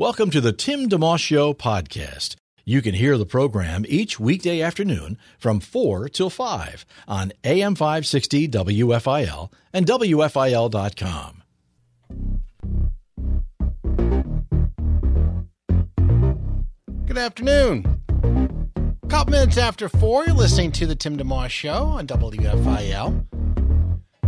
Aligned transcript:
Welcome 0.00 0.30
to 0.30 0.40
the 0.40 0.52
Tim 0.52 0.88
DeMoss 0.88 1.18
Show 1.18 1.52
podcast. 1.52 2.36
You 2.64 2.82
can 2.82 2.94
hear 2.94 3.18
the 3.18 3.26
program 3.26 3.84
each 3.88 4.20
weekday 4.20 4.60
afternoon 4.60 5.18
from 5.40 5.58
4 5.58 6.08
till 6.08 6.30
5 6.30 6.86
on 7.08 7.32
AM 7.42 7.74
560 7.74 8.46
WFIL 8.46 9.50
and 9.72 9.86
WFIL.com. 9.86 11.42
Good 17.06 17.18
afternoon. 17.18 18.00
A 19.02 19.06
couple 19.08 19.32
minutes 19.32 19.58
after 19.58 19.88
4, 19.88 20.26
you're 20.26 20.36
listening 20.36 20.70
to 20.70 20.86
the 20.86 20.94
Tim 20.94 21.16
DeMoss 21.16 21.50
Show 21.50 21.86
on 21.86 22.06
WFIL. 22.06 23.26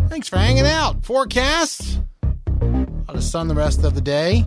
Thanks 0.08 0.26
for 0.26 0.36
hanging 0.36 0.66
out. 0.66 1.04
Forecast. 1.04 2.00
A 2.60 2.66
lot 3.06 3.14
of 3.14 3.22
sun 3.22 3.46
the 3.46 3.54
rest 3.54 3.84
of 3.84 3.94
the 3.94 4.00
day. 4.00 4.46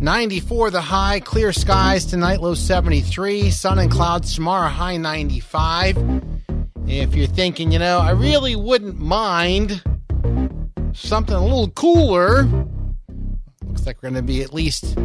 94 0.00 0.70
the 0.70 0.80
high, 0.80 1.20
clear 1.20 1.52
skies 1.52 2.04
tonight, 2.04 2.40
low 2.40 2.54
73. 2.54 3.50
Sun 3.50 3.78
and 3.78 3.90
clouds 3.90 4.34
tomorrow, 4.34 4.68
high 4.68 4.96
95. 4.96 5.96
If 6.86 7.14
you're 7.14 7.26
thinking, 7.26 7.72
you 7.72 7.78
know, 7.78 7.98
I 7.98 8.10
really 8.10 8.56
wouldn't 8.56 8.98
mind 8.98 9.82
something 10.92 11.34
a 11.34 11.42
little 11.42 11.70
cooler, 11.70 12.44
looks 13.64 13.86
like 13.86 14.02
we're 14.02 14.10
going 14.10 14.14
to 14.14 14.22
be 14.22 14.42
at 14.42 14.54
least 14.54 14.96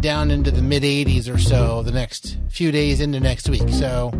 down 0.00 0.30
into 0.30 0.50
the 0.50 0.62
mid 0.62 0.82
80s 0.82 1.32
or 1.32 1.38
so 1.38 1.82
the 1.82 1.90
next 1.90 2.38
few 2.48 2.70
days 2.70 3.00
into 3.00 3.18
next 3.18 3.48
week. 3.48 3.68
So 3.70 4.12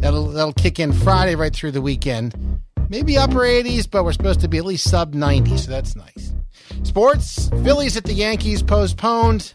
that'll 0.00 0.28
that'll 0.28 0.52
kick 0.52 0.78
in 0.78 0.92
Friday 0.92 1.34
right 1.34 1.54
through 1.54 1.70
the 1.70 1.82
weekend. 1.82 2.34
Maybe 2.88 3.16
upper 3.16 3.40
80s, 3.40 3.90
but 3.90 4.04
we're 4.04 4.12
supposed 4.12 4.40
to 4.40 4.48
be 4.48 4.58
at 4.58 4.66
least 4.66 4.90
sub 4.90 5.14
90, 5.14 5.56
so 5.56 5.70
that's 5.70 5.96
nice. 5.96 6.34
Sports, 6.82 7.48
Phillies 7.62 7.96
at 7.96 8.04
the 8.04 8.12
Yankees 8.12 8.62
postponed. 8.62 9.52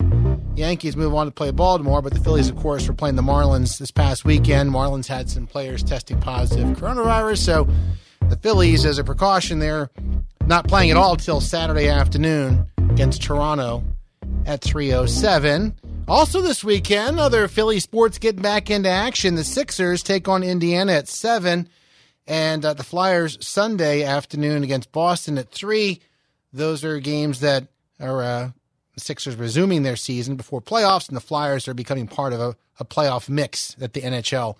Yankees 0.56 0.96
move 0.96 1.14
on 1.14 1.28
to 1.28 1.32
play 1.32 1.52
Baltimore, 1.52 2.02
but 2.02 2.14
the 2.14 2.20
Phillies, 2.20 2.50
of 2.50 2.56
course, 2.56 2.88
were 2.88 2.94
playing 2.94 3.16
the 3.16 3.22
Marlins 3.22 3.78
this 3.78 3.92
past 3.92 4.26
weekend. 4.26 4.72
Marlins 4.72 5.08
had 5.08 5.30
some 5.30 5.46
players 5.46 5.84
testing 5.84 6.20
positive 6.20 6.78
coronavirus, 6.78 7.38
so 7.38 7.68
the 8.30 8.38
Phillies, 8.38 8.86
as 8.86 8.98
a 8.98 9.04
precaution, 9.04 9.60
they're 9.60 9.90
not 10.48 10.68
playing 10.68 10.92
at 10.92 10.98
all 10.98 11.16
till 11.16 11.42
Saturday 11.42 11.90
afternoon 11.90 12.66
against 12.90 13.22
Toronto 13.22 13.84
at 14.46 14.62
307. 14.62 15.76
Also 16.08 16.42
this 16.42 16.64
weekend, 16.64 17.20
other 17.20 17.48
Philly 17.48 17.80
sports 17.80 18.18
getting 18.18 18.42
back 18.42 18.72
into 18.72 18.90
action. 18.90 19.36
The 19.36 19.44
Sixers 19.44 20.02
take 20.02 20.28
on 20.28 20.42
Indiana 20.42 20.94
at 20.94 21.08
7, 21.08 21.68
and 22.26 22.66
uh, 22.66 22.74
the 22.74 22.84
Flyers 22.84 23.38
Sunday 23.46 24.04
afternoon 24.04 24.64
against 24.64 24.92
Boston 24.92 25.38
at 25.38 25.52
3. 25.52 26.00
Those 26.58 26.84
are 26.84 27.00
games 27.00 27.42
that 27.42 27.68
are 28.00 28.24
uh, 28.24 28.50
the 28.96 29.00
Sixers 29.00 29.36
resuming 29.36 29.84
their 29.84 29.96
season 29.96 30.36
before 30.36 30.60
playoffs, 30.60 31.08
and 31.08 31.16
the 31.16 31.22
Flyers 31.22 31.68
are 31.68 31.76
becoming 31.76 32.08
part 32.08 32.34
of 32.34 32.40
a, 32.40 32.56
a 32.80 32.86
playoff 32.86 33.30
mix 33.30 33.76
that 33.76 33.94
the 33.94 34.02
NHL 34.02 34.56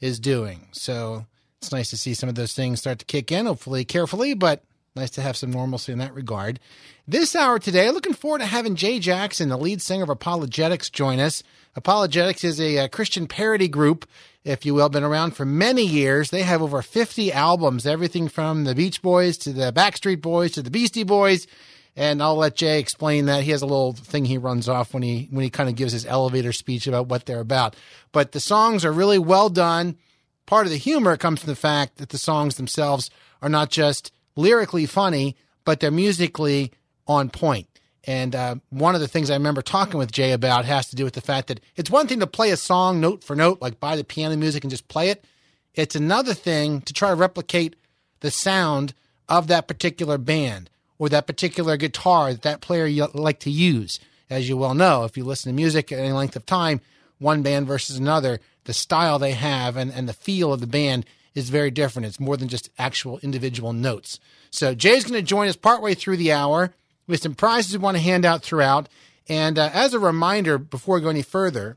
is 0.00 0.20
doing. 0.20 0.68
So 0.72 1.24
it's 1.58 1.72
nice 1.72 1.88
to 1.90 1.96
see 1.96 2.12
some 2.12 2.28
of 2.28 2.34
those 2.34 2.52
things 2.52 2.80
start 2.80 2.98
to 2.98 3.06
kick 3.06 3.32
in, 3.32 3.46
hopefully 3.46 3.86
carefully, 3.86 4.34
but 4.34 4.64
nice 4.94 5.08
to 5.10 5.22
have 5.22 5.34
some 5.34 5.50
normalcy 5.50 5.92
in 5.92 5.98
that 5.98 6.12
regard. 6.12 6.60
This 7.08 7.34
hour 7.34 7.58
today, 7.58 7.90
looking 7.90 8.12
forward 8.12 8.40
to 8.40 8.46
having 8.46 8.76
Jay 8.76 8.98
Jackson, 8.98 9.48
the 9.48 9.56
lead 9.56 9.80
singer 9.80 10.04
of 10.04 10.10
ApologetiX, 10.10 10.92
join 10.92 11.18
us. 11.20 11.42
ApologetiX 11.74 12.44
is 12.44 12.60
a, 12.60 12.76
a, 12.76 12.88
Christian 12.90 13.26
parody 13.26 13.68
group, 13.68 14.06
if 14.44 14.64
you 14.64 14.74
will, 14.74 14.88
been 14.88 15.04
around 15.04 15.32
for 15.32 15.44
many 15.44 15.84
years. 15.84 16.30
They 16.30 16.42
have 16.42 16.62
over 16.62 16.82
50 16.82 17.32
albums, 17.32 17.86
everything 17.86 18.28
from 18.28 18.64
the 18.64 18.74
Beach 18.74 19.02
Boys 19.02 19.36
to 19.38 19.52
the 19.52 19.72
Backstreet 19.72 20.20
Boys 20.20 20.52
to 20.52 20.62
the 20.62 20.70
Beastie 20.70 21.04
Boys. 21.04 21.46
And 21.96 22.22
I'll 22.22 22.36
let 22.36 22.56
Jay 22.56 22.78
explain 22.78 23.26
that. 23.26 23.42
He 23.42 23.50
has 23.50 23.62
a 23.62 23.66
little 23.66 23.92
thing 23.92 24.24
he 24.24 24.38
runs 24.38 24.68
off 24.68 24.94
when 24.94 25.02
he 25.02 25.28
when 25.30 25.42
he 25.42 25.50
kind 25.50 25.68
of 25.68 25.74
gives 25.74 25.92
his 25.92 26.06
elevator 26.06 26.52
speech 26.52 26.86
about 26.86 27.08
what 27.08 27.26
they're 27.26 27.40
about. 27.40 27.76
But 28.12 28.32
the 28.32 28.40
songs 28.40 28.84
are 28.84 28.92
really 28.92 29.18
well 29.18 29.50
done. 29.50 29.96
Part 30.46 30.66
of 30.66 30.72
the 30.72 30.78
humor 30.78 31.16
comes 31.16 31.40
from 31.40 31.48
the 31.48 31.56
fact 31.56 31.96
that 31.96 32.08
the 32.08 32.18
songs 32.18 32.56
themselves 32.56 33.10
are 33.42 33.48
not 33.48 33.70
just 33.70 34.12
lyrically 34.36 34.86
funny, 34.86 35.36
but 35.64 35.80
they're 35.80 35.90
musically 35.90 36.72
on 37.06 37.28
point. 37.28 37.69
And 38.04 38.34
uh, 38.34 38.56
one 38.70 38.94
of 38.94 39.00
the 39.00 39.08
things 39.08 39.30
I 39.30 39.34
remember 39.34 39.62
talking 39.62 39.98
with 39.98 40.12
Jay 40.12 40.32
about 40.32 40.64
has 40.64 40.88
to 40.88 40.96
do 40.96 41.04
with 41.04 41.14
the 41.14 41.20
fact 41.20 41.48
that 41.48 41.60
it's 41.76 41.90
one 41.90 42.06
thing 42.06 42.20
to 42.20 42.26
play 42.26 42.50
a 42.50 42.56
song 42.56 43.00
note 43.00 43.22
for 43.22 43.36
note, 43.36 43.60
like 43.60 43.80
buy 43.80 43.96
the 43.96 44.04
piano 44.04 44.36
music 44.36 44.64
and 44.64 44.70
just 44.70 44.88
play 44.88 45.10
it. 45.10 45.24
It's 45.74 45.94
another 45.94 46.34
thing 46.34 46.80
to 46.82 46.92
try 46.92 47.10
to 47.10 47.14
replicate 47.14 47.76
the 48.20 48.30
sound 48.30 48.94
of 49.28 49.46
that 49.48 49.68
particular 49.68 50.18
band 50.18 50.70
or 50.98 51.08
that 51.08 51.26
particular 51.26 51.76
guitar 51.76 52.32
that 52.32 52.42
that 52.42 52.60
player 52.60 52.86
you 52.86 53.06
like 53.14 53.40
to 53.40 53.50
use. 53.50 54.00
As 54.28 54.48
you 54.48 54.56
well 54.56 54.74
know, 54.74 55.04
if 55.04 55.16
you 55.16 55.24
listen 55.24 55.50
to 55.50 55.56
music 55.56 55.90
at 55.90 55.98
any 55.98 56.12
length 56.12 56.36
of 56.36 56.46
time, 56.46 56.80
one 57.18 57.42
band 57.42 57.66
versus 57.66 57.96
another, 57.96 58.40
the 58.64 58.72
style 58.72 59.18
they 59.18 59.32
have 59.32 59.76
and, 59.76 59.92
and 59.92 60.08
the 60.08 60.12
feel 60.12 60.52
of 60.52 60.60
the 60.60 60.66
band 60.66 61.04
is 61.34 61.50
very 61.50 61.70
different. 61.70 62.06
It's 62.06 62.20
more 62.20 62.36
than 62.36 62.48
just 62.48 62.70
actual 62.78 63.18
individual 63.22 63.72
notes. 63.72 64.18
So 64.50 64.74
Jay's 64.74 65.04
going 65.04 65.20
to 65.20 65.22
join 65.22 65.48
us 65.48 65.56
partway 65.56 65.94
through 65.94 66.16
the 66.16 66.32
hour 66.32 66.74
with 67.10 67.22
some 67.22 67.34
prizes 67.34 67.72
we 67.72 67.82
want 67.82 67.96
to 67.96 68.02
hand 68.02 68.24
out 68.24 68.42
throughout. 68.42 68.88
And 69.28 69.58
uh, 69.58 69.70
as 69.72 69.94
a 69.94 69.98
reminder, 69.98 70.58
before 70.58 70.96
we 70.96 71.02
go 71.02 71.08
any 71.08 71.22
further, 71.22 71.76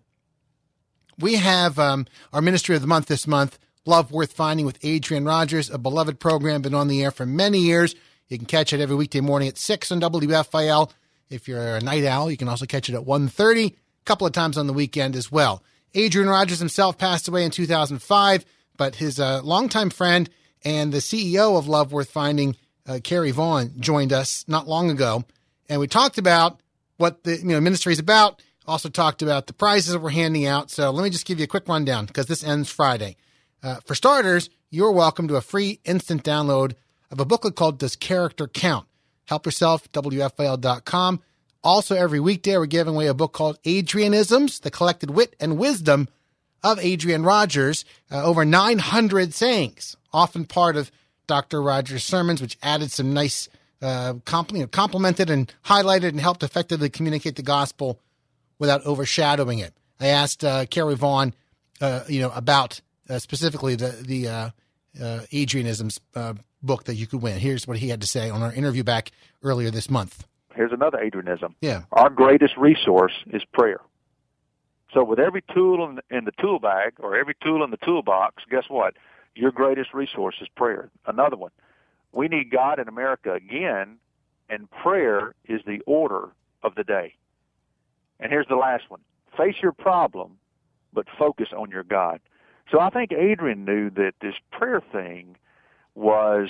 we 1.19 1.35
have 1.35 1.77
um, 1.77 2.07
our 2.31 2.41
Ministry 2.41 2.75
of 2.75 2.81
the 2.81 2.87
Month 2.87 3.07
this 3.07 3.27
month, 3.27 3.59
Love 3.85 4.11
Worth 4.11 4.33
Finding 4.33 4.65
with 4.65 4.79
Adrian 4.83 5.25
Rogers, 5.25 5.69
a 5.69 5.77
beloved 5.77 6.19
program, 6.19 6.61
been 6.61 6.73
on 6.73 6.87
the 6.87 7.03
air 7.03 7.11
for 7.11 7.25
many 7.25 7.59
years. 7.59 7.95
You 8.29 8.37
can 8.37 8.47
catch 8.47 8.73
it 8.73 8.79
every 8.79 8.95
weekday 8.95 9.19
morning 9.19 9.47
at 9.47 9.57
6 9.57 9.91
on 9.91 10.01
WFIL. 10.01 10.89
If 11.29 11.47
you're 11.47 11.75
a 11.75 11.81
night 11.81 12.05
owl, 12.05 12.31
you 12.31 12.37
can 12.37 12.47
also 12.47 12.65
catch 12.65 12.89
it 12.89 12.95
at 12.95 13.03
1.30, 13.03 13.71
a 13.71 13.75
couple 14.05 14.25
of 14.25 14.33
times 14.33 14.57
on 14.57 14.67
the 14.67 14.73
weekend 14.73 15.15
as 15.15 15.31
well. 15.31 15.63
Adrian 15.93 16.29
Rogers 16.29 16.59
himself 16.59 16.97
passed 16.97 17.27
away 17.27 17.43
in 17.43 17.51
2005, 17.51 18.45
but 18.77 18.95
his 18.95 19.19
uh, 19.19 19.41
longtime 19.43 19.89
friend 19.89 20.29
and 20.65 20.91
the 20.91 20.99
CEO 20.99 21.57
of 21.57 21.67
Love 21.67 21.91
Worth 21.91 22.09
Finding, 22.09 22.55
uh, 22.87 22.99
Kerry 23.03 23.31
Vaughn 23.31 23.73
joined 23.79 24.13
us 24.13 24.45
not 24.47 24.67
long 24.67 24.89
ago, 24.89 25.23
and 25.69 25.79
we 25.79 25.87
talked 25.87 26.17
about 26.17 26.59
what 26.97 27.23
the 27.23 27.37
you 27.37 27.45
know 27.45 27.61
ministry 27.61 27.93
is 27.93 27.99
about. 27.99 28.41
Also 28.65 28.89
talked 28.89 29.21
about 29.21 29.47
the 29.47 29.53
prizes 29.53 29.93
that 29.93 29.99
we're 29.99 30.09
handing 30.09 30.45
out. 30.45 30.71
So 30.71 30.89
let 30.91 31.03
me 31.03 31.09
just 31.09 31.25
give 31.25 31.37
you 31.37 31.43
a 31.43 31.47
quick 31.47 31.67
rundown 31.67 32.05
because 32.05 32.27
this 32.27 32.43
ends 32.43 32.69
Friday. 32.69 33.17
Uh, 33.61 33.79
for 33.85 33.93
starters, 33.93 34.49
you're 34.69 34.91
welcome 34.91 35.27
to 35.27 35.35
a 35.35 35.41
free 35.41 35.79
instant 35.83 36.23
download 36.23 36.73
of 37.11 37.19
a 37.19 37.25
booklet 37.25 37.55
called 37.55 37.77
"Does 37.77 37.95
Character 37.95 38.47
Count?" 38.47 38.87
Help 39.25 39.45
yourself. 39.45 39.91
WFIL.com. 39.91 41.21
Also, 41.63 41.95
every 41.95 42.19
weekday 42.19 42.57
we're 42.57 42.65
giving 42.65 42.95
away 42.95 43.07
a 43.07 43.13
book 43.13 43.33
called 43.33 43.61
Adrianisms: 43.63 44.61
The 44.61 44.71
Collected 44.71 45.11
Wit 45.11 45.35
and 45.39 45.57
Wisdom 45.57 46.07
of 46.61 46.79
Adrian 46.79 47.23
Rogers. 47.23 47.85
Uh, 48.11 48.23
over 48.23 48.45
900 48.45 49.33
sayings, 49.33 49.95
often 50.13 50.45
part 50.45 50.75
of 50.75 50.91
Dr. 51.27 51.61
Rogers' 51.61 52.03
sermons, 52.03 52.41
which 52.41 52.57
added 52.61 52.91
some 52.91 53.13
nice, 53.13 53.49
uh, 53.81 54.13
compl- 54.25 54.53
you 54.53 54.59
know, 54.59 54.67
complemented 54.67 55.29
and 55.29 55.51
highlighted 55.65 56.09
and 56.09 56.19
helped 56.19 56.43
effectively 56.43 56.89
communicate 56.89 57.35
the 57.35 57.43
gospel 57.43 57.99
without 58.59 58.85
overshadowing 58.85 59.59
it. 59.59 59.73
I 59.99 60.07
asked 60.07 60.43
uh, 60.43 60.65
Kerry 60.65 60.95
Vaughn, 60.95 61.33
uh, 61.81 62.03
you 62.07 62.21
know, 62.21 62.31
about 62.31 62.81
uh, 63.09 63.19
specifically 63.19 63.75
the 63.75 63.89
the 63.89 64.27
uh, 64.27 64.49
uh, 64.99 65.19
Adrianisms 65.31 65.99
uh, 66.15 66.33
book 66.61 66.85
that 66.85 66.95
you 66.95 67.07
could 67.07 67.21
win. 67.21 67.39
Here's 67.39 67.67
what 67.67 67.77
he 67.77 67.89
had 67.89 68.01
to 68.01 68.07
say 68.07 68.29
on 68.29 68.41
our 68.41 68.53
interview 68.53 68.83
back 68.83 69.11
earlier 69.41 69.71
this 69.71 69.89
month. 69.89 70.25
Here's 70.55 70.71
another 70.71 70.99
Adrianism. 70.99 71.55
Yeah. 71.61 71.83
Our 71.91 72.09
greatest 72.09 72.55
resource 72.57 73.13
is 73.27 73.43
prayer. 73.53 73.81
So 74.93 75.03
with 75.03 75.19
every 75.19 75.43
tool 75.53 75.87
in 75.89 75.95
the, 75.95 76.15
in 76.15 76.25
the 76.25 76.31
tool 76.39 76.59
bag 76.59 76.93
or 76.99 77.17
every 77.17 77.35
tool 77.43 77.63
in 77.63 77.71
the 77.71 77.77
toolbox, 77.77 78.43
guess 78.49 78.65
what? 78.67 78.93
Your 79.35 79.51
greatest 79.51 79.93
resource 79.93 80.35
is 80.41 80.47
prayer. 80.55 80.89
Another 81.05 81.35
one. 81.35 81.51
We 82.11 82.27
need 82.27 82.51
God 82.51 82.79
in 82.79 82.87
America 82.87 83.33
again, 83.33 83.97
and 84.49 84.69
prayer 84.69 85.33
is 85.47 85.61
the 85.65 85.81
order 85.87 86.29
of 86.61 86.75
the 86.75 86.83
day. 86.83 87.15
And 88.19 88.31
here's 88.31 88.47
the 88.47 88.55
last 88.55 88.89
one. 88.89 89.01
Face 89.35 89.55
your 89.61 89.71
problem, 89.71 90.37
but 90.93 91.07
focus 91.17 91.49
on 91.57 91.71
your 91.71 91.83
God. 91.83 92.19
So 92.71 92.79
I 92.79 92.89
think 92.91 93.11
Adrian 93.11 93.65
knew 93.65 93.89
that 93.91 94.13
this 94.21 94.35
prayer 94.51 94.81
thing 94.91 95.35
was, 95.95 96.49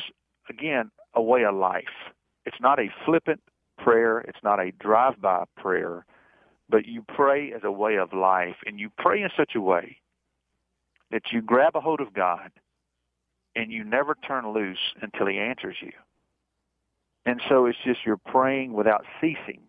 again, 0.49 0.91
a 1.13 1.21
way 1.21 1.45
of 1.45 1.55
life. 1.55 2.11
It's 2.45 2.59
not 2.59 2.79
a 2.79 2.93
flippant 3.05 3.41
prayer. 3.77 4.19
It's 4.19 4.43
not 4.43 4.59
a 4.59 4.71
drive-by 4.71 5.45
prayer, 5.55 6.05
but 6.69 6.85
you 6.85 7.03
pray 7.07 7.53
as 7.53 7.61
a 7.63 7.71
way 7.71 7.95
of 7.95 8.13
life, 8.13 8.57
and 8.65 8.79
you 8.79 8.89
pray 8.97 9.21
in 9.21 9.29
such 9.35 9.55
a 9.55 9.61
way 9.61 9.97
that 11.11 11.31
you 11.31 11.41
grab 11.41 11.75
a 11.75 11.79
hold 11.79 12.01
of 12.01 12.13
God 12.13 12.51
and 13.55 13.71
you 13.71 13.83
never 13.83 14.15
turn 14.15 14.51
loose 14.53 14.93
until 15.01 15.27
He 15.27 15.37
answers 15.37 15.77
you. 15.81 15.91
And 17.25 17.41
so 17.47 17.65
it's 17.65 17.77
just 17.85 18.05
you're 18.05 18.17
praying 18.17 18.73
without 18.73 19.05
ceasing, 19.21 19.61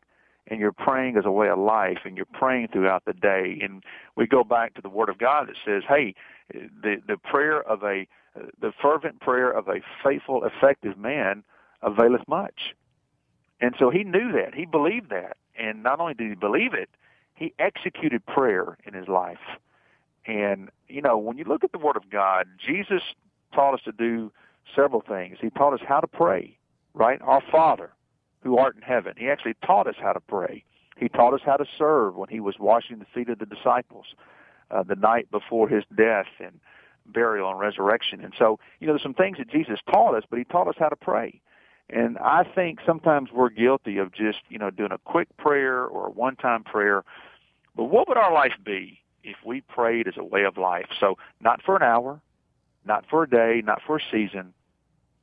and 0.49 0.59
you're 0.59 0.73
praying 0.73 1.17
as 1.17 1.25
a 1.25 1.31
way 1.31 1.49
of 1.49 1.59
life, 1.59 1.99
and 2.05 2.17
you're 2.17 2.27
praying 2.27 2.69
throughout 2.69 3.05
the 3.05 3.13
day. 3.13 3.59
And 3.63 3.83
we 4.17 4.27
go 4.27 4.45
back 4.45 4.75
to 4.75 4.83
the 4.83 4.89
Word 4.89 5.09
of 5.09 5.19
God 5.19 5.49
that 5.49 5.57
says, 5.65 5.85
"Hey, 5.89 6.15
the 6.51 7.01
the 7.07 7.17
prayer 7.17 7.63
of 7.63 7.83
a 7.85 8.07
the 8.61 8.73
fervent 8.83 9.21
prayer 9.21 9.51
of 9.51 9.69
a 9.69 9.81
faithful, 10.03 10.45
effective 10.45 10.99
man 10.99 11.45
availeth 11.83 12.27
much." 12.27 12.75
And 13.61 13.75
so 13.79 13.89
he 13.91 14.05
knew 14.05 14.33
that. 14.33 14.55
He 14.55 14.67
believed 14.67 15.11
that. 15.11 15.37
And 15.57 15.83
not 15.83 16.01
only 16.01 16.15
did 16.15 16.29
he 16.29 16.35
believe 16.35 16.75
it, 16.75 16.91
he 17.35 17.55
executed 17.59 18.27
prayer 18.27 18.77
in 18.85 18.95
his 18.95 19.09
life. 19.09 19.39
And, 20.27 20.71
you 20.89 21.01
know, 21.01 21.17
when 21.17 21.39
you 21.39 21.45
look 21.45 21.65
at 21.65 21.73
the 21.73 21.79
Word 21.79 21.97
of 21.97 22.11
God, 22.11 22.47
Jesus 22.59 23.03
taught 23.55 23.75
us 23.75 23.81
to 23.85 23.93
do 23.93 24.33
several 24.75 25.01
things. 25.01 25.39
He 25.41 25.51
taught 25.51 25.75
us 25.75 25.81
how 25.87 26.01
to 26.01 26.07
pray, 26.07 26.59
right? 26.95 27.21
Our 27.23 27.43
Father, 27.51 27.91
who 28.43 28.59
art 28.59 28.77
in 28.77 28.83
heaven. 28.83 29.15
He 29.17 29.29
actually 29.29 29.55
taught 29.65 29.87
us 29.87 29.97
how 30.01 30.13
to 30.13 30.21
pray. 30.21 30.65
He 30.97 31.09
taught 31.09 31.35
us 31.35 31.41
how 31.45 31.57
to 31.57 31.65
serve 31.77 32.15
when 32.15 32.29
he 32.29 32.41
was 32.41 32.57
washing 32.61 32.99
the 32.99 33.07
feet 33.13 33.29
of 33.29 33.39
the 33.39 33.47
disciples 33.47 34.07
uh, 34.71 34.83
the 34.83 34.95
night 34.95 35.31
before 35.31 35.69
his 35.69 35.83
death 35.97 36.27
and 36.39 36.61
burial 37.07 37.51
and 37.51 37.59
resurrection. 37.59 38.23
And 38.23 38.33
so, 38.39 38.59
you 38.81 38.87
know, 38.87 38.93
there's 38.93 39.03
some 39.03 39.15
things 39.15 39.39
that 39.39 39.51
Jesus 39.51 39.81
taught 39.91 40.15
us, 40.15 40.25
but 40.29 40.39
he 40.39 40.45
taught 40.45 40.69
us 40.69 40.77
how 40.79 40.89
to 40.89 40.97
pray. 40.97 41.41
And 41.91 42.17
I 42.19 42.45
think 42.45 42.79
sometimes 42.87 43.31
we're 43.33 43.51
guilty 43.51 43.99
of 43.99 44.13
just, 44.13 44.39
you 44.49 44.59
know, 44.59 44.71
doing 44.71 44.93
a 44.93 44.99
quick 44.99 45.29
prayer 45.37 45.85
or 45.85 46.07
a 46.07 46.11
one-time 46.11 46.65
prayer. 46.65 47.05
But 47.77 47.85
what 47.85 48.09
would 48.09 48.17
our 48.17 48.33
life 48.33 48.55
be 48.65 49.01
if 49.23 49.37
we 49.45 49.63
prayed 49.63 50.09
as 50.09 50.15
a 50.17 50.25
way 50.25 50.45
of 50.45 50.57
life? 50.57 50.87
So 50.99 51.19
not 51.41 51.61
for 51.63 51.77
an 51.77 51.83
hour, 51.83 52.21
not 52.85 53.05
for 53.09 53.25
a 53.25 53.29
day, 53.29 53.63
not 53.65 53.81
for 53.87 53.97
a 53.97 54.01
season, 54.11 54.55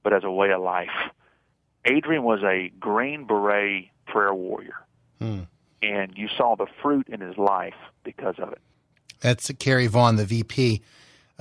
but 0.03 0.13
as 0.13 0.23
a 0.23 0.31
way 0.31 0.51
of 0.51 0.61
life. 0.61 0.89
Adrian 1.85 2.23
was 2.23 2.41
a 2.43 2.71
Green 2.79 3.25
Beret 3.25 3.89
prayer 4.05 4.33
warrior. 4.33 4.75
Hmm. 5.19 5.41
And 5.81 6.13
you 6.15 6.27
saw 6.37 6.55
the 6.55 6.67
fruit 6.81 7.07
in 7.07 7.21
his 7.21 7.37
life 7.37 7.75
because 8.03 8.35
of 8.37 8.51
it. 8.51 8.59
That's 9.19 9.51
Kerry 9.59 9.87
Vaughn, 9.87 10.15
the 10.15 10.25
VP 10.25 10.81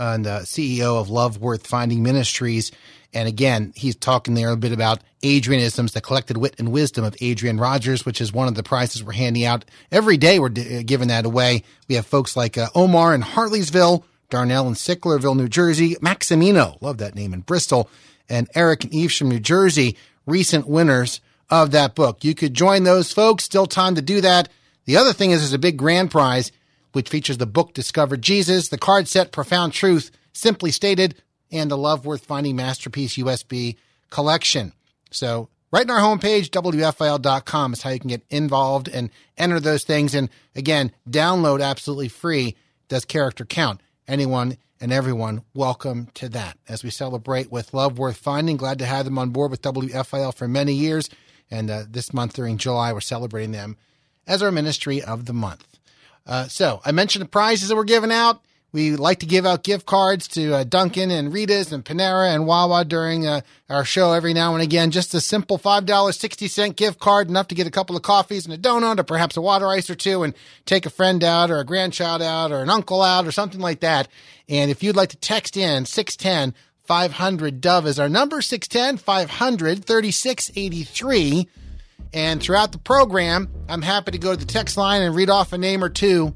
and 0.00 0.26
uh, 0.26 0.40
CEO 0.40 0.98
of 0.98 1.10
Love 1.10 1.38
Worth 1.38 1.66
Finding 1.66 2.02
Ministries. 2.02 2.72
And 3.12 3.28
again, 3.28 3.72
he's 3.76 3.96
talking 3.96 4.34
there 4.34 4.50
a 4.50 4.56
bit 4.56 4.72
about 4.72 5.02
Adrianisms, 5.22 5.92
the 5.92 6.00
collected 6.00 6.38
wit 6.38 6.54
and 6.58 6.72
wisdom 6.72 7.04
of 7.04 7.14
Adrian 7.20 7.58
Rogers, 7.58 8.06
which 8.06 8.20
is 8.20 8.32
one 8.32 8.48
of 8.48 8.54
the 8.54 8.62
prizes 8.62 9.04
we're 9.04 9.12
handing 9.12 9.44
out 9.44 9.64
every 9.92 10.16
day. 10.16 10.38
We're 10.38 10.48
d- 10.48 10.84
giving 10.84 11.08
that 11.08 11.26
away. 11.26 11.64
We 11.88 11.96
have 11.96 12.06
folks 12.06 12.36
like 12.36 12.56
uh, 12.56 12.68
Omar 12.74 13.14
in 13.14 13.20
Harleysville, 13.20 14.04
Darnell 14.30 14.68
in 14.68 14.74
Sicklerville, 14.74 15.36
New 15.36 15.48
Jersey, 15.48 15.96
Maximino, 15.96 16.80
love 16.80 16.98
that 16.98 17.14
name 17.14 17.34
in 17.34 17.40
Bristol, 17.40 17.90
and 18.28 18.48
Eric 18.54 18.84
and 18.84 18.94
Eve 18.94 19.12
from 19.12 19.28
New 19.28 19.40
Jersey, 19.40 19.96
recent 20.26 20.66
winners 20.66 21.20
of 21.50 21.72
that 21.72 21.94
book. 21.94 22.24
You 22.24 22.34
could 22.34 22.54
join 22.54 22.84
those 22.84 23.12
folks. 23.12 23.44
Still 23.44 23.66
time 23.66 23.96
to 23.96 24.02
do 24.02 24.20
that. 24.20 24.48
The 24.84 24.96
other 24.96 25.12
thing 25.12 25.32
is 25.32 25.40
there's 25.40 25.52
a 25.52 25.58
big 25.58 25.76
grand 25.76 26.10
prize, 26.10 26.52
which 26.92 27.08
features 27.08 27.38
the 27.38 27.46
book 27.46 27.74
Discover 27.74 28.16
Jesus, 28.16 28.68
the 28.68 28.78
card 28.78 29.08
set 29.08 29.32
Profound 29.32 29.72
Truth, 29.72 30.10
simply 30.32 30.70
stated, 30.70 31.16
and 31.52 31.70
the 31.70 31.76
Love 31.76 32.06
Worth 32.06 32.24
Finding 32.24 32.56
Masterpiece 32.56 33.16
USB 33.16 33.76
collection. 34.10 34.72
So 35.10 35.48
right 35.72 35.88
on 35.88 35.90
our 35.90 36.00
homepage, 36.00 36.50
WFIL.com 36.50 37.72
is 37.72 37.82
how 37.82 37.90
you 37.90 38.00
can 38.00 38.08
get 38.08 38.22
involved 38.30 38.88
and 38.88 39.10
enter 39.36 39.60
those 39.60 39.84
things. 39.84 40.14
And 40.14 40.30
again, 40.54 40.92
download 41.08 41.62
absolutely 41.62 42.08
free. 42.08 42.56
Does 42.88 43.04
character 43.04 43.44
count? 43.44 43.80
Anyone 44.10 44.56
and 44.80 44.92
everyone, 44.92 45.44
welcome 45.54 46.08
to 46.14 46.28
that. 46.30 46.58
As 46.68 46.82
we 46.82 46.90
celebrate 46.90 47.52
with 47.52 47.72
Love 47.72 47.96
Worth 47.96 48.16
Finding, 48.16 48.56
glad 48.56 48.80
to 48.80 48.84
have 48.84 49.04
them 49.04 49.20
on 49.20 49.30
board 49.30 49.52
with 49.52 49.62
WFIL 49.62 50.34
for 50.34 50.48
many 50.48 50.72
years. 50.72 51.08
And 51.48 51.70
uh, 51.70 51.84
this 51.88 52.12
month 52.12 52.32
during 52.32 52.58
July, 52.58 52.92
we're 52.92 53.02
celebrating 53.02 53.52
them 53.52 53.76
as 54.26 54.42
our 54.42 54.50
ministry 54.50 55.00
of 55.00 55.26
the 55.26 55.32
month. 55.32 55.78
Uh, 56.26 56.48
so 56.48 56.80
I 56.84 56.90
mentioned 56.90 57.24
the 57.24 57.28
prizes 57.28 57.68
that 57.68 57.76
were 57.76 57.84
given 57.84 58.10
out. 58.10 58.42
We 58.72 58.94
like 58.94 59.18
to 59.20 59.26
give 59.26 59.44
out 59.44 59.64
gift 59.64 59.84
cards 59.84 60.28
to 60.28 60.54
uh, 60.54 60.64
Dunkin' 60.64 61.10
and 61.10 61.32
Rita's 61.32 61.72
and 61.72 61.84
Panera 61.84 62.32
and 62.32 62.46
Wawa 62.46 62.84
during 62.84 63.26
uh, 63.26 63.40
our 63.68 63.84
show 63.84 64.12
every 64.12 64.32
now 64.32 64.54
and 64.54 64.62
again. 64.62 64.92
Just 64.92 65.12
a 65.12 65.20
simple 65.20 65.58
$5.60 65.58 66.76
gift 66.76 67.00
card, 67.00 67.28
enough 67.28 67.48
to 67.48 67.56
get 67.56 67.66
a 67.66 67.70
couple 67.70 67.96
of 67.96 68.02
coffees 68.02 68.46
and 68.46 68.54
a 68.54 68.58
donut 68.58 69.00
or 69.00 69.02
perhaps 69.02 69.36
a 69.36 69.40
water 69.40 69.66
ice 69.66 69.90
or 69.90 69.96
two 69.96 70.22
and 70.22 70.34
take 70.66 70.86
a 70.86 70.90
friend 70.90 71.24
out 71.24 71.50
or 71.50 71.58
a 71.58 71.64
grandchild 71.64 72.22
out 72.22 72.52
or 72.52 72.62
an 72.62 72.70
uncle 72.70 73.02
out 73.02 73.26
or 73.26 73.32
something 73.32 73.60
like 73.60 73.80
that. 73.80 74.06
And 74.48 74.70
if 74.70 74.84
you'd 74.84 74.96
like 74.96 75.10
to 75.10 75.16
text 75.16 75.56
in 75.56 75.84
610 75.84 76.54
500 76.84 77.60
Dove 77.60 77.86
is 77.86 77.98
our 77.98 78.08
number 78.08 78.40
610 78.40 78.98
500 78.98 79.84
3683. 79.84 81.48
And 82.12 82.42
throughout 82.42 82.72
the 82.72 82.78
program, 82.78 83.48
I'm 83.68 83.82
happy 83.82 84.10
to 84.12 84.18
go 84.18 84.32
to 84.32 84.36
the 84.36 84.44
text 84.44 84.76
line 84.76 85.02
and 85.02 85.14
read 85.14 85.30
off 85.30 85.52
a 85.52 85.58
name 85.58 85.84
or 85.84 85.88
two 85.88 86.34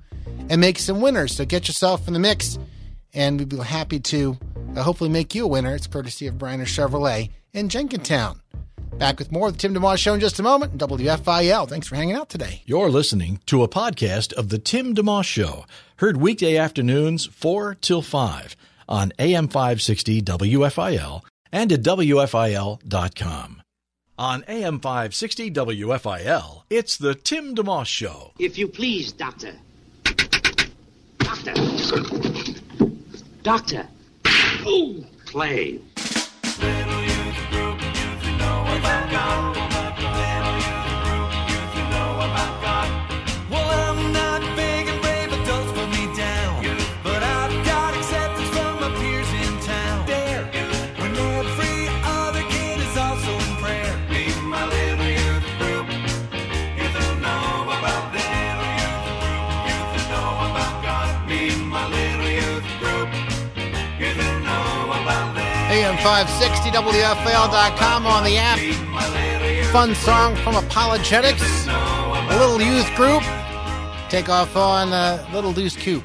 and 0.48 0.60
make 0.60 0.78
some 0.78 1.00
winners. 1.00 1.34
So 1.34 1.44
get 1.44 1.68
yourself 1.68 2.06
in 2.06 2.14
the 2.14 2.20
mix, 2.20 2.58
and 3.12 3.38
we'd 3.38 3.48
be 3.48 3.56
happy 3.58 4.00
to 4.00 4.36
uh, 4.76 4.82
hopefully 4.82 5.10
make 5.10 5.34
you 5.34 5.44
a 5.44 5.48
winner. 5.48 5.74
It's 5.74 5.86
courtesy 5.86 6.26
of 6.26 6.34
Bryner 6.34 6.66
Chevrolet 6.66 7.30
in 7.52 7.68
Jenkintown. 7.68 8.40
Back 8.98 9.18
with 9.18 9.32
more 9.32 9.48
of 9.48 9.54
the 9.54 9.58
Tim 9.58 9.74
DeMoss 9.74 9.98
Show 9.98 10.14
in 10.14 10.20
just 10.20 10.38
a 10.38 10.42
moment. 10.42 10.78
WFIL. 10.78 11.68
Thanks 11.68 11.88
for 11.88 11.96
hanging 11.96 12.14
out 12.14 12.28
today. 12.28 12.62
You're 12.64 12.90
listening 12.90 13.40
to 13.46 13.62
a 13.62 13.68
podcast 13.68 14.32
of 14.34 14.50
the 14.50 14.58
Tim 14.58 14.94
DeMoss 14.94 15.24
Show, 15.24 15.64
heard 15.96 16.16
weekday 16.16 16.56
afternoons 16.56 17.26
4 17.26 17.74
till 17.80 18.02
5 18.02 18.56
on 18.88 19.12
AM 19.18 19.48
560 19.48 20.22
WFIL 20.22 21.22
and 21.50 21.72
at 21.72 21.82
WFIL.com. 21.82 23.62
On 24.16 24.44
AM 24.46 24.78
560 24.78 25.50
WFIL, 25.50 26.62
it's 26.70 26.96
the 26.96 27.16
Tim 27.16 27.54
DeMoss 27.56 27.86
Show. 27.86 28.32
If 28.38 28.56
you 28.58 28.68
please, 28.68 29.10
Doctor. 29.10 29.54
Doctor. 31.42 31.54
Doctor. 33.42 33.88
Oh, 34.64 35.04
play. 35.26 35.80
AM560WFIL.com 66.04 68.06
on 68.06 68.24
the 68.24 68.36
app. 68.36 68.58
Fun 69.72 69.94
song 69.94 70.36
from 70.36 70.54
ApologetiX, 70.54 71.40
a 72.30 72.38
little 72.38 72.60
youth 72.60 72.94
group. 72.94 73.22
Take 74.10 74.28
off 74.28 74.54
on 74.54 74.92
a 74.92 75.26
Little 75.32 75.54
Deuce 75.54 75.76
Coupe 75.76 76.04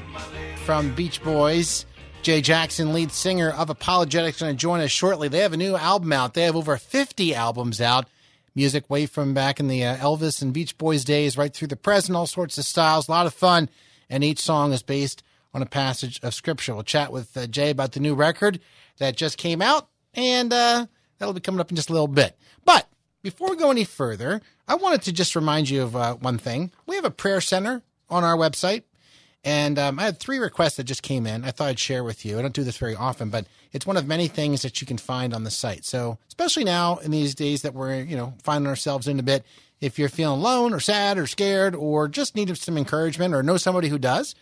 from 0.64 0.94
Beach 0.94 1.22
Boys. 1.22 1.84
Jay 2.22 2.40
Jackson, 2.40 2.94
lead 2.94 3.12
singer 3.12 3.50
of 3.50 3.68
ApologetiX, 3.68 4.40
going 4.40 4.54
to 4.54 4.56
join 4.58 4.80
us 4.80 4.90
shortly. 4.90 5.28
They 5.28 5.40
have 5.40 5.52
a 5.52 5.58
new 5.58 5.76
album 5.76 6.14
out. 6.14 6.32
They 6.32 6.44
have 6.44 6.56
over 6.56 6.78
50 6.78 7.34
albums 7.34 7.78
out. 7.78 8.08
Music 8.54 8.88
way 8.88 9.04
from 9.04 9.34
back 9.34 9.60
in 9.60 9.68
the 9.68 9.84
uh, 9.84 9.98
Elvis 9.98 10.40
and 10.40 10.54
Beach 10.54 10.78
Boys 10.78 11.04
days, 11.04 11.36
right 11.36 11.52
through 11.52 11.68
the 11.68 11.76
present, 11.76 12.16
all 12.16 12.26
sorts 12.26 12.56
of 12.56 12.64
styles. 12.64 13.06
A 13.06 13.10
lot 13.10 13.26
of 13.26 13.34
fun. 13.34 13.68
And 14.08 14.24
each 14.24 14.38
song 14.38 14.72
is 14.72 14.82
based 14.82 15.22
on 15.52 15.60
a 15.60 15.66
passage 15.66 16.18
of 16.22 16.32
Scripture. 16.32 16.72
We'll 16.72 16.84
chat 16.84 17.12
with 17.12 17.36
uh, 17.36 17.46
Jay 17.46 17.68
about 17.68 17.92
the 17.92 18.00
new 18.00 18.14
record 18.14 18.60
that 18.96 19.14
just 19.14 19.36
came 19.36 19.60
out 19.60 19.88
and 20.14 20.52
uh, 20.52 20.86
that'll 21.18 21.34
be 21.34 21.40
coming 21.40 21.60
up 21.60 21.70
in 21.70 21.76
just 21.76 21.90
a 21.90 21.92
little 21.92 22.08
bit. 22.08 22.36
But 22.64 22.88
before 23.22 23.50
we 23.50 23.56
go 23.56 23.70
any 23.70 23.84
further, 23.84 24.40
I 24.66 24.74
wanted 24.74 25.02
to 25.02 25.12
just 25.12 25.36
remind 25.36 25.68
you 25.68 25.82
of 25.82 25.96
uh, 25.96 26.14
one 26.14 26.38
thing. 26.38 26.70
We 26.86 26.96
have 26.96 27.04
a 27.04 27.10
prayer 27.10 27.40
center 27.40 27.82
on 28.08 28.24
our 28.24 28.36
website, 28.36 28.84
and 29.44 29.78
um, 29.78 29.98
I 29.98 30.02
had 30.02 30.18
three 30.18 30.38
requests 30.38 30.76
that 30.76 30.84
just 30.84 31.02
came 31.02 31.26
in. 31.26 31.44
I 31.44 31.50
thought 31.50 31.68
I'd 31.68 31.78
share 31.78 32.04
with 32.04 32.24
you. 32.24 32.38
I 32.38 32.42
don't 32.42 32.54
do 32.54 32.64
this 32.64 32.76
very 32.76 32.94
often, 32.94 33.30
but 33.30 33.46
it's 33.72 33.86
one 33.86 33.96
of 33.96 34.06
many 34.06 34.28
things 34.28 34.62
that 34.62 34.80
you 34.80 34.86
can 34.86 34.98
find 34.98 35.32
on 35.34 35.44
the 35.44 35.50
site. 35.50 35.84
So, 35.84 36.18
especially 36.28 36.64
now 36.64 36.96
in 36.98 37.10
these 37.10 37.34
days 37.34 37.62
that 37.62 37.74
we're 37.74 38.02
you 38.02 38.16
know 38.16 38.34
finding 38.42 38.68
ourselves 38.68 39.08
in 39.08 39.18
a 39.18 39.22
bit, 39.22 39.44
if 39.80 39.98
you're 39.98 40.08
feeling 40.08 40.38
alone 40.38 40.74
or 40.74 40.80
sad 40.80 41.18
or 41.18 41.26
scared 41.26 41.74
or 41.74 42.08
just 42.08 42.36
need 42.36 42.54
some 42.56 42.76
encouragement 42.76 43.34
or 43.34 43.42
know 43.42 43.56
somebody 43.56 43.88
who 43.88 43.98
does, 43.98 44.34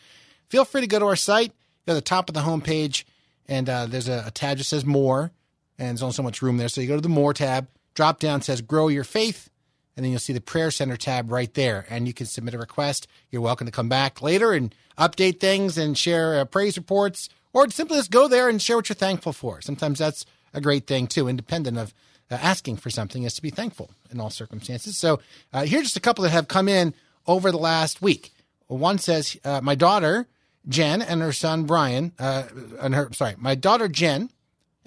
feel 0.49 0.65
free 0.65 0.81
to 0.81 0.87
go 0.87 0.99
to 0.99 1.07
our 1.07 1.17
site. 1.17 1.53
Go 1.87 1.93
to 1.93 1.95
the 1.95 2.01
top 2.03 2.29
of 2.29 2.35
the 2.35 2.43
homepage, 2.43 3.05
and 3.47 3.69
uh, 3.69 3.87
there's 3.87 4.09
a, 4.09 4.25
a 4.27 4.31
tab 4.31 4.59
that 4.59 4.65
says 4.65 4.85
More 4.85 5.31
and 5.79 5.89
there's 5.89 6.03
only 6.03 6.15
so 6.15 6.23
much 6.23 6.43
room 6.43 6.57
there. 6.57 6.69
So 6.69 6.81
you 6.81 6.89
go 6.89 6.97
to 6.97 7.01
the 7.01 7.09
More 7.09 7.33
tab, 7.33 7.69
drop 7.95 8.19
down 8.19 8.43
says 8.43 8.61
Grow 8.61 8.89
Your 8.89 9.05
Faith, 9.05 9.51
and 9.97 10.05
then 10.05 10.11
you'll 10.11 10.21
see 10.21 10.33
the 10.33 10.41
Prayer 10.41 10.71
Center 10.71 10.97
tab 10.97 11.31
right 11.31 11.53
there, 11.55 11.87
and 11.89 12.07
you 12.07 12.15
can 12.15 12.27
submit 12.27 12.55
a 12.55 12.59
request. 12.59 13.07
You're 13.31 13.43
welcome 13.43 13.67
to 13.67 13.73
come 13.73 13.89
back 13.89 14.23
later 14.23 14.53
and 14.53 14.75
update 14.99 15.41
things 15.41 15.79
and 15.79 15.97
share 15.97 16.41
uh, 16.41 16.45
praise 16.45 16.77
reports, 16.77 17.29
or 17.53 17.69
simply 17.71 17.99
just 17.99 18.11
go 18.11 18.29
there 18.29 18.49
and 18.49 18.61
share 18.61 18.77
what 18.77 18.89
you're 18.89 18.95
thankful 18.95 19.33
for. 19.33 19.61
Sometimes 19.61 19.99
that's 19.99 20.25
a 20.55 20.61
great 20.61 20.87
thing 20.87 21.07
too, 21.07 21.29
independent 21.29 21.79
of 21.79 21.95
uh, 22.31 22.35
asking 22.35 22.77
for 22.77 22.91
something, 22.91 23.23
is 23.23 23.35
to 23.35 23.43
be 23.43 23.51
thankful 23.51 23.91
in 24.11 24.21
all 24.21 24.31
circumstances. 24.31 24.97
So 24.97 25.21
uh, 25.53 25.65
here's 25.65 25.85
just 25.85 25.97
a 25.97 26.01
couple 26.01 26.25
that 26.25 26.31
have 26.31 26.49
come 26.49 26.69
in 26.69 26.95
over 27.27 27.51
the 27.51 27.59
last 27.59 28.03
week. 28.03 28.33
One 28.67 28.99
says, 28.99 29.37
uh, 29.45 29.61
"My 29.63 29.75
daughter 29.75 30.27
Jen 30.69 31.01
and 31.01 31.23
her 31.23 31.33
son 31.33 31.65
Brian, 31.65 32.13
uh, 32.19 32.45
and 32.81 32.95
her 32.95 33.09
sorry, 33.13 33.35
my 33.39 33.55
daughter 33.55 33.89
Jen 33.89 34.31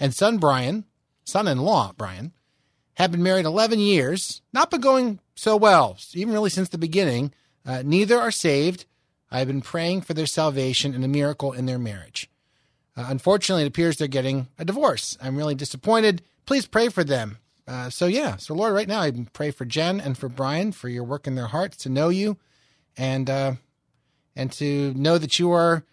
and 0.01 0.13
son 0.13 0.37
Brian, 0.37 0.83
son-in-law 1.23 1.93
Brian." 1.95 2.33
have 2.95 3.11
been 3.11 3.23
married 3.23 3.45
11 3.45 3.79
years, 3.79 4.41
not 4.53 4.69
been 4.69 4.81
going 4.81 5.19
so 5.35 5.55
well, 5.55 5.97
even 6.13 6.33
really 6.33 6.49
since 6.49 6.69
the 6.69 6.77
beginning. 6.77 7.33
Uh, 7.65 7.81
neither 7.83 8.19
are 8.19 8.31
saved. 8.31 8.85
I've 9.31 9.47
been 9.47 9.61
praying 9.61 10.01
for 10.01 10.13
their 10.13 10.25
salvation 10.25 10.93
and 10.93 11.03
a 11.03 11.07
miracle 11.07 11.53
in 11.53 11.65
their 11.65 11.79
marriage. 11.79 12.29
Uh, 12.97 13.05
unfortunately, 13.07 13.63
it 13.63 13.67
appears 13.67 13.97
they're 13.97 14.07
getting 14.07 14.47
a 14.59 14.65
divorce. 14.65 15.17
I'm 15.21 15.37
really 15.37 15.55
disappointed. 15.55 16.21
Please 16.45 16.65
pray 16.67 16.89
for 16.89 17.03
them. 17.03 17.37
Uh, 17.67 17.89
so, 17.89 18.07
yeah, 18.07 18.35
so 18.35 18.53
Lord, 18.53 18.73
right 18.73 18.87
now, 18.87 19.01
I 19.01 19.11
pray 19.31 19.51
for 19.51 19.63
Jen 19.63 20.01
and 20.01 20.17
for 20.17 20.27
Brian 20.27 20.71
for 20.71 20.89
your 20.89 21.03
work 21.03 21.27
in 21.27 21.35
their 21.35 21.47
hearts 21.47 21.77
to 21.77 21.89
know 21.89 22.09
you 22.09 22.37
and 22.97 23.29
uh, 23.29 23.53
and 24.35 24.51
to 24.53 24.93
know 24.95 25.17
that 25.17 25.39
you 25.39 25.51
are, 25.51 25.85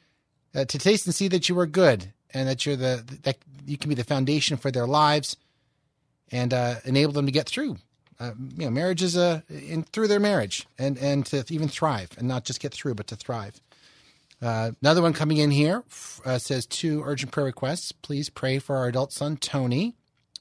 uh, 0.55 0.65
to 0.65 0.79
taste 0.79 1.07
and 1.07 1.15
see 1.15 1.29
that 1.29 1.49
you 1.49 1.59
are 1.59 1.67
good 1.67 2.13
and 2.35 2.49
that 2.49 2.67
you're 2.67 2.77
the, 2.77 3.05
that 3.23 3.39
you 3.67 3.79
can 3.79 3.89
be 3.89 3.95
the 3.95 4.05
foundation 4.05 4.57
for 4.57 4.71
their 4.71 4.87
lives 4.87 5.37
and 6.31 6.53
uh, 6.53 6.77
enable 6.85 7.13
them 7.13 7.27
to 7.27 7.33
get 7.33 7.49
through. 7.49 7.79
Uh, 8.21 8.33
you 8.57 8.65
know, 8.65 8.71
marriage 8.71 9.03
is 9.03 9.17
a 9.17 9.45
in 9.49 9.85
through 9.85 10.09
their 10.09 10.21
marriage, 10.21 10.67
and 10.79 10.99
and 10.99 11.25
to 11.27 11.45
even 11.51 11.69
thrive, 11.69 12.11
and 12.19 12.27
not 12.27 12.45
just 12.45 12.61
get 12.61 12.75
through, 12.75 12.95
but 12.95 13.07
to 13.07 13.17
thrive. 13.17 13.61
Uh, 14.41 14.73
another 14.83 15.03
one 15.03 15.13
coming 15.13 15.39
in 15.39 15.51
here 15.51 15.85
uh, 16.25 16.39
says 16.39 16.67
two 16.67 17.03
urgent 17.05 17.33
prayer 17.33 17.47
requests. 17.47 17.93
Please 17.93 18.29
pray 18.29 18.59
for 18.59 18.77
our 18.77 18.87
adult 18.87 19.13
son 19.13 19.37
Tony 19.37 19.95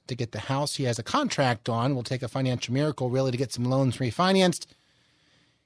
to 0.07 0.15
get 0.15 0.31
the 0.31 0.41
house 0.41 0.75
he 0.75 0.85
has 0.85 0.97
a 0.97 1.03
contract 1.03 1.69
on. 1.69 1.95
Will 1.95 2.03
take 2.03 2.23
a 2.23 2.27
financial 2.27 2.73
miracle 2.73 3.09
really 3.09 3.31
to 3.31 3.37
get 3.37 3.53
some 3.53 3.65
loans 3.65 3.97
refinanced. 3.97 4.65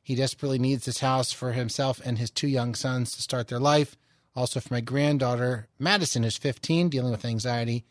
He 0.01 0.15
desperately 0.15 0.59
needs 0.59 0.85
this 0.85 0.99
house 0.99 1.31
for 1.31 1.53
himself 1.53 2.01
and 2.03 2.17
his 2.17 2.31
two 2.31 2.47
young 2.47 2.73
sons 2.73 3.11
to 3.15 3.21
start 3.21 3.47
their 3.47 3.59
life. 3.59 3.95
Also 4.35 4.59
for 4.59 4.73
my 4.73 4.81
granddaughter 4.81 5.67
Madison, 5.77 6.23
who's 6.23 6.37
15, 6.37 6.89
dealing 6.89 7.11
with 7.11 7.25
anxiety 7.25 7.83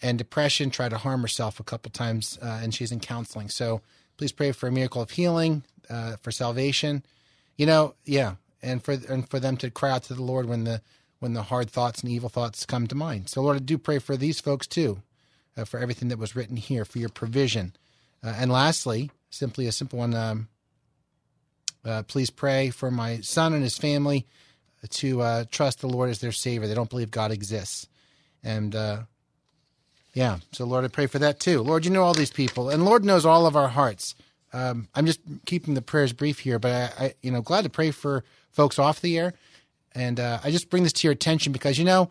and 0.00 0.18
depression, 0.18 0.70
tried 0.70 0.90
to 0.90 0.98
harm 0.98 1.22
herself 1.22 1.58
a 1.58 1.64
couple 1.64 1.90
times, 1.90 2.38
uh, 2.42 2.60
and 2.62 2.74
she's 2.74 2.92
in 2.92 3.00
counseling. 3.00 3.48
So 3.48 3.80
please 4.16 4.32
pray 4.32 4.52
for 4.52 4.68
a 4.68 4.72
miracle 4.72 5.02
of 5.02 5.10
healing, 5.10 5.64
uh, 5.90 6.16
for 6.16 6.30
salvation. 6.30 7.04
You 7.56 7.66
know, 7.66 7.94
yeah, 8.04 8.34
and 8.62 8.82
for 8.82 8.92
and 9.08 9.28
for 9.28 9.40
them 9.40 9.56
to 9.58 9.70
cry 9.70 9.92
out 9.92 10.04
to 10.04 10.14
the 10.14 10.22
Lord 10.22 10.46
when 10.46 10.64
the 10.64 10.82
when 11.18 11.32
the 11.32 11.44
hard 11.44 11.70
thoughts 11.70 12.02
and 12.02 12.12
evil 12.12 12.28
thoughts 12.28 12.66
come 12.66 12.86
to 12.86 12.94
mind. 12.94 13.28
So 13.28 13.42
Lord, 13.42 13.56
I 13.56 13.60
do 13.60 13.78
pray 13.78 13.98
for 13.98 14.16
these 14.16 14.40
folks 14.40 14.66
too, 14.66 15.02
uh, 15.56 15.64
for 15.64 15.80
everything 15.80 16.08
that 16.08 16.18
was 16.18 16.36
written 16.36 16.56
here, 16.56 16.84
for 16.84 16.98
your 16.98 17.08
provision. 17.08 17.74
Uh, 18.22 18.34
and 18.36 18.50
lastly, 18.52 19.10
simply 19.30 19.66
a 19.66 19.72
simple 19.72 19.98
one. 19.98 20.14
Um, 20.14 20.48
uh, 21.84 22.02
please 22.02 22.30
pray 22.30 22.70
for 22.70 22.90
my 22.90 23.20
son 23.20 23.52
and 23.52 23.62
his 23.62 23.78
family 23.78 24.26
to 24.86 25.20
uh, 25.20 25.44
trust 25.50 25.80
the 25.80 25.88
Lord 25.88 26.10
as 26.10 26.20
their 26.20 26.32
Savior. 26.32 26.68
They 26.68 26.74
don't 26.74 26.90
believe 26.90 27.10
God 27.10 27.32
exists, 27.32 27.88
and 28.42 28.74
uh, 28.74 29.02
yeah. 30.12 30.38
So, 30.52 30.64
Lord, 30.64 30.84
I 30.84 30.88
pray 30.88 31.06
for 31.06 31.18
that 31.18 31.40
too. 31.40 31.62
Lord, 31.62 31.84
you 31.84 31.90
know 31.90 32.02
all 32.02 32.14
these 32.14 32.32
people, 32.32 32.70
and 32.70 32.84
Lord 32.84 33.04
knows 33.04 33.26
all 33.26 33.46
of 33.46 33.56
our 33.56 33.68
hearts. 33.68 34.14
Um, 34.52 34.88
I'm 34.94 35.04
just 35.06 35.20
keeping 35.44 35.74
the 35.74 35.82
prayers 35.82 36.12
brief 36.12 36.38
here, 36.38 36.58
but 36.58 36.72
I, 36.72 37.04
I, 37.04 37.14
you 37.22 37.30
know, 37.30 37.42
glad 37.42 37.64
to 37.64 37.70
pray 37.70 37.90
for 37.90 38.24
folks 38.50 38.78
off 38.78 39.00
the 39.00 39.18
air. 39.18 39.34
And 39.94 40.18
uh, 40.18 40.40
I 40.42 40.50
just 40.50 40.70
bring 40.70 40.82
this 40.82 40.92
to 40.94 41.06
your 41.06 41.12
attention 41.12 41.52
because, 41.52 41.78
you 41.78 41.84
know, 41.84 42.10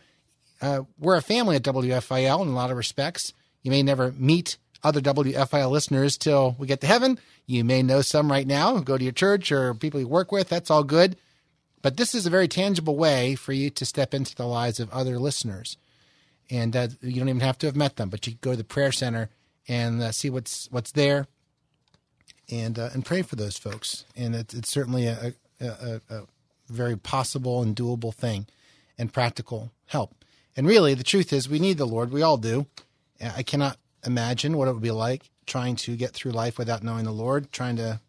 uh, 0.61 0.81
we're 0.99 1.15
a 1.15 1.21
family 1.21 1.55
at 1.55 1.63
WFIL 1.63 2.41
in 2.41 2.47
a 2.47 2.53
lot 2.53 2.71
of 2.71 2.77
respects. 2.77 3.33
You 3.63 3.71
may 3.71 3.83
never 3.83 4.11
meet 4.11 4.57
other 4.83 5.01
WFIL 5.01 5.71
listeners 5.71 6.17
till 6.17 6.55
we 6.59 6.67
get 6.67 6.81
to 6.81 6.87
heaven. 6.87 7.19
You 7.47 7.63
may 7.63 7.81
know 7.81 8.01
some 8.01 8.31
right 8.31 8.45
now, 8.45 8.77
go 8.79 8.97
to 8.97 9.03
your 9.03 9.13
church 9.13 9.51
or 9.51 9.73
people 9.73 9.99
you 9.99 10.07
work 10.07 10.31
with. 10.31 10.49
That's 10.49 10.69
all 10.69 10.83
good. 10.83 11.17
But 11.85 11.97
this 11.97 12.15
is 12.15 12.25
a 12.25 12.31
very 12.31 12.47
tangible 12.47 12.95
way 12.95 13.35
for 13.35 13.53
you 13.53 13.69
to 13.69 13.85
step 13.85 14.15
into 14.15 14.33
the 14.33 14.47
lives 14.47 14.79
of 14.79 14.89
other 14.89 15.19
listeners 15.19 15.77
and 16.49 16.75
uh, 16.75 16.87
you 17.01 17.19
don't 17.19 17.29
even 17.29 17.41
have 17.41 17.57
to 17.59 17.67
have 17.67 17.75
met 17.75 17.95
them, 17.95 18.09
but 18.09 18.25
you 18.27 18.33
go 18.41 18.51
to 18.51 18.57
the 18.57 18.63
prayer 18.63 18.91
center 18.91 19.29
and 19.67 20.01
uh, 20.01 20.11
see 20.11 20.29
what's 20.29 20.67
what's 20.71 20.91
there, 20.91 21.27
and 22.51 22.77
uh, 22.77 22.89
and 22.93 23.05
pray 23.05 23.21
for 23.21 23.35
those 23.35 23.57
folks. 23.57 24.05
And 24.15 24.35
it's, 24.35 24.53
it's 24.53 24.69
certainly 24.69 25.07
a, 25.07 25.33
a, 25.59 26.01
a, 26.09 26.21
very 26.69 26.97
possible 26.97 27.61
and 27.61 27.75
doable 27.75 28.13
thing, 28.13 28.47
and 28.97 29.11
practical 29.11 29.71
help. 29.87 30.13
And 30.55 30.67
really, 30.67 30.93
the 30.93 31.03
truth 31.03 31.33
is, 31.33 31.49
we 31.49 31.59
need 31.59 31.77
the 31.77 31.85
Lord. 31.85 32.11
We 32.11 32.21
all 32.21 32.37
do. 32.37 32.67
I 33.21 33.43
cannot 33.43 33.77
imagine 34.05 34.57
what 34.57 34.67
it 34.67 34.73
would 34.73 34.81
be 34.81 34.91
like 34.91 35.29
trying 35.45 35.75
to 35.75 35.95
get 35.95 36.11
through 36.11 36.31
life 36.31 36.57
without 36.57 36.83
knowing 36.83 37.05
the 37.05 37.11
Lord, 37.11 37.51
trying 37.51 37.75
to 37.75 37.99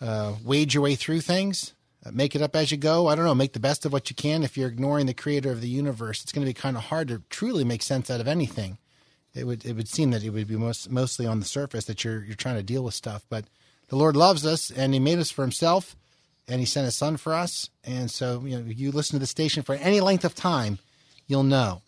uh, 0.00 0.34
wade 0.44 0.74
your 0.74 0.82
way 0.84 0.94
through 0.94 1.20
things. 1.20 1.74
Uh, 2.04 2.10
make 2.12 2.36
it 2.36 2.42
up 2.42 2.54
as 2.54 2.70
you 2.70 2.76
go. 2.76 3.08
I 3.08 3.14
don't 3.14 3.24
know. 3.24 3.34
Make 3.34 3.54
the 3.54 3.60
best 3.60 3.84
of 3.84 3.92
what 3.92 4.08
you 4.08 4.14
can. 4.14 4.42
If 4.42 4.56
you're 4.56 4.68
ignoring 4.68 5.06
the 5.06 5.14
creator 5.14 5.50
of 5.50 5.60
the 5.60 5.68
universe, 5.68 6.22
it's 6.22 6.32
going 6.32 6.46
to 6.46 6.50
be 6.50 6.54
kind 6.54 6.76
of 6.76 6.84
hard 6.84 7.08
to 7.08 7.22
truly 7.28 7.64
make 7.64 7.82
sense 7.82 8.10
out 8.10 8.20
of 8.20 8.28
anything. 8.28 8.78
It 9.34 9.46
would 9.46 9.64
it 9.64 9.74
would 9.74 9.88
seem 9.88 10.10
that 10.12 10.24
it 10.24 10.30
would 10.30 10.48
be 10.48 10.56
most, 10.56 10.90
mostly 10.90 11.26
on 11.26 11.40
the 11.40 11.46
surface 11.46 11.84
that 11.86 12.04
you're 12.04 12.24
you're 12.24 12.36
trying 12.36 12.56
to 12.56 12.62
deal 12.62 12.82
with 12.84 12.94
stuff. 12.94 13.24
But 13.28 13.46
the 13.88 13.96
Lord 13.96 14.16
loves 14.16 14.46
us, 14.46 14.70
and 14.70 14.94
He 14.94 15.00
made 15.00 15.18
us 15.18 15.30
for 15.30 15.42
Himself, 15.42 15.96
and 16.46 16.60
He 16.60 16.66
sent 16.66 16.84
His 16.84 16.94
Son 16.94 17.16
for 17.16 17.34
us. 17.34 17.70
And 17.84 18.10
so, 18.10 18.42
you 18.44 18.58
know, 18.58 18.64
you 18.66 18.92
listen 18.92 19.16
to 19.16 19.20
the 19.20 19.26
station 19.26 19.62
for 19.62 19.74
any 19.74 20.00
length 20.00 20.24
of 20.24 20.34
time, 20.34 20.78
you'll 21.26 21.42
know 21.42 21.82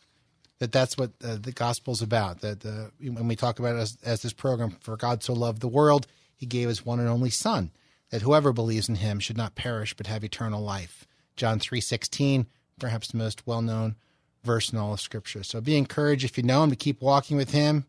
that 0.59 0.73
that's 0.73 0.99
what 0.99 1.13
uh, 1.25 1.37
the 1.41 1.53
gospel's 1.53 2.03
about. 2.03 2.41
That 2.41 2.65
uh, 2.65 2.91
when 3.01 3.29
we 3.29 3.37
talk 3.37 3.59
about 3.59 3.77
it 3.77 3.81
as, 3.81 3.99
as 4.05 4.23
this 4.23 4.33
program, 4.33 4.77
for 4.81 4.97
God 4.97 5.23
so 5.23 5.33
loved 5.33 5.61
the 5.61 5.69
world, 5.69 6.07
He 6.37 6.47
gave 6.47 6.69
His 6.69 6.85
one 6.85 7.01
and 7.01 7.09
only 7.09 7.31
Son 7.31 7.71
that 8.11 8.23
whoever 8.23 8.53
believes 8.53 8.89
in 8.89 8.97
him 8.97 9.21
should 9.21 9.37
not 9.37 9.55
perish 9.55 9.95
but 9.95 10.07
have 10.07 10.25
eternal 10.25 10.63
life. 10.63 11.07
John 11.37 11.59
3:16, 11.59 12.47
perhaps 12.79 13.09
the 13.09 13.19
most 13.19 13.47
well-known 13.47 13.97
verse 14.45 14.71
in 14.71 14.79
all 14.79 14.93
of 14.93 15.01
scripture. 15.01 15.43
So 15.43 15.61
be 15.61 15.77
encouraged 15.77 16.25
if 16.25 16.37
you 16.37 16.43
know 16.43 16.63
him 16.63 16.71
to 16.71 16.77
keep 16.77 17.01
walking 17.01 17.37
with 17.37 17.51
him. 17.51 17.87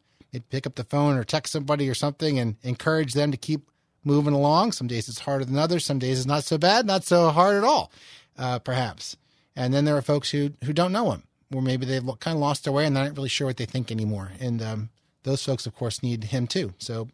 Pick 0.49 0.65
up 0.65 0.75
the 0.75 0.85
phone 0.85 1.17
or 1.17 1.23
text 1.23 1.51
somebody 1.51 1.89
or 1.89 1.93
something 1.93 2.39
and 2.39 2.55
encourage 2.63 3.13
them 3.13 3.31
to 3.31 3.37
keep 3.37 3.69
moving 4.03 4.33
along. 4.33 4.71
Some 4.71 4.87
days 4.87 5.09
it's 5.09 5.19
harder 5.19 5.43
than 5.43 5.57
others. 5.57 5.85
Some 5.85 5.99
days 5.99 6.19
it's 6.19 6.27
not 6.27 6.43
so 6.43 6.57
bad, 6.57 6.85
not 6.85 7.03
so 7.03 7.29
hard 7.29 7.57
at 7.57 7.63
all, 7.63 7.91
uh, 8.37 8.59
perhaps. 8.59 9.17
And 9.55 9.73
then 9.73 9.83
there 9.85 9.97
are 9.97 10.01
folks 10.01 10.31
who 10.31 10.51
who 10.63 10.71
don't 10.71 10.93
know 10.93 11.11
him, 11.11 11.23
or 11.53 11.61
maybe 11.61 11.85
they've 11.85 12.05
kind 12.19 12.35
of 12.35 12.41
lost 12.41 12.63
their 12.63 12.73
way 12.73 12.85
and 12.85 12.95
they're 12.95 13.05
not 13.05 13.17
really 13.17 13.29
sure 13.29 13.47
what 13.47 13.57
they 13.57 13.65
think 13.65 13.91
anymore. 13.91 14.31
And 14.39 14.61
um, 14.61 14.89
those 15.23 15.43
folks, 15.43 15.65
of 15.65 15.75
course, 15.75 16.01
need 16.01 16.25
him 16.25 16.47
too. 16.47 16.73
So 16.77 17.09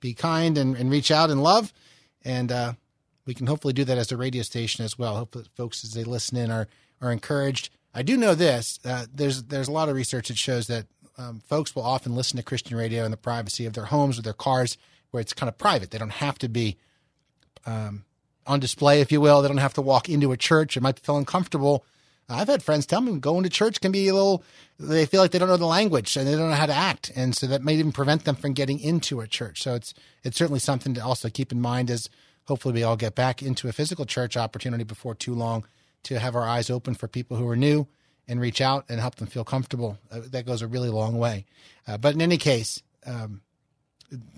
be 0.00 0.12
kind 0.14 0.58
and, 0.58 0.76
and 0.76 0.90
reach 0.90 1.10
out 1.10 1.30
and 1.30 1.42
love 1.42 1.72
and 2.28 2.52
uh, 2.52 2.72
we 3.26 3.34
can 3.34 3.46
hopefully 3.46 3.72
do 3.72 3.84
that 3.84 3.98
as 3.98 4.12
a 4.12 4.16
radio 4.16 4.42
station 4.42 4.84
as 4.84 4.98
well. 4.98 5.16
Hopefully, 5.16 5.46
folks 5.56 5.82
as 5.82 5.94
they 5.94 6.04
listen 6.04 6.36
in 6.36 6.50
are 6.50 6.68
are 7.00 7.10
encouraged. 7.10 7.70
I 7.94 8.02
do 8.02 8.16
know 8.16 8.34
this: 8.34 8.78
uh, 8.84 9.06
there's 9.12 9.44
there's 9.44 9.68
a 9.68 9.72
lot 9.72 9.88
of 9.88 9.96
research 9.96 10.28
that 10.28 10.38
shows 10.38 10.66
that 10.66 10.86
um, 11.16 11.40
folks 11.40 11.74
will 11.74 11.82
often 11.82 12.14
listen 12.14 12.36
to 12.36 12.42
Christian 12.42 12.76
radio 12.76 13.04
in 13.04 13.10
the 13.10 13.16
privacy 13.16 13.66
of 13.66 13.72
their 13.72 13.86
homes 13.86 14.18
or 14.18 14.22
their 14.22 14.32
cars, 14.32 14.76
where 15.10 15.20
it's 15.20 15.32
kind 15.32 15.48
of 15.48 15.58
private. 15.58 15.90
They 15.90 15.98
don't 15.98 16.10
have 16.10 16.38
to 16.38 16.48
be 16.48 16.76
um, 17.66 18.04
on 18.46 18.60
display, 18.60 19.00
if 19.00 19.10
you 19.10 19.20
will. 19.20 19.42
They 19.42 19.48
don't 19.48 19.56
have 19.58 19.74
to 19.74 19.82
walk 19.82 20.08
into 20.08 20.30
a 20.32 20.36
church. 20.36 20.76
It 20.76 20.82
might 20.82 21.00
feel 21.00 21.16
uncomfortable. 21.16 21.84
I've 22.28 22.48
had 22.48 22.62
friends 22.62 22.84
tell 22.84 23.00
me 23.00 23.18
going 23.18 23.44
to 23.44 23.50
church 23.50 23.80
can 23.80 23.92
be 23.92 24.08
a 24.08 24.14
little. 24.14 24.44
They 24.78 25.06
feel 25.06 25.20
like 25.20 25.30
they 25.30 25.38
don't 25.38 25.48
know 25.48 25.56
the 25.56 25.66
language 25.66 26.16
and 26.16 26.26
they 26.26 26.32
don't 26.32 26.50
know 26.50 26.56
how 26.56 26.66
to 26.66 26.74
act, 26.74 27.10
and 27.16 27.34
so 27.34 27.46
that 27.46 27.62
may 27.62 27.74
even 27.74 27.92
prevent 27.92 28.24
them 28.24 28.36
from 28.36 28.52
getting 28.52 28.78
into 28.78 29.20
a 29.20 29.26
church. 29.26 29.62
So 29.62 29.74
it's 29.74 29.94
it's 30.22 30.36
certainly 30.36 30.60
something 30.60 30.94
to 30.94 31.04
also 31.04 31.30
keep 31.30 31.52
in 31.52 31.60
mind 31.60 31.90
as 31.90 32.08
hopefully 32.44 32.74
we 32.74 32.82
all 32.82 32.96
get 32.96 33.14
back 33.14 33.42
into 33.42 33.68
a 33.68 33.72
physical 33.72 34.04
church 34.06 34.36
opportunity 34.36 34.84
before 34.84 35.14
too 35.14 35.34
long 35.34 35.64
to 36.04 36.18
have 36.18 36.36
our 36.36 36.46
eyes 36.46 36.70
open 36.70 36.94
for 36.94 37.08
people 37.08 37.36
who 37.36 37.48
are 37.48 37.56
new 37.56 37.86
and 38.26 38.40
reach 38.40 38.60
out 38.60 38.84
and 38.88 39.00
help 39.00 39.16
them 39.16 39.26
feel 39.26 39.44
comfortable. 39.44 39.98
Uh, 40.10 40.20
that 40.26 40.46
goes 40.46 40.62
a 40.62 40.66
really 40.66 40.90
long 40.90 41.18
way. 41.18 41.46
Uh, 41.86 41.96
but 41.96 42.14
in 42.14 42.20
any 42.20 42.36
case, 42.36 42.82
um, 43.06 43.40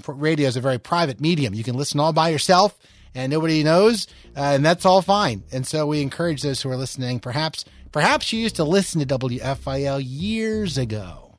radio 0.06 0.48
is 0.48 0.56
a 0.56 0.60
very 0.60 0.78
private 0.78 1.20
medium. 1.20 1.54
You 1.54 1.64
can 1.64 1.76
listen 1.76 2.00
all 2.00 2.12
by 2.12 2.28
yourself 2.28 2.78
and 3.14 3.30
nobody 3.30 3.64
knows, 3.64 4.06
uh, 4.36 4.40
and 4.54 4.64
that's 4.64 4.84
all 4.84 5.02
fine. 5.02 5.42
And 5.52 5.66
so 5.66 5.86
we 5.86 6.00
encourage 6.00 6.42
those 6.42 6.62
who 6.62 6.70
are 6.70 6.76
listening, 6.76 7.18
perhaps 7.18 7.64
Perhaps 7.92 8.32
you 8.32 8.40
used 8.40 8.56
to 8.56 8.64
listen 8.64 9.04
to 9.04 9.18
WFIL 9.18 10.00
years 10.04 10.78
ago 10.78 11.38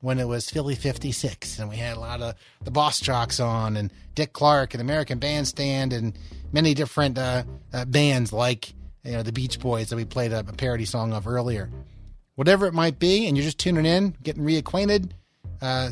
when 0.00 0.18
it 0.18 0.26
was 0.26 0.50
Philly 0.50 0.74
56 0.74 1.60
and 1.60 1.68
we 1.68 1.76
had 1.76 1.96
a 1.96 2.00
lot 2.00 2.20
of 2.20 2.34
the 2.64 2.72
Boss 2.72 2.98
Jocks 2.98 3.38
on 3.38 3.76
and 3.76 3.92
Dick 4.16 4.32
Clark 4.32 4.74
and 4.74 4.80
American 4.80 5.20
Bandstand 5.20 5.92
and 5.92 6.18
many 6.52 6.74
different 6.74 7.18
uh, 7.18 7.44
uh, 7.72 7.84
bands 7.84 8.32
like 8.32 8.74
you 9.04 9.12
know 9.12 9.22
the 9.22 9.32
Beach 9.32 9.60
Boys 9.60 9.90
that 9.90 9.96
we 9.96 10.04
played 10.04 10.32
a, 10.32 10.40
a, 10.40 10.52
parody 10.52 10.84
song 10.84 11.12
of 11.12 11.28
earlier. 11.28 11.70
Whatever 12.34 12.66
it 12.66 12.74
might 12.74 12.98
be, 12.98 13.26
and 13.26 13.36
you're 13.36 13.44
just 13.44 13.58
tuning 13.58 13.86
in, 13.86 14.16
getting 14.22 14.42
reacquainted, 14.42 15.10
uh, 15.60 15.90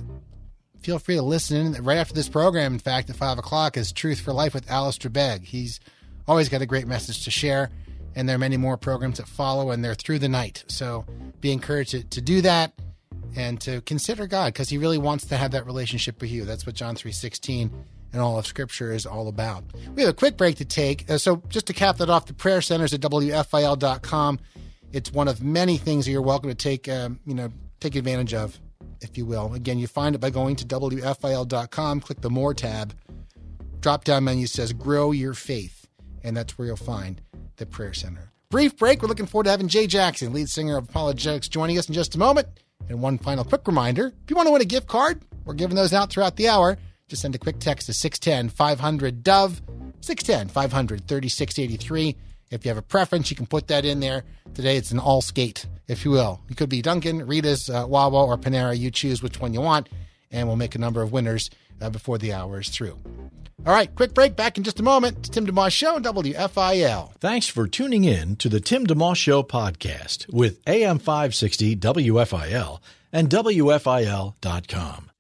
feel 0.81 0.99
free 0.99 1.17
to 1.17 1.23
listen 1.23 1.75
in 1.75 1.85
right 1.85 1.99
after 1.99 2.15
this 2.15 2.29
program. 2.29 2.73
In 2.73 2.79
fact, 2.79 3.11
at 3.11 3.17
5 3.17 3.39
o'clock 3.39 3.77
is 3.77 3.93
Truth 3.93 4.21
for 4.21 4.33
Life 4.33 4.55
with 4.55 4.71
Alistair 4.71 5.11
Begg. 5.11 5.45
He's 5.45 5.81
always 6.27 6.49
got 6.49 6.63
a 6.63 6.67
great 6.67 6.87
message 6.87 7.25
to 7.25 7.31
share, 7.31 7.71
and 8.15 8.29
there 8.29 8.37
are 8.37 8.41
many 8.41 8.57
more 8.57 8.77
programs 8.77 9.19
that 9.19 9.29
follow, 9.29 9.71
and 9.71 9.85
they're 9.85 9.95
through 9.95 10.19
the 10.19 10.29
night. 10.29 10.65
So 10.69 11.05
be 11.41 11.53
encouraged 11.53 11.91
to, 11.93 12.05
to 12.05 12.21
do 12.21 12.41
that 12.43 12.73
and 13.37 13.61
to 13.61 13.81
consider 13.83 14.27
God 14.27 14.53
because 14.53 14.69
he 14.69 14.79
really 14.79 14.99
wants 14.99 15.27
to 15.27 15.37
have 15.37 15.53
that 15.53 15.67
relationship 15.67 16.21
with 16.21 16.31
you. 16.31 16.45
That's 16.45 16.67
what 16.67 16.75
John 16.75 16.97
3.16 16.97 17.71
and 18.13 18.21
all 18.21 18.39
of 18.39 18.47
Scripture 18.47 18.93
is 18.93 19.07
all 19.07 19.29
about. 19.29 19.65
We 19.95 20.03
have 20.03 20.11
a 20.11 20.15
quick 20.15 20.37
break 20.37 20.57
to 20.57 20.65
take. 20.65 21.09
Uh, 21.09 21.19
so 21.19 21.43
just 21.49 21.67
to 21.69 21.73
cap 21.73 21.99
that 21.99 22.11
off, 22.11 22.27
the 22.27 22.35
prayer 22.35 22.61
centers 22.61 22.93
at 22.93 23.01
WFIL.com. 23.01 24.41
It's 24.93 25.13
one 25.13 25.29
of 25.29 25.43
many 25.43 25.77
things 25.77 26.07
that 26.07 26.11
you're 26.11 26.23
welcome 26.23 26.51
to 26.51 26.57
take, 26.57 26.89
um, 26.89 27.21
you 27.25 27.35
know, 27.35 27.53
take 27.79 27.95
advantage 27.95 28.35
of, 28.35 28.59
if 29.01 29.17
you 29.17 29.25
will. 29.25 29.55
Again, 29.55 29.79
you 29.79 29.87
find 29.87 30.17
it 30.17 30.19
by 30.19 30.31
going 30.31 30.57
to 30.57 30.65
WFIL.com, 30.65 32.01
click 32.01 32.21
the 32.21 32.31
More 32.31 32.53
tab. 32.53 32.95
Drop 33.81 34.05
down 34.05 34.25
menu 34.25 34.47
says 34.47 34.73
Grow 34.73 35.13
Your 35.13 35.33
Faith, 35.33 35.87
and 36.23 36.37
that's 36.37 36.59
where 36.59 36.67
you'll 36.67 36.77
find 36.77 37.23
the 37.61 37.67
Prayer 37.67 37.95
Center. 37.95 38.33
Brief 38.51 38.77
break. 38.77 39.01
We're 39.01 39.09
looking 39.09 39.27
forward 39.27 39.45
to 39.45 39.51
having 39.51 39.69
Jay 39.69 39.87
Jackson, 39.87 40.33
lead 40.33 40.49
singer 40.49 40.77
of 40.77 40.89
ApologetiX, 40.89 41.49
joining 41.49 41.79
us 41.79 41.87
in 41.87 41.95
just 41.95 42.17
a 42.17 42.19
moment. 42.19 42.49
And 42.89 43.01
one 43.01 43.19
final 43.19 43.45
quick 43.45 43.65
reminder 43.69 44.07
if 44.07 44.31
you 44.31 44.35
want 44.35 44.49
to 44.49 44.53
win 44.53 44.63
a 44.63 44.65
gift 44.65 44.89
card, 44.89 45.23
we're 45.45 45.55
giving 45.55 45.77
those 45.77 45.93
out 45.93 46.11
throughout 46.11 46.35
the 46.35 46.49
hour. 46.49 46.77
Just 47.07 47.23
send 47.23 47.37
a 47.37 47.39
quick 47.39 47.61
text 47.61 47.87
to 47.87 47.93
610 47.93 48.49
500 48.49 49.23
Dove, 49.23 49.63
610 50.01 50.49
500 50.49 51.07
3683. 51.07 52.17
If 52.51 52.65
you 52.65 52.71
have 52.71 52.79
a 52.79 52.83
preference, 52.83 53.31
you 53.31 53.37
can 53.37 53.47
put 53.47 53.69
that 53.69 53.85
in 53.85 54.01
there. 54.01 54.25
Today 54.55 54.77
it's 54.77 54.91
an 54.91 54.99
all 54.99 55.21
skate, 55.21 55.67
if 55.87 56.05
you 56.05 56.11
will. 56.11 56.41
It 56.49 56.57
could 56.57 56.69
be 56.69 56.83
Dunkin', 56.83 57.27
Rita's, 57.27 57.71
uh, 57.71 57.85
Wawa, 57.87 58.27
or 58.27 58.37
Panera. 58.37 58.77
You 58.77 58.91
choose 58.91 59.23
which 59.23 59.39
one 59.39 59.55
you 59.55 59.61
want, 59.61 59.89
and 60.33 60.49
we'll 60.49 60.57
make 60.57 60.75
a 60.75 60.79
number 60.79 61.03
of 61.03 61.13
winners 61.13 61.51
uh, 61.81 61.91
before 61.91 62.19
the 62.19 62.33
hour 62.33 62.59
is 62.59 62.69
through. 62.69 62.99
All 63.67 63.75
right, 63.75 63.95
quick 63.95 64.15
break. 64.15 64.37
Back 64.37 64.57
in 64.57 64.65
just 64.65 64.81
a 64.81 64.83
moment. 64.83 65.19
It's 65.19 65.29
Tim 65.29 65.47
DeMoss 65.47 65.73
Show, 65.73 65.97
on 65.97 66.03
WFIL. 66.03 67.13
Thanks 67.21 67.47
for 67.47 67.69
tuning 67.69 68.05
in 68.05 68.37
to 68.37 68.49
the 68.49 68.59
Tim 68.59 68.87
DeMoss 68.87 69.17
Show 69.17 69.43
podcast 69.43 70.33
with 70.33 70.61
AM 70.67 70.99
560 70.99 71.77
WFIL 71.77 72.81
and 73.13 73.29
WFIL.com. 73.29 75.11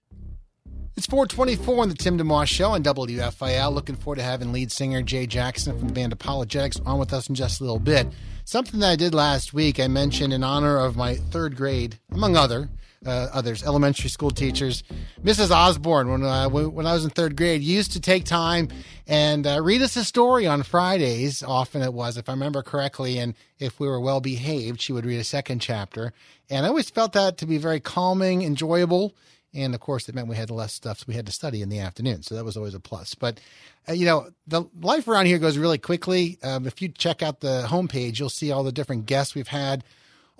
It's 0.96 1.06
424 1.06 1.82
on 1.82 1.88
the 1.90 1.94
Tim 1.94 2.18
DeMoss 2.18 2.46
Show 2.46 2.70
on 2.70 2.82
WFIL. 2.82 3.74
Looking 3.74 3.96
forward 3.96 4.16
to 4.16 4.22
having 4.22 4.52
lead 4.52 4.72
singer 4.72 5.02
Jay 5.02 5.26
Jackson 5.26 5.78
from 5.78 5.88
the 5.88 5.94
band 5.94 6.18
ApologetiX 6.18 6.86
on 6.86 6.98
with 6.98 7.12
us 7.12 7.28
in 7.28 7.34
just 7.34 7.60
a 7.60 7.64
little 7.64 7.78
bit. 7.78 8.06
Something 8.46 8.80
that 8.80 8.90
I 8.90 8.96
did 8.96 9.12
last 9.14 9.52
week, 9.52 9.78
I 9.78 9.86
mentioned 9.86 10.32
in 10.32 10.42
honor 10.42 10.78
of 10.78 10.96
my 10.96 11.16
third 11.16 11.56
grade, 11.56 11.98
among 12.10 12.36
other 12.36 12.70
uh, 13.06 13.28
others, 13.32 13.62
elementary 13.62 14.10
school 14.10 14.30
teachers. 14.30 14.82
Mrs. 15.22 15.50
Osborne, 15.50 16.10
when, 16.10 16.22
uh, 16.22 16.48
when 16.48 16.86
I 16.86 16.92
was 16.92 17.04
in 17.04 17.10
third 17.10 17.36
grade, 17.36 17.62
used 17.62 17.92
to 17.92 18.00
take 18.00 18.24
time 18.24 18.68
and 19.06 19.46
uh, 19.46 19.62
read 19.62 19.82
us 19.82 19.96
a 19.96 20.04
story 20.04 20.46
on 20.46 20.62
Fridays. 20.62 21.42
Often 21.42 21.82
it 21.82 21.94
was, 21.94 22.16
if 22.16 22.28
I 22.28 22.32
remember 22.32 22.62
correctly, 22.62 23.18
and 23.18 23.34
if 23.58 23.80
we 23.80 23.88
were 23.88 24.00
well 24.00 24.20
behaved, 24.20 24.80
she 24.80 24.92
would 24.92 25.06
read 25.06 25.20
a 25.20 25.24
second 25.24 25.60
chapter. 25.60 26.12
And 26.50 26.66
I 26.66 26.68
always 26.68 26.90
felt 26.90 27.12
that 27.14 27.38
to 27.38 27.46
be 27.46 27.58
very 27.58 27.80
calming, 27.80 28.42
enjoyable. 28.42 29.14
And 29.52 29.74
of 29.74 29.80
course, 29.80 30.08
it 30.08 30.14
meant 30.14 30.28
we 30.28 30.36
had 30.36 30.50
less 30.50 30.72
stuff, 30.72 31.00
so 31.00 31.06
we 31.08 31.14
had 31.14 31.26
to 31.26 31.32
study 31.32 31.60
in 31.60 31.70
the 31.70 31.80
afternoon. 31.80 32.22
So 32.22 32.36
that 32.36 32.44
was 32.44 32.56
always 32.56 32.74
a 32.74 32.80
plus. 32.80 33.14
But, 33.14 33.40
uh, 33.88 33.94
you 33.94 34.06
know, 34.06 34.30
the 34.46 34.64
life 34.80 35.08
around 35.08 35.26
here 35.26 35.38
goes 35.38 35.58
really 35.58 35.78
quickly. 35.78 36.38
Um, 36.42 36.66
if 36.66 36.80
you 36.80 36.88
check 36.88 37.22
out 37.22 37.40
the 37.40 37.64
homepage, 37.66 38.18
you'll 38.18 38.28
see 38.28 38.52
all 38.52 38.62
the 38.62 38.70
different 38.70 39.06
guests 39.06 39.34
we've 39.34 39.48
had 39.48 39.82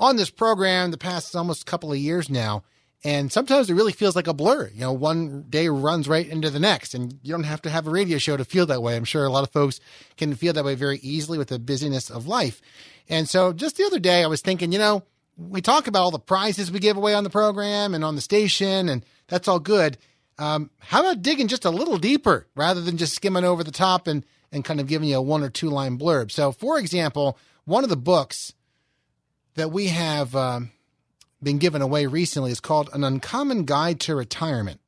on 0.01 0.17
this 0.17 0.31
program 0.31 0.91
the 0.91 0.99
past 0.99 1.37
almost 1.37 1.67
couple 1.67 1.93
of 1.93 1.99
years 1.99 2.29
now. 2.29 2.65
And 3.03 3.33
sometimes 3.33 3.71
it 3.71 3.75
really 3.75 3.93
feels 3.93 4.15
like 4.15 4.27
a 4.27 4.35
blur. 4.35 4.69
You 4.75 4.81
know, 4.81 4.93
one 4.93 5.47
day 5.49 5.69
runs 5.69 6.09
right 6.09 6.27
into 6.27 6.51
the 6.51 6.59
next, 6.59 6.93
and 6.93 7.19
you 7.23 7.33
don't 7.33 7.45
have 7.45 7.63
to 7.63 7.71
have 7.71 7.87
a 7.87 7.91
radio 7.91 8.19
show 8.19 8.37
to 8.37 8.45
feel 8.45 8.67
that 8.67 8.83
way. 8.83 8.95
I'm 8.95 9.05
sure 9.05 9.25
a 9.25 9.31
lot 9.31 9.45
of 9.45 9.53
folks 9.53 9.81
can 10.19 10.35
feel 10.35 10.53
that 10.53 10.65
way 10.65 10.75
very 10.75 10.99
easily 10.99 11.39
with 11.39 11.49
the 11.49 11.59
busyness 11.59 12.11
of 12.11 12.27
life. 12.27 12.61
And 13.09 13.27
so 13.27 13.55
just 13.55 13.77
the 13.77 13.85
other 13.85 13.99
day, 13.99 14.23
I 14.23 14.27
was 14.27 14.43
thinking, 14.43 14.71
you 14.71 14.79
know, 14.79 15.03
we 15.39 15.63
talk 15.63 15.87
about 15.87 16.03
all 16.03 16.11
the 16.11 16.19
prizes 16.19 16.71
we 16.71 16.79
give 16.79 16.99
away 16.99 17.15
on 17.15 17.25
the 17.25 17.31
program 17.31 17.95
and 17.95 18.05
on 18.05 18.17
the 18.17 18.21
station, 18.21 18.91
and 18.91 19.05
that's 19.29 19.49
all 19.49 19.61
good. 19.61 19.97
Um, 20.39 20.71
how 20.79 21.01
about 21.01 21.23
digging 21.23 21.49
just 21.49 21.65
a 21.65 21.71
little 21.71 21.97
deeper 21.97 22.47
rather 22.55 22.83
than 22.83 22.99
just 22.99 23.15
skimming 23.15 23.45
over 23.45 23.65
the 23.65 23.71
top 23.71 24.07
and, 24.07 24.27
and 24.53 24.65
kind 24.65 24.81
of 24.81 24.87
giving 24.87 25.09
you 25.09 25.17
a 25.17 25.23
one 25.23 25.43
or 25.43 25.49
two 25.49 25.71
line 25.71 25.99
blurb? 25.99 26.31
So, 26.31 26.53
for 26.53 26.79
example, 26.79 27.39
one 27.65 27.83
of 27.83 27.91
the 27.91 27.97
books 27.97 28.53
that 29.61 29.71
we 29.71 29.89
have 29.89 30.35
um, 30.35 30.71
been 31.43 31.59
given 31.59 31.83
away 31.83 32.07
recently 32.07 32.51
is 32.51 32.61
called 32.61 32.89
An 32.95 33.05
Uncommon 33.05 33.67
Guide 33.67 34.01
to 34.01 34.15
Retirement 34.15 34.81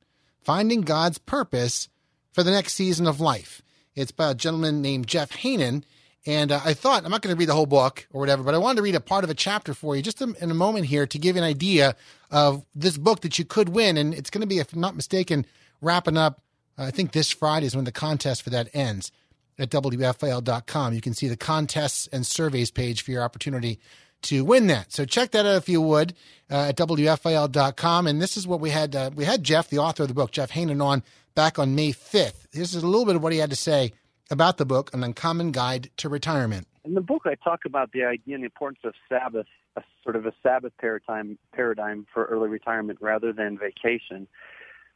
Finding 0.43 0.81
God's 0.81 1.19
Purpose 1.19 1.89
for 2.31 2.41
the 2.41 2.49
Next 2.49 2.73
Season 2.73 3.05
of 3.05 3.21
Life. 3.21 3.61
It's 3.95 4.11
by 4.11 4.31
a 4.31 4.33
gentleman 4.33 4.81
named 4.81 5.05
Jeff 5.05 5.29
Haanen. 5.29 5.83
And 6.25 6.51
uh, 6.51 6.59
I 6.65 6.73
thought, 6.73 7.05
I'm 7.05 7.11
not 7.11 7.21
going 7.21 7.35
to 7.35 7.39
read 7.39 7.49
the 7.49 7.53
whole 7.53 7.67
book 7.67 8.07
or 8.11 8.19
whatever, 8.19 8.41
but 8.41 8.55
I 8.55 8.57
wanted 8.57 8.77
to 8.77 8.81
read 8.81 8.95
a 8.95 8.99
part 8.99 9.23
of 9.23 9.29
a 9.29 9.35
chapter 9.35 9.75
for 9.75 9.95
you 9.95 10.01
just 10.01 10.19
in 10.23 10.35
a 10.41 10.55
moment 10.55 10.87
here 10.87 11.05
to 11.05 11.19
give 11.19 11.35
you 11.35 11.43
an 11.43 11.47
idea 11.47 11.95
of 12.31 12.65
this 12.73 12.97
book 12.97 13.21
that 13.21 13.37
you 13.37 13.45
could 13.45 13.69
win. 13.69 13.95
And 13.95 14.11
it's 14.15 14.31
going 14.31 14.41
to 14.41 14.47
be, 14.47 14.57
if 14.57 14.73
I'm 14.73 14.81
not 14.81 14.95
mistaken, 14.95 15.45
wrapping 15.81 16.17
up, 16.17 16.41
I 16.79 16.89
think 16.89 17.11
this 17.11 17.29
Friday 17.29 17.67
is 17.67 17.75
when 17.75 17.85
the 17.85 17.91
contest 17.91 18.41
for 18.41 18.49
that 18.49 18.69
ends 18.73 19.11
at 19.59 19.69
WFIL.com. 19.69 20.95
You 20.95 21.01
can 21.01 21.13
see 21.13 21.27
the 21.27 21.37
contests 21.37 22.07
and 22.07 22.25
surveys 22.25 22.71
page 22.71 23.03
for 23.03 23.11
your 23.11 23.21
opportunity 23.21 23.79
to 24.23 24.43
win 24.43 24.67
that. 24.67 24.91
So 24.91 25.05
check 25.05 25.31
that 25.31 25.45
out 25.45 25.55
if 25.55 25.69
you 25.69 25.81
would 25.81 26.13
uh, 26.49 26.69
at 26.69 26.77
WFIL.com. 26.77 28.07
And 28.07 28.21
this 28.21 28.37
is 28.37 28.47
what 28.47 28.59
we 28.59 28.69
had. 28.69 28.95
Uh, 28.95 29.11
we 29.13 29.25
had 29.25 29.43
Jeff, 29.43 29.69
the 29.69 29.79
author 29.79 30.03
of 30.03 30.09
the 30.09 30.15
book, 30.15 30.31
Jeff 30.31 30.51
Haanen, 30.51 30.83
on 30.83 31.03
back 31.35 31.59
on 31.59 31.75
May 31.75 31.91
5th. 31.91 32.49
This 32.51 32.75
is 32.75 32.83
a 32.83 32.87
little 32.87 33.05
bit 33.05 33.15
of 33.15 33.23
what 33.23 33.33
he 33.33 33.39
had 33.39 33.49
to 33.49 33.55
say 33.55 33.93
about 34.29 34.57
the 34.57 34.65
book, 34.65 34.93
An 34.93 35.03
Uncommon 35.03 35.51
Guide 35.51 35.89
to 35.97 36.09
Retirement. 36.09 36.67
In 36.85 36.95
the 36.95 37.01
book, 37.01 37.23
I 37.25 37.35
talk 37.35 37.61
about 37.65 37.91
the 37.91 38.03
idea 38.03 38.35
and 38.35 38.43
the 38.43 38.47
importance 38.47 38.81
of 38.83 38.93
Sabbath, 39.07 39.47
a 39.75 39.83
sort 40.03 40.15
of 40.15 40.25
a 40.25 40.33
Sabbath 40.43 40.73
paradigm, 40.79 41.37
paradigm 41.53 42.05
for 42.13 42.25
early 42.25 42.49
retirement 42.49 42.99
rather 43.01 43.31
than 43.31 43.57
vacation. 43.57 44.27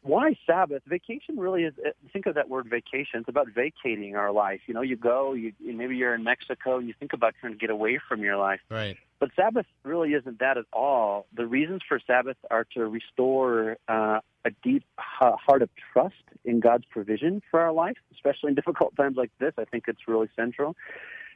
Why 0.01 0.37
Sabbath? 0.45 0.83
Vacation 0.85 1.37
really 1.37 1.63
is. 1.63 1.73
Uh, 1.85 1.89
think 2.13 2.27
of 2.27 2.35
that 2.35 2.49
word 2.49 2.67
vacation. 2.69 3.19
It's 3.19 3.29
about 3.29 3.47
vacating 3.53 4.15
our 4.15 4.31
life. 4.31 4.61
You 4.67 4.73
know, 4.73 4.81
you 4.81 4.95
go. 4.95 5.33
You 5.33 5.53
maybe 5.59 5.95
you're 5.95 6.13
in 6.13 6.23
Mexico 6.23 6.77
and 6.77 6.87
you 6.87 6.93
think 6.99 7.13
about 7.13 7.33
trying 7.39 7.53
to 7.53 7.57
get 7.57 7.69
away 7.69 7.99
from 8.07 8.21
your 8.21 8.37
life. 8.37 8.59
Right. 8.69 8.97
But 9.19 9.31
Sabbath 9.35 9.65
really 9.83 10.13
isn't 10.13 10.39
that 10.39 10.57
at 10.57 10.65
all. 10.71 11.25
The 11.35 11.47
reasons 11.47 11.81
for 11.87 11.99
Sabbath 12.05 12.37
are 12.51 12.65
to 12.75 12.85
restore 12.85 13.77
uh, 13.87 14.19
a 14.45 14.51
deep 14.63 14.83
heart 14.97 15.61
of 15.61 15.69
trust 15.91 16.15
in 16.45 16.59
God's 16.59 16.85
provision 16.85 17.41
for 17.49 17.59
our 17.59 17.71
life, 17.73 17.97
especially 18.13 18.49
in 18.49 18.55
difficult 18.61 18.95
times 18.95 19.17
like 19.17 19.31
this. 19.39 19.53
I 19.57 19.65
think 19.65 19.85
it's 19.87 20.07
really 20.07 20.29
central. 20.35 20.75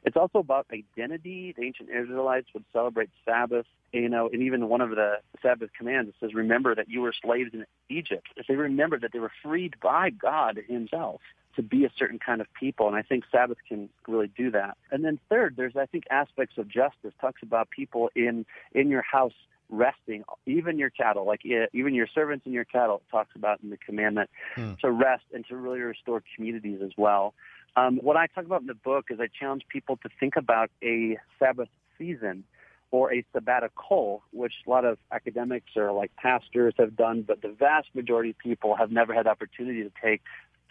It's 0.04 0.16
also 0.16 0.38
about 0.38 0.66
identity. 0.72 1.54
The 1.56 1.64
ancient 1.64 1.88
Israelites 1.90 2.48
would 2.54 2.64
celebrate 2.72 3.10
Sabbath, 3.24 3.66
you 3.92 4.08
know, 4.08 4.28
and 4.32 4.42
even 4.42 4.68
one 4.68 4.80
of 4.80 4.90
the 4.90 5.18
Sabbath 5.40 5.70
commands 5.78 6.08
it 6.08 6.16
says, 6.18 6.34
"Remember 6.34 6.74
that 6.74 6.88
you 6.88 7.02
were 7.02 7.12
slaves 7.12 7.54
in 7.54 7.64
Egypt." 7.88 8.26
If 8.36 8.48
they 8.48 8.56
remembered 8.56 9.02
that 9.02 9.12
they 9.12 9.20
were 9.20 9.30
freed 9.42 9.76
by 9.80 10.10
God 10.10 10.58
Himself 10.66 11.20
to 11.56 11.62
be 11.62 11.84
a 11.84 11.90
certain 11.96 12.18
kind 12.18 12.40
of 12.40 12.46
people, 12.58 12.86
and 12.88 12.96
I 12.96 13.02
think 13.02 13.24
Sabbath 13.30 13.58
can 13.68 13.88
really 14.08 14.30
do 14.36 14.50
that. 14.52 14.76
And 14.90 15.04
then 15.04 15.18
third, 15.28 15.54
there's 15.56 15.76
I 15.76 15.86
think 15.86 16.04
aspects 16.10 16.58
of 16.58 16.68
justice. 16.68 17.12
Talks 17.20 17.42
about 17.42 17.70
people 17.70 18.10
in 18.14 18.46
in 18.72 18.88
your 18.88 19.02
house 19.02 19.34
resting, 19.68 20.22
even 20.46 20.78
your 20.78 20.90
cattle, 20.90 21.26
like 21.26 21.40
even 21.44 21.94
your 21.94 22.06
servants 22.14 22.44
and 22.44 22.54
your 22.54 22.64
cattle, 22.64 23.02
talks 23.10 23.30
about 23.34 23.60
in 23.62 23.70
the 23.70 23.78
commandment 23.78 24.30
hmm. 24.54 24.74
to 24.82 24.90
rest 24.90 25.24
and 25.32 25.44
to 25.48 25.56
really 25.56 25.80
restore 25.80 26.22
communities 26.36 26.80
as 26.84 26.92
well. 26.96 27.34
Um, 27.74 27.98
what 28.02 28.16
I 28.16 28.26
talk 28.26 28.44
about 28.44 28.60
in 28.60 28.66
the 28.66 28.74
book 28.74 29.06
is 29.10 29.18
I 29.18 29.28
challenge 29.28 29.62
people 29.68 29.96
to 30.02 30.10
think 30.20 30.36
about 30.36 30.70
a 30.84 31.16
Sabbath 31.38 31.70
season 31.98 32.44
or 32.90 33.12
a 33.12 33.24
sabbatical, 33.32 34.22
which 34.32 34.52
a 34.66 34.70
lot 34.70 34.84
of 34.84 34.98
academics 35.10 35.70
or 35.74 35.90
like 35.92 36.14
pastors 36.16 36.74
have 36.78 36.94
done, 36.94 37.22
but 37.22 37.40
the 37.40 37.48
vast 37.48 37.88
majority 37.94 38.30
of 38.30 38.38
people 38.38 38.76
have 38.76 38.92
never 38.92 39.14
had 39.14 39.24
the 39.24 39.30
opportunity 39.30 39.82
to 39.82 39.90
take 40.02 40.20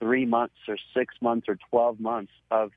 three 0.01 0.25
months 0.25 0.55
or 0.67 0.77
six 0.95 1.15
months 1.21 1.47
or 1.47 1.57
12 1.69 1.99
months 1.99 2.33
of 2.49 2.71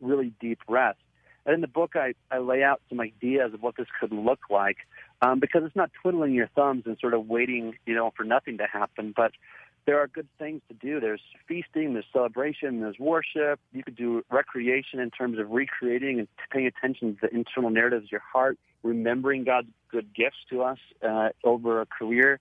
really 0.00 0.32
deep 0.40 0.58
rest. 0.66 0.98
And 1.46 1.54
in 1.54 1.60
the 1.60 1.68
book, 1.68 1.92
I, 1.94 2.14
I 2.30 2.38
lay 2.38 2.62
out 2.62 2.80
some 2.88 3.00
ideas 3.00 3.54
of 3.54 3.62
what 3.62 3.76
this 3.76 3.86
could 4.00 4.12
look 4.12 4.40
like 4.50 4.78
um, 5.22 5.40
because 5.40 5.62
it's 5.64 5.76
not 5.76 5.90
twiddling 6.02 6.34
your 6.34 6.48
thumbs 6.54 6.84
and 6.86 6.96
sort 6.98 7.14
of 7.14 7.26
waiting, 7.26 7.74
you 7.86 7.94
know, 7.94 8.12
for 8.16 8.24
nothing 8.24 8.58
to 8.58 8.66
happen, 8.66 9.14
but 9.16 9.32
there 9.86 9.98
are 9.98 10.06
good 10.06 10.28
things 10.38 10.60
to 10.68 10.74
do. 10.74 11.00
There's 11.00 11.22
feasting, 11.48 11.94
there's 11.94 12.06
celebration, 12.12 12.80
there's 12.80 12.98
worship. 12.98 13.58
You 13.72 13.82
could 13.82 13.96
do 13.96 14.22
recreation 14.30 15.00
in 15.00 15.10
terms 15.10 15.38
of 15.38 15.50
recreating 15.50 16.18
and 16.18 16.28
paying 16.50 16.66
attention 16.66 17.16
to 17.16 17.20
the 17.22 17.34
internal 17.34 17.70
narratives 17.70 18.04
of 18.04 18.12
your 18.12 18.22
heart, 18.32 18.58
remembering 18.82 19.44
God's 19.44 19.68
good 19.90 20.14
gifts 20.14 20.36
to 20.50 20.62
us 20.62 20.78
uh, 21.02 21.30
over 21.44 21.80
a 21.80 21.86
career. 21.86 22.40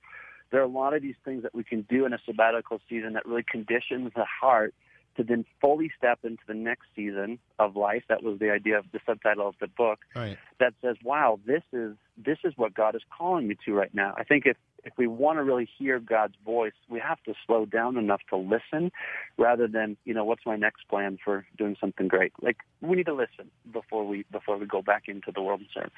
There 0.51 0.61
are 0.61 0.65
a 0.65 0.67
lot 0.67 0.93
of 0.93 1.01
these 1.01 1.15
things 1.23 1.43
that 1.43 1.53
we 1.53 1.63
can 1.63 1.81
do 1.83 2.05
in 2.05 2.13
a 2.13 2.19
sabbatical 2.25 2.81
season 2.89 3.13
that 3.13 3.25
really 3.25 3.43
conditions 3.43 4.11
the 4.15 4.25
heart 4.25 4.73
to 5.17 5.23
then 5.23 5.45
fully 5.59 5.91
step 5.97 6.19
into 6.23 6.41
the 6.47 6.53
next 6.53 6.85
season 6.95 7.39
of 7.59 7.75
life. 7.75 8.03
That 8.07 8.23
was 8.23 8.39
the 8.39 8.51
idea 8.51 8.77
of 8.77 8.85
the 8.93 8.99
subtitle 9.05 9.47
of 9.47 9.55
the 9.59 9.67
book. 9.67 9.99
Right. 10.15 10.37
That 10.59 10.73
says, 10.81 10.95
"Wow, 11.03 11.39
this 11.45 11.63
is 11.73 11.95
this 12.17 12.37
is 12.43 12.53
what 12.57 12.73
God 12.73 12.95
is 12.95 13.01
calling 13.15 13.47
me 13.47 13.55
to 13.65 13.73
right 13.73 13.93
now." 13.93 14.13
I 14.17 14.23
think 14.23 14.45
if 14.45 14.57
if 14.85 14.93
we 14.97 15.07
want 15.07 15.37
to 15.37 15.43
really 15.43 15.67
hear 15.77 15.99
God's 15.99 16.35
voice, 16.45 16.73
we 16.87 16.99
have 16.99 17.21
to 17.23 17.33
slow 17.45 17.65
down 17.65 17.97
enough 17.97 18.21
to 18.29 18.37
listen, 18.37 18.91
rather 19.37 19.67
than 19.67 19.97
you 20.05 20.13
know 20.13 20.23
what's 20.23 20.45
my 20.45 20.55
next 20.55 20.87
plan 20.87 21.17
for 21.23 21.45
doing 21.57 21.75
something 21.79 22.07
great. 22.07 22.31
Like 22.41 22.57
we 22.81 22.95
need 22.95 23.07
to 23.07 23.13
listen 23.13 23.51
before 23.71 24.07
we 24.07 24.23
before 24.31 24.57
we 24.57 24.65
go 24.65 24.81
back 24.81 25.07
into 25.07 25.31
the 25.33 25.41
world 25.41 25.59
and 25.59 25.69
serve. 25.73 25.91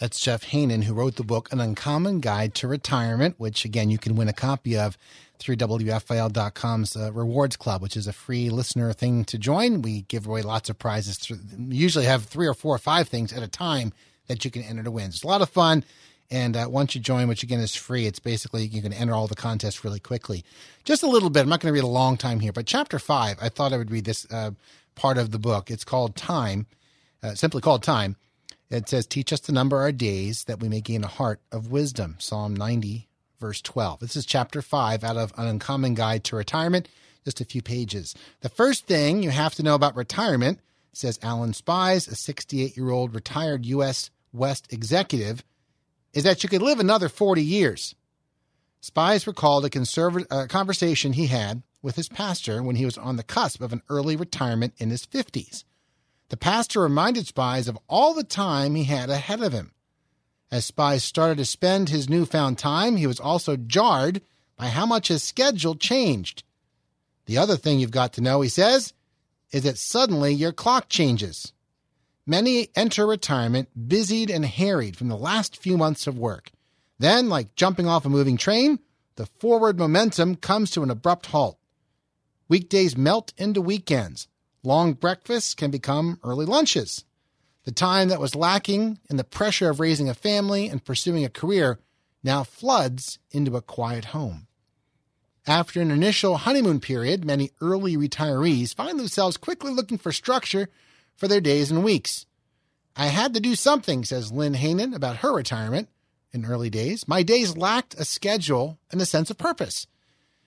That's 0.00 0.18
Jeff 0.18 0.46
Haanen, 0.46 0.84
who 0.84 0.94
wrote 0.94 1.16
the 1.16 1.22
book 1.22 1.52
An 1.52 1.60
Uncommon 1.60 2.20
Guide 2.20 2.54
to 2.56 2.66
Retirement, 2.66 3.36
which 3.38 3.64
again 3.64 3.90
you 3.90 3.98
can 3.98 4.16
win 4.16 4.28
a 4.28 4.32
copy 4.32 4.76
of 4.76 4.98
through 5.38 5.56
WFIL.com's 5.56 6.96
uh, 6.96 7.12
Rewards 7.12 7.56
Club, 7.56 7.82
which 7.82 7.96
is 7.96 8.06
a 8.06 8.12
free 8.12 8.48
listener 8.50 8.92
thing 8.92 9.24
to 9.24 9.38
join. 9.38 9.82
We 9.82 10.02
give 10.02 10.26
away 10.26 10.42
lots 10.42 10.70
of 10.70 10.78
prizes. 10.78 11.18
Through, 11.18 11.38
usually 11.68 12.06
have 12.06 12.24
three 12.24 12.46
or 12.46 12.54
four 12.54 12.74
or 12.74 12.78
five 12.78 13.08
things 13.08 13.32
at 13.32 13.42
a 13.42 13.48
time 13.48 13.92
that 14.28 14.44
you 14.44 14.50
can 14.50 14.62
enter 14.62 14.82
to 14.82 14.90
win. 14.90 15.06
It's 15.06 15.24
a 15.24 15.26
lot 15.26 15.42
of 15.42 15.50
fun. 15.50 15.84
And 16.30 16.56
uh, 16.56 16.66
once 16.70 16.94
you 16.94 17.00
join, 17.00 17.28
which 17.28 17.42
again 17.42 17.60
is 17.60 17.74
free, 17.74 18.06
it's 18.06 18.18
basically 18.18 18.64
you 18.64 18.80
can 18.80 18.92
enter 18.92 19.12
all 19.12 19.26
the 19.26 19.34
contests 19.34 19.84
really 19.84 20.00
quickly. 20.00 20.44
Just 20.84 21.02
a 21.02 21.08
little 21.08 21.28
bit. 21.28 21.40
I'm 21.40 21.48
not 21.48 21.60
going 21.60 21.72
to 21.72 21.74
read 21.74 21.84
a 21.84 21.90
long 21.90 22.16
time 22.16 22.40
here, 22.40 22.52
but 22.52 22.66
chapter 22.66 22.98
five, 22.98 23.36
I 23.40 23.50
thought 23.50 23.72
I 23.72 23.76
would 23.76 23.90
read 23.90 24.04
this 24.06 24.26
uh, 24.30 24.52
part 24.94 25.18
of 25.18 25.30
the 25.30 25.38
book. 25.38 25.70
It's 25.70 25.84
called 25.84 26.16
Time, 26.16 26.66
uh, 27.22 27.34
simply 27.34 27.60
called 27.60 27.82
Time. 27.82 28.16
It 28.72 28.88
says, 28.88 29.06
Teach 29.06 29.34
us 29.34 29.40
to 29.40 29.52
number 29.52 29.76
our 29.76 29.92
days 29.92 30.44
that 30.44 30.60
we 30.60 30.68
may 30.68 30.80
gain 30.80 31.04
a 31.04 31.08
heart 31.08 31.40
of 31.52 31.70
wisdom. 31.70 32.16
Psalm 32.18 32.56
90, 32.56 33.06
verse 33.38 33.60
12. 33.60 34.00
This 34.00 34.16
is 34.16 34.24
chapter 34.24 34.62
5 34.62 35.04
out 35.04 35.18
of 35.18 35.30
An 35.36 35.46
Uncommon 35.46 35.92
Guide 35.94 36.24
to 36.24 36.36
Retirement, 36.36 36.88
just 37.22 37.42
a 37.42 37.44
few 37.44 37.60
pages. 37.60 38.14
The 38.40 38.48
first 38.48 38.86
thing 38.86 39.22
you 39.22 39.28
have 39.28 39.54
to 39.56 39.62
know 39.62 39.74
about 39.74 39.94
retirement, 39.94 40.58
says 40.94 41.20
Alan 41.22 41.52
Spies, 41.52 42.08
a 42.08 42.14
68 42.14 42.74
year 42.74 42.88
old 42.88 43.14
retired 43.14 43.66
U.S. 43.66 44.08
West 44.32 44.72
executive, 44.72 45.44
is 46.14 46.24
that 46.24 46.42
you 46.42 46.48
could 46.48 46.62
live 46.62 46.80
another 46.80 47.10
40 47.10 47.42
years. 47.42 47.94
Spies 48.80 49.26
recalled 49.26 49.66
a, 49.66 49.70
conserv- 49.70 50.26
a 50.30 50.48
conversation 50.48 51.12
he 51.12 51.26
had 51.26 51.62
with 51.82 51.96
his 51.96 52.08
pastor 52.08 52.62
when 52.62 52.76
he 52.76 52.86
was 52.86 52.96
on 52.96 53.16
the 53.16 53.22
cusp 53.22 53.60
of 53.60 53.74
an 53.74 53.82
early 53.90 54.16
retirement 54.16 54.72
in 54.78 54.88
his 54.88 55.04
50s. 55.04 55.64
The 56.32 56.38
pastor 56.38 56.80
reminded 56.80 57.26
Spies 57.26 57.68
of 57.68 57.78
all 57.90 58.14
the 58.14 58.24
time 58.24 58.74
he 58.74 58.84
had 58.84 59.10
ahead 59.10 59.42
of 59.42 59.52
him. 59.52 59.74
As 60.50 60.64
Spies 60.64 61.04
started 61.04 61.36
to 61.36 61.44
spend 61.44 61.90
his 61.90 62.08
newfound 62.08 62.56
time, 62.56 62.96
he 62.96 63.06
was 63.06 63.20
also 63.20 63.54
jarred 63.54 64.22
by 64.56 64.68
how 64.68 64.86
much 64.86 65.08
his 65.08 65.22
schedule 65.22 65.74
changed. 65.74 66.42
The 67.26 67.36
other 67.36 67.58
thing 67.58 67.80
you've 67.80 67.90
got 67.90 68.14
to 68.14 68.22
know, 68.22 68.40
he 68.40 68.48
says, 68.48 68.94
is 69.50 69.64
that 69.64 69.76
suddenly 69.76 70.32
your 70.32 70.52
clock 70.52 70.88
changes. 70.88 71.52
Many 72.26 72.70
enter 72.74 73.06
retirement 73.06 73.68
busied 73.86 74.30
and 74.30 74.46
harried 74.46 74.96
from 74.96 75.08
the 75.08 75.18
last 75.18 75.58
few 75.58 75.76
months 75.76 76.06
of 76.06 76.16
work. 76.16 76.50
Then, 76.98 77.28
like 77.28 77.56
jumping 77.56 77.86
off 77.86 78.06
a 78.06 78.08
moving 78.08 78.38
train, 78.38 78.78
the 79.16 79.26
forward 79.26 79.78
momentum 79.78 80.36
comes 80.36 80.70
to 80.70 80.82
an 80.82 80.88
abrupt 80.88 81.26
halt. 81.26 81.58
Weekdays 82.48 82.96
melt 82.96 83.34
into 83.36 83.60
weekends. 83.60 84.28
Long 84.62 84.92
breakfasts 84.92 85.54
can 85.54 85.70
become 85.70 86.20
early 86.22 86.46
lunches. 86.46 87.04
The 87.64 87.72
time 87.72 88.08
that 88.08 88.20
was 88.20 88.34
lacking 88.34 88.98
in 89.10 89.16
the 89.16 89.24
pressure 89.24 89.70
of 89.70 89.80
raising 89.80 90.08
a 90.08 90.14
family 90.14 90.68
and 90.68 90.84
pursuing 90.84 91.24
a 91.24 91.28
career 91.28 91.78
now 92.22 92.44
floods 92.44 93.18
into 93.30 93.56
a 93.56 93.62
quiet 93.62 94.06
home. 94.06 94.46
After 95.46 95.80
an 95.80 95.90
initial 95.90 96.36
honeymoon 96.36 96.78
period, 96.78 97.24
many 97.24 97.50
early 97.60 97.96
retirees 97.96 98.74
find 98.74 98.98
themselves 98.98 99.36
quickly 99.36 99.72
looking 99.72 99.98
for 99.98 100.12
structure 100.12 100.68
for 101.16 101.26
their 101.26 101.40
days 101.40 101.70
and 101.70 101.82
weeks. 101.82 102.26
I 102.94 103.06
had 103.06 103.34
to 103.34 103.40
do 103.40 103.56
something, 103.56 104.04
says 104.04 104.30
Lynn 104.30 104.54
Haanen 104.54 104.94
about 104.94 105.18
her 105.18 105.34
retirement 105.34 105.88
in 106.32 106.44
early 106.44 106.70
days. 106.70 107.08
My 107.08 107.24
days 107.24 107.56
lacked 107.56 107.94
a 107.98 108.04
schedule 108.04 108.78
and 108.90 109.00
a 109.00 109.06
sense 109.06 109.30
of 109.30 109.38
purpose. 109.38 109.86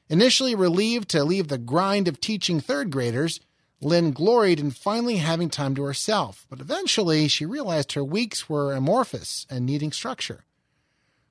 Initially 0.09 0.55
relieved 0.55 1.09
to 1.09 1.23
leave 1.23 1.49
the 1.49 1.57
grind 1.57 2.07
of 2.07 2.21
teaching 2.21 2.61
third 2.61 2.91
graders, 2.91 3.41
Lynn 3.85 4.13
gloried 4.13 4.59
in 4.59 4.71
finally 4.71 5.17
having 5.17 5.47
time 5.47 5.75
to 5.75 5.83
herself, 5.83 6.47
but 6.49 6.59
eventually 6.59 7.27
she 7.27 7.45
realized 7.45 7.91
her 7.91 8.03
weeks 8.03 8.49
were 8.49 8.73
amorphous 8.73 9.45
and 9.47 9.63
needing 9.63 9.91
structure. 9.91 10.43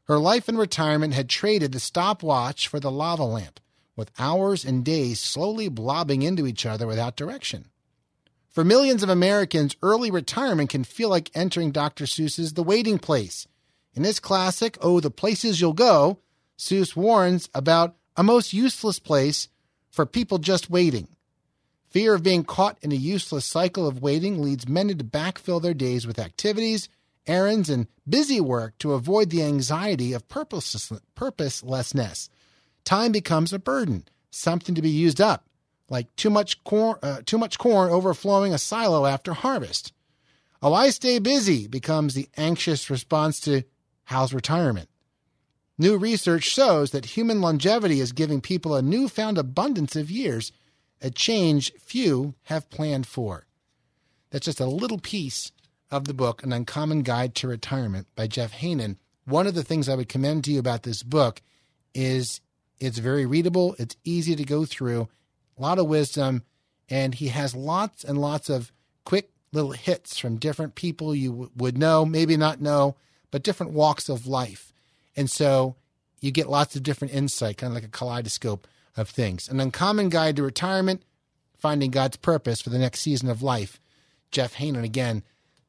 Her 0.05 0.19
life 0.19 0.49
in 0.49 0.57
retirement 0.57 1.15
had 1.15 1.29
traded 1.29 1.73
the 1.73 1.81
stopwatch 1.81 2.69
for 2.69 2.79
the 2.79 2.93
lava 2.93 3.25
lamp, 3.25 3.59
with 3.97 4.13
hours 4.21 4.65
and 4.65 4.85
days 4.85 5.19
slowly 5.19 5.69
blobbing 5.69 6.23
into 6.23 6.47
each 6.47 6.65
other 6.65 6.87
without 6.87 7.17
direction. 7.17 7.71
For 8.49 8.63
millions 8.63 9.03
of 9.03 9.09
Americans, 9.09 9.75
early 9.83 10.13
retirement 10.13 10.71
can 10.71 10.85
feel 10.85 11.09
like 11.09 11.33
entering 11.35 11.73
Dr. 11.73 12.05
Seuss's 12.05 12.53
The 12.53 12.63
Waiting 12.63 13.01
Place. 13.01 13.49
In 13.95 14.05
his 14.05 14.21
classic, 14.21 14.79
Oh, 14.81 15.01
the 15.01 15.11
Places 15.11 15.61
You'll 15.61 15.73
Go, 15.73 16.21
Seuss 16.57 16.95
warns 16.95 17.49
about 17.53 17.97
a 18.17 18.23
most 18.23 18.53
useless 18.53 19.01
place 19.01 19.49
for 19.91 20.07
people 20.07 20.39
just 20.39 20.71
waiting. 20.71 21.09
Fear 21.95 22.15
of 22.15 22.23
being 22.25 22.43
caught 22.43 22.77
in 22.83 22.91
a 22.91 22.97
useless 22.97 23.47
cycle 23.47 23.87
of 23.87 24.03
waiting 24.03 24.43
leads 24.43 24.67
many 24.67 24.97
to 24.97 25.05
backfill 25.05 25.63
their 25.63 25.75
days 25.75 26.09
with 26.09 26.19
activities, 26.19 26.89
errands, 27.25 27.71
and 27.71 27.87
busy 28.09 28.41
work 28.41 28.77
to 28.79 28.95
avoid 28.95 29.31
the 29.31 29.45
anxiety 29.45 30.13
of 30.13 30.27
purposelessness. 30.27 32.29
Time 32.85 33.13
becomes 33.13 33.53
a 33.53 33.61
burden, 33.61 34.09
something 34.33 34.75
to 34.75 34.83
be 34.83 34.91
used 34.91 35.21
up, 35.21 35.47
like 35.89 36.13
too 36.17 36.31
much 36.31 36.65
corn, 36.65 36.99
uh, 37.01 37.21
too 37.25 37.39
much 37.39 37.59
corn 37.59 37.89
overflowing 37.89 38.53
a 38.53 38.59
silo 38.59 39.07
after 39.07 39.33
harvest. 39.33 39.93
Oh, 40.61 40.75
I 40.75 40.91
stay 40.91 41.21
busy 41.21 41.69
becomes 41.69 42.15
the 42.15 42.29
anxious 42.37 42.91
response 42.91 43.39
to 43.43 43.63
how's 44.07 44.35
retirement. 44.35 44.89
New 45.79 45.97
research 45.97 46.43
shows 46.43 46.91
that 46.91 47.17
human 47.17 47.41
longevity 47.41 48.01
is 48.01 48.11
giving 48.11 48.41
people 48.41 48.75
a 48.75 48.83
newfound 48.83 49.39
abundance 49.39 49.95
of 49.95 50.11
years 50.11 50.51
a 51.05 51.11
change 51.11 51.71
few 51.75 52.35
have 52.45 52.71
planned 52.71 53.07
for. 53.07 53.47
That's 54.31 54.47
just 54.47 54.59
a 54.59 54.65
little 54.67 54.99
piece 54.99 55.53
of 55.91 56.07
the 56.07 56.15
book, 56.15 56.43
An 56.43 56.51
Uncommon 56.51 57.03
Guide 57.03 57.35
to 57.37 57.47
Retirement 57.47 58.07
by 58.17 58.27
Jeff 58.27 58.55
Haanen. 58.55 58.97
One 59.27 59.47
of 59.47 59.55
the 59.55 59.63
things 59.63 59.87
I 59.87 59.97
would 59.97 60.09
commend 60.09 60.45
to 60.45 60.53
you 60.53 60.59
about 60.59 60.83
this 60.83 61.03
book 61.03 61.43
is 61.95 62.41
it's 62.81 62.97
very 62.97 63.27
readable, 63.27 63.77
it's 63.79 63.97
easy 64.03 64.35
to 64.35 64.45
go 64.45 64.65
through, 64.65 65.09
a 65.59 65.63
lot 65.63 65.79
of 65.79 65.87
wisdom, 65.87 66.43
and 66.89 67.15
he 67.15 67.29
has 67.29 67.55
lots 67.55 68.03
and 68.03 68.17
lots 68.17 68.49
of 68.49 68.73
quick 69.05 69.31
little 69.53 69.73
hits 69.73 70.19
from 70.19 70.37
different 70.37 70.75
people 70.75 71.15
you 71.15 71.31
w- 71.31 71.51
would 71.55 71.77
know, 71.77 72.07
maybe 72.07 72.39
not 72.39 72.63
know, 72.63 72.97
but 73.31 73.43
different 73.43 73.73
walks 73.73 74.09
of 74.09 74.27
life. 74.27 74.73
And 75.15 75.31
so 75.31 75.77
you 76.23 76.31
get 76.31 76.49
lots 76.49 76.75
of 76.75 76.83
different 76.83 77.13
insight, 77.13 77.59
kind 77.59 77.71
of 77.71 77.75
like 77.75 77.85
a 77.85 77.89
kaleidoscope 77.89 78.67
of 78.97 79.09
things. 79.09 79.49
An 79.49 79.61
Uncommon 79.61 80.09
Guide 80.09 80.37
to 80.37 80.43
Retirement, 80.43 81.03
Finding 81.59 81.91
God's 81.91 82.17
Purpose 82.17 82.61
for 82.61 82.71
the 82.71 82.79
Next 82.79 83.01
Season 83.01 83.29
of 83.29 83.43
Life. 83.43 83.81
Jeff 84.31 84.57
Haanen, 84.57 84.85
again, 84.85 85.23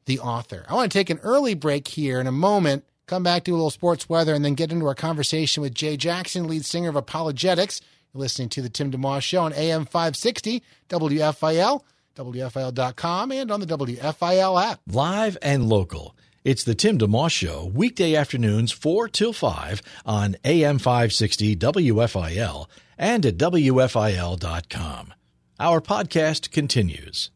the 0.06 0.18
author. 0.18 0.64
I 0.68 0.74
want 0.74 0.90
to 0.90 0.98
take 0.98 1.10
an 1.10 1.18
early 1.22 1.54
break 1.54 1.88
here 1.88 2.20
in 2.20 2.26
a 2.26 2.32
moment, 2.32 2.84
come 3.06 3.22
back, 3.22 3.44
do 3.44 3.52
a 3.52 3.56
little 3.56 3.70
sports 3.70 4.08
weather, 4.08 4.34
and 4.34 4.44
then 4.44 4.54
get 4.54 4.72
into 4.72 4.86
our 4.86 4.94
conversation 4.94 5.62
with 5.62 5.74
Jay 5.74 5.96
Jackson, 5.96 6.46
lead 6.46 6.64
singer 6.64 6.88
of 6.88 6.94
ApologetiX. 6.94 7.80
You're 8.12 8.20
listening 8.20 8.48
to 8.50 8.62
the 8.62 8.68
Tim 8.68 8.90
DeMoss 8.90 9.22
Show 9.22 9.42
on 9.42 9.52
AM 9.52 9.84
560, 9.84 10.62
WFIL, 10.88 11.82
WFIL.com, 12.16 13.32
and 13.32 13.50
on 13.50 13.60
the 13.60 13.66
WFIL 13.66 14.62
app. 14.62 14.80
Live 14.86 15.36
and 15.42 15.68
local. 15.68 16.16
It's 16.44 16.62
the 16.62 16.76
Tim 16.76 16.98
DeMoss 16.98 17.32
Show, 17.32 17.70
weekday 17.74 18.14
afternoons 18.14 18.70
4 18.70 19.08
till 19.08 19.32
5 19.32 19.82
on 20.04 20.36
AM 20.44 20.78
560 20.78 21.56
WFIL 21.56 22.66
and 22.98 23.24
at 23.26 23.36
WFIL.com. 23.36 25.14
Our 25.58 25.80
podcast 25.80 26.50
continues. 26.50 27.30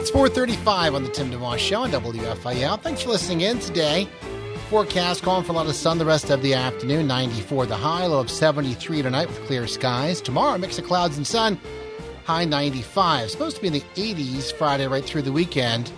It's 0.00 0.10
435 0.10 0.94
on 0.94 1.02
the 1.02 1.10
Tim 1.10 1.30
DeMoss 1.30 1.58
Show 1.58 1.82
on 1.82 1.90
WFIL. 1.90 2.80
Thanks 2.80 3.02
for 3.02 3.10
listening 3.10 3.42
in 3.42 3.58
today. 3.58 4.08
Forecast 4.68 5.22
calling 5.22 5.44
for 5.44 5.52
a 5.52 5.54
lot 5.54 5.66
of 5.66 5.74
sun 5.74 5.98
the 5.98 6.04
rest 6.04 6.30
of 6.30 6.42
the 6.42 6.54
afternoon. 6.54 7.06
94 7.06 7.66
the 7.66 7.76
high, 7.76 8.06
low 8.06 8.20
of 8.20 8.30
73 8.30 9.02
tonight 9.02 9.28
with 9.28 9.42
clear 9.46 9.66
skies. 9.66 10.20
Tomorrow, 10.20 10.58
mix 10.58 10.78
of 10.78 10.84
clouds 10.86 11.16
and 11.16 11.26
sun, 11.26 11.58
high 12.24 12.44
95. 12.44 13.30
Supposed 13.30 13.56
to 13.56 13.62
be 13.62 13.68
in 13.68 13.74
the 13.74 13.80
80s 13.94 14.52
Friday 14.52 14.86
right 14.86 15.04
through 15.04 15.22
the 15.22 15.32
weekend 15.32 15.90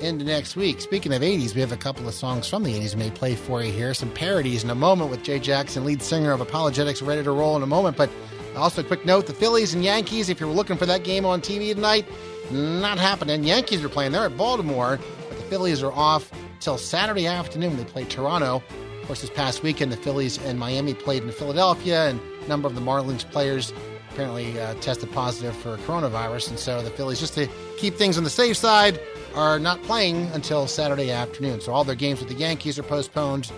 into 0.00 0.24
next 0.24 0.56
week. 0.56 0.80
Speaking 0.80 1.12
of 1.12 1.22
80s, 1.22 1.54
we 1.54 1.60
have 1.60 1.72
a 1.72 1.76
couple 1.76 2.06
of 2.06 2.14
songs 2.14 2.48
from 2.48 2.62
the 2.62 2.72
80s 2.72 2.94
we 2.94 3.04
may 3.04 3.10
play 3.10 3.34
for 3.34 3.62
you 3.62 3.72
here. 3.72 3.94
Some 3.94 4.10
parodies 4.10 4.64
in 4.64 4.70
a 4.70 4.74
moment 4.74 5.10
with 5.10 5.22
Jay 5.22 5.38
Jackson, 5.38 5.84
lead 5.84 6.02
singer 6.02 6.32
of 6.32 6.40
ApologetiX, 6.40 7.06
ready 7.06 7.22
to 7.22 7.30
roll 7.30 7.56
in 7.56 7.62
a 7.62 7.66
moment. 7.66 7.96
But 7.96 8.10
also, 8.56 8.82
a 8.82 8.84
quick 8.84 9.04
note 9.04 9.26
the 9.26 9.32
Phillies 9.32 9.74
and 9.74 9.84
Yankees, 9.84 10.28
if 10.28 10.40
you're 10.40 10.50
looking 10.50 10.76
for 10.76 10.86
that 10.86 11.04
game 11.04 11.24
on 11.24 11.40
TV 11.40 11.74
tonight, 11.74 12.06
not 12.50 12.98
happening. 12.98 13.44
Yankees 13.44 13.84
are 13.84 13.88
playing. 13.88 14.12
They're 14.12 14.26
at 14.26 14.36
Baltimore, 14.36 14.98
but 15.28 15.38
the 15.38 15.44
Phillies 15.44 15.82
are 15.82 15.92
off 15.92 16.30
till 16.60 16.78
Saturday 16.78 17.26
afternoon. 17.26 17.76
They 17.76 17.84
play 17.84 18.04
Toronto. 18.04 18.62
Of 19.00 19.06
course, 19.06 19.20
this 19.20 19.30
past 19.30 19.62
weekend, 19.62 19.92
the 19.92 19.96
Phillies 19.96 20.38
and 20.38 20.58
Miami 20.58 20.94
played 20.94 21.22
in 21.22 21.30
Philadelphia, 21.30 22.08
and 22.08 22.20
a 22.44 22.48
number 22.48 22.66
of 22.66 22.74
the 22.74 22.80
Marlins 22.80 23.28
players 23.30 23.72
apparently 24.10 24.58
uh, 24.60 24.74
tested 24.80 25.12
positive 25.12 25.56
for 25.56 25.76
coronavirus, 25.78 26.50
and 26.50 26.58
so 26.58 26.82
the 26.82 26.90
Phillies, 26.90 27.20
just 27.20 27.34
to 27.34 27.48
keep 27.76 27.94
things 27.94 28.18
on 28.18 28.24
the 28.24 28.30
safe 28.30 28.56
side, 28.56 28.98
are 29.34 29.58
not 29.58 29.82
playing 29.82 30.26
until 30.32 30.66
Saturday 30.66 31.10
afternoon. 31.10 31.60
So 31.60 31.72
all 31.72 31.84
their 31.84 31.94
games 31.94 32.20
with 32.20 32.28
the 32.28 32.34
Yankees 32.34 32.78
are 32.78 32.82
postponed, 32.82 33.50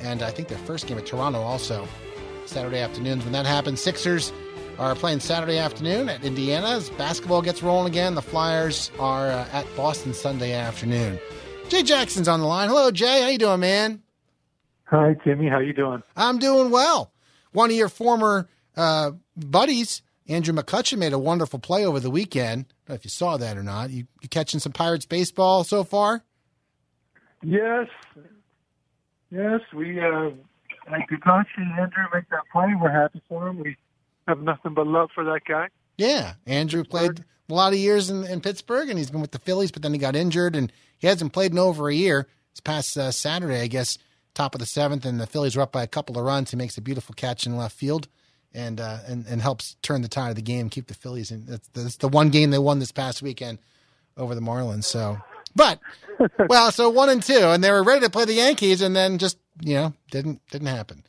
and 0.00 0.22
I 0.22 0.30
think 0.30 0.48
their 0.48 0.58
first 0.58 0.86
game 0.86 0.98
at 0.98 1.06
Toronto 1.06 1.40
also 1.40 1.86
Saturday 2.46 2.80
afternoons. 2.80 3.24
When 3.24 3.32
that 3.32 3.46
happens, 3.46 3.80
Sixers 3.80 4.32
are 4.78 4.94
playing 4.94 5.20
Saturday 5.20 5.58
afternoon 5.58 6.08
at 6.08 6.24
Indiana 6.24 6.68
as 6.68 6.90
basketball 6.90 7.42
gets 7.42 7.62
rolling 7.62 7.90
again. 7.90 8.14
The 8.14 8.22
Flyers 8.22 8.90
are 8.98 9.28
uh, 9.28 9.48
at 9.52 9.66
Boston 9.76 10.12
Sunday 10.14 10.52
afternoon. 10.52 11.18
Jay 11.68 11.82
Jackson's 11.82 12.28
on 12.28 12.40
the 12.40 12.46
line. 12.46 12.68
Hello, 12.68 12.90
Jay. 12.90 13.22
How 13.22 13.28
you 13.28 13.38
doing, 13.38 13.60
man? 13.60 14.02
Hi, 14.84 15.16
Timmy. 15.24 15.48
How 15.48 15.58
you 15.58 15.72
doing? 15.72 16.02
I'm 16.16 16.38
doing 16.38 16.70
well. 16.70 17.10
One 17.52 17.70
of 17.70 17.76
your 17.76 17.88
former 17.88 18.48
uh, 18.76 19.12
buddies, 19.36 20.02
Andrew 20.28 20.54
McCutchen, 20.54 20.98
made 20.98 21.12
a 21.12 21.18
wonderful 21.18 21.58
play 21.58 21.84
over 21.84 22.00
the 22.00 22.10
weekend. 22.10 22.66
I 22.66 22.88
don't 22.88 22.88
know 22.88 22.94
if 22.96 23.04
you 23.04 23.10
saw 23.10 23.36
that 23.36 23.56
or 23.56 23.62
not. 23.62 23.90
You, 23.90 24.06
you 24.20 24.28
catching 24.28 24.60
some 24.60 24.72
Pirates 24.72 25.06
baseball 25.06 25.64
so 25.64 25.84
far? 25.84 26.24
Yes. 27.42 27.86
Yes, 29.30 29.60
we 29.74 30.00
uh, 30.00 30.30
like 30.90 31.08
to 31.08 31.16
coach 31.18 31.46
Andrew 31.58 32.04
make 32.14 32.28
that 32.30 32.42
play. 32.52 32.72
We're 32.80 32.90
happy 32.90 33.22
for 33.28 33.48
him. 33.48 33.58
We 33.58 33.76
have 34.26 34.40
nothing 34.40 34.74
but 34.74 34.86
love 34.86 35.10
for 35.14 35.24
that 35.24 35.40
guy. 35.46 35.68
Yeah, 35.96 36.34
Andrew 36.46 36.84
played 36.84 37.24
a 37.48 37.54
lot 37.54 37.72
of 37.72 37.78
years 37.78 38.10
in, 38.10 38.24
in 38.24 38.40
Pittsburgh, 38.40 38.88
and 38.88 38.98
he's 38.98 39.10
been 39.10 39.20
with 39.20 39.30
the 39.30 39.38
Phillies, 39.38 39.70
but 39.70 39.82
then 39.82 39.92
he 39.92 39.98
got 39.98 40.16
injured, 40.16 40.54
and 40.56 40.72
he 40.98 41.06
hasn't 41.06 41.32
played 41.32 41.52
in 41.52 41.58
over 41.58 41.88
a 41.88 41.94
year. 41.94 42.28
It's 42.50 42.60
past 42.60 42.96
uh, 42.96 43.10
Saturday, 43.10 43.60
I 43.60 43.66
guess, 43.66 43.98
top 44.34 44.54
of 44.54 44.60
the 44.60 44.66
seventh, 44.66 45.04
and 45.04 45.20
the 45.20 45.26
Phillies 45.26 45.56
were 45.56 45.62
up 45.62 45.72
by 45.72 45.82
a 45.82 45.88
couple 45.88 46.18
of 46.18 46.24
runs. 46.24 46.50
He 46.50 46.56
makes 46.56 46.76
a 46.76 46.82
beautiful 46.82 47.14
catch 47.14 47.46
in 47.46 47.56
left 47.56 47.76
field, 47.76 48.08
and 48.56 48.80
uh, 48.80 48.98
and 49.06 49.26
and 49.26 49.40
helps 49.40 49.76
turn 49.82 50.02
the 50.02 50.08
tide 50.08 50.30
of 50.30 50.36
the 50.36 50.42
game, 50.42 50.70
keep 50.70 50.86
the 50.86 50.94
Phillies 50.94 51.30
in. 51.30 51.44
That's, 51.46 51.68
that's 51.68 51.96
the 51.96 52.08
one 52.08 52.30
game 52.30 52.50
they 52.50 52.58
won 52.58 52.78
this 52.78 52.90
past 52.90 53.22
weekend 53.22 53.58
over 54.16 54.34
the 54.34 54.40
Marlins. 54.40 54.84
So, 54.84 55.18
but 55.54 55.78
well, 56.48 56.72
so 56.72 56.88
one 56.90 57.10
and 57.10 57.22
two, 57.22 57.34
and 57.38 57.62
they 57.62 57.70
were 57.70 57.84
ready 57.84 58.00
to 58.00 58.10
play 58.10 58.24
the 58.24 58.34
Yankees, 58.34 58.80
and 58.80 58.96
then 58.96 59.18
just 59.18 59.38
you 59.60 59.74
know 59.74 59.94
didn't 60.10 60.40
didn't 60.50 60.68
happen, 60.68 61.04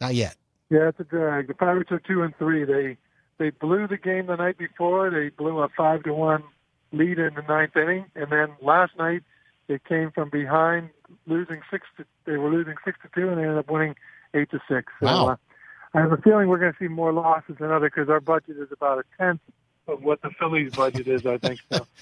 not 0.00 0.14
yet. 0.14 0.36
Yeah, 0.70 0.88
it's 0.88 1.00
a 1.00 1.04
drag. 1.04 1.48
The 1.48 1.54
Pirates 1.54 1.90
are 1.90 1.98
two 2.00 2.22
and 2.22 2.34
three. 2.38 2.64
They 2.64 2.96
they 3.38 3.50
blew 3.50 3.88
the 3.88 3.98
game 3.98 4.26
the 4.26 4.36
night 4.36 4.56
before. 4.56 5.10
They 5.10 5.28
blew 5.30 5.58
a 5.58 5.68
five 5.76 6.04
to 6.04 6.14
one 6.14 6.44
lead 6.92 7.18
in 7.18 7.34
the 7.34 7.42
ninth 7.42 7.76
inning, 7.76 8.06
and 8.14 8.30
then 8.30 8.48
last 8.62 8.92
night 8.96 9.22
they 9.66 9.78
came 9.88 10.12
from 10.12 10.30
behind, 10.30 10.90
losing 11.26 11.60
six. 11.70 11.86
To, 11.96 12.04
they 12.26 12.36
were 12.36 12.50
losing 12.50 12.74
six 12.84 12.98
to 13.02 13.08
two, 13.14 13.28
and 13.28 13.38
they 13.38 13.42
ended 13.42 13.58
up 13.58 13.70
winning 13.70 13.96
eight 14.34 14.50
to 14.50 14.60
six. 14.68 14.92
So, 15.00 15.06
Wow. 15.06 15.26
uh, 15.26 15.36
I 15.94 16.00
have 16.00 16.12
a 16.12 16.16
feeling 16.18 16.48
we're 16.48 16.58
going 16.58 16.72
to 16.72 16.78
see 16.78 16.88
more 16.88 17.12
losses 17.12 17.56
than 17.58 17.70
other 17.70 17.90
because 17.90 18.08
our 18.08 18.20
budget 18.20 18.56
is 18.58 18.68
about 18.72 18.98
a 18.98 19.02
tenth 19.18 19.40
of 19.86 20.02
what 20.02 20.22
the 20.22 20.30
Phillies' 20.38 20.74
budget 20.74 21.06
is. 21.06 21.26
I 21.26 21.38
think 21.38 21.60
so. 21.70 21.86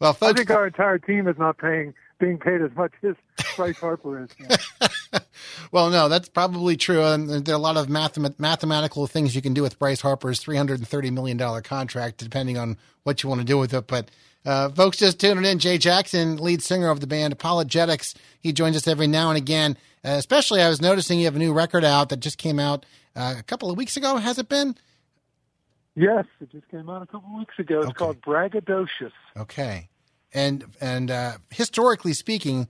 Well, 0.00 0.16
I 0.20 0.32
think 0.32 0.50
our 0.50 0.66
entire 0.66 0.98
team 0.98 1.28
is 1.28 1.38
not 1.38 1.58
paying 1.58 1.94
being 2.18 2.36
paid 2.36 2.60
as 2.60 2.72
much 2.74 2.90
as 3.04 3.14
Bryce 3.54 3.78
Harper 3.78 4.24
is. 4.24 4.30
Yeah. 4.40 5.18
Well, 5.70 5.90
no, 5.90 6.08
that's 6.08 6.28
probably 6.28 6.76
true. 6.76 7.02
And 7.02 7.28
there 7.44 7.54
are 7.54 7.58
a 7.58 7.60
lot 7.60 7.76
of 7.76 7.86
mathem- 7.86 8.38
mathematical 8.38 9.06
things 9.06 9.34
you 9.34 9.42
can 9.42 9.54
do 9.54 9.62
with 9.62 9.78
Bryce 9.78 10.00
Harper's 10.00 10.42
$330 10.42 11.12
million 11.12 11.38
contract, 11.62 12.18
depending 12.18 12.58
on 12.58 12.76
what 13.04 13.22
you 13.22 13.28
want 13.28 13.40
to 13.40 13.46
do 13.46 13.58
with 13.58 13.72
it. 13.72 13.86
But 13.86 14.10
uh, 14.44 14.68
folks 14.70 14.98
just 14.98 15.18
tuning 15.20 15.44
in. 15.44 15.58
Jay 15.58 15.78
Jackson, 15.78 16.36
lead 16.36 16.62
singer 16.62 16.90
of 16.90 17.00
the 17.00 17.06
band 17.06 17.32
Apologetics, 17.32 18.14
he 18.40 18.52
joins 18.52 18.76
us 18.76 18.86
every 18.86 19.06
now 19.06 19.30
and 19.30 19.38
again. 19.38 19.76
Uh, 20.04 20.10
especially, 20.10 20.60
I 20.60 20.68
was 20.68 20.82
noticing 20.82 21.18
you 21.18 21.24
have 21.26 21.36
a 21.36 21.38
new 21.40 21.52
record 21.52 21.84
out 21.84 22.08
that 22.10 22.20
just 22.20 22.38
came 22.38 22.58
out 22.58 22.84
uh, 23.16 23.34
a 23.38 23.42
couple 23.42 23.70
of 23.70 23.76
weeks 23.76 23.96
ago. 23.96 24.16
Has 24.16 24.38
it 24.38 24.48
been? 24.48 24.76
Yes, 25.94 26.24
it 26.40 26.50
just 26.50 26.68
came 26.68 26.88
out 26.88 27.02
a 27.02 27.06
couple 27.06 27.30
of 27.32 27.38
weeks 27.38 27.58
ago. 27.58 27.78
It's 27.80 27.88
Okay. 27.88 27.98
called 27.98 28.20
Braggadocious. 28.22 29.12
Okay. 29.36 29.88
And 30.32 30.64
and 30.80 31.10
uh, 31.10 31.32
historically 31.50 32.14
speaking, 32.14 32.68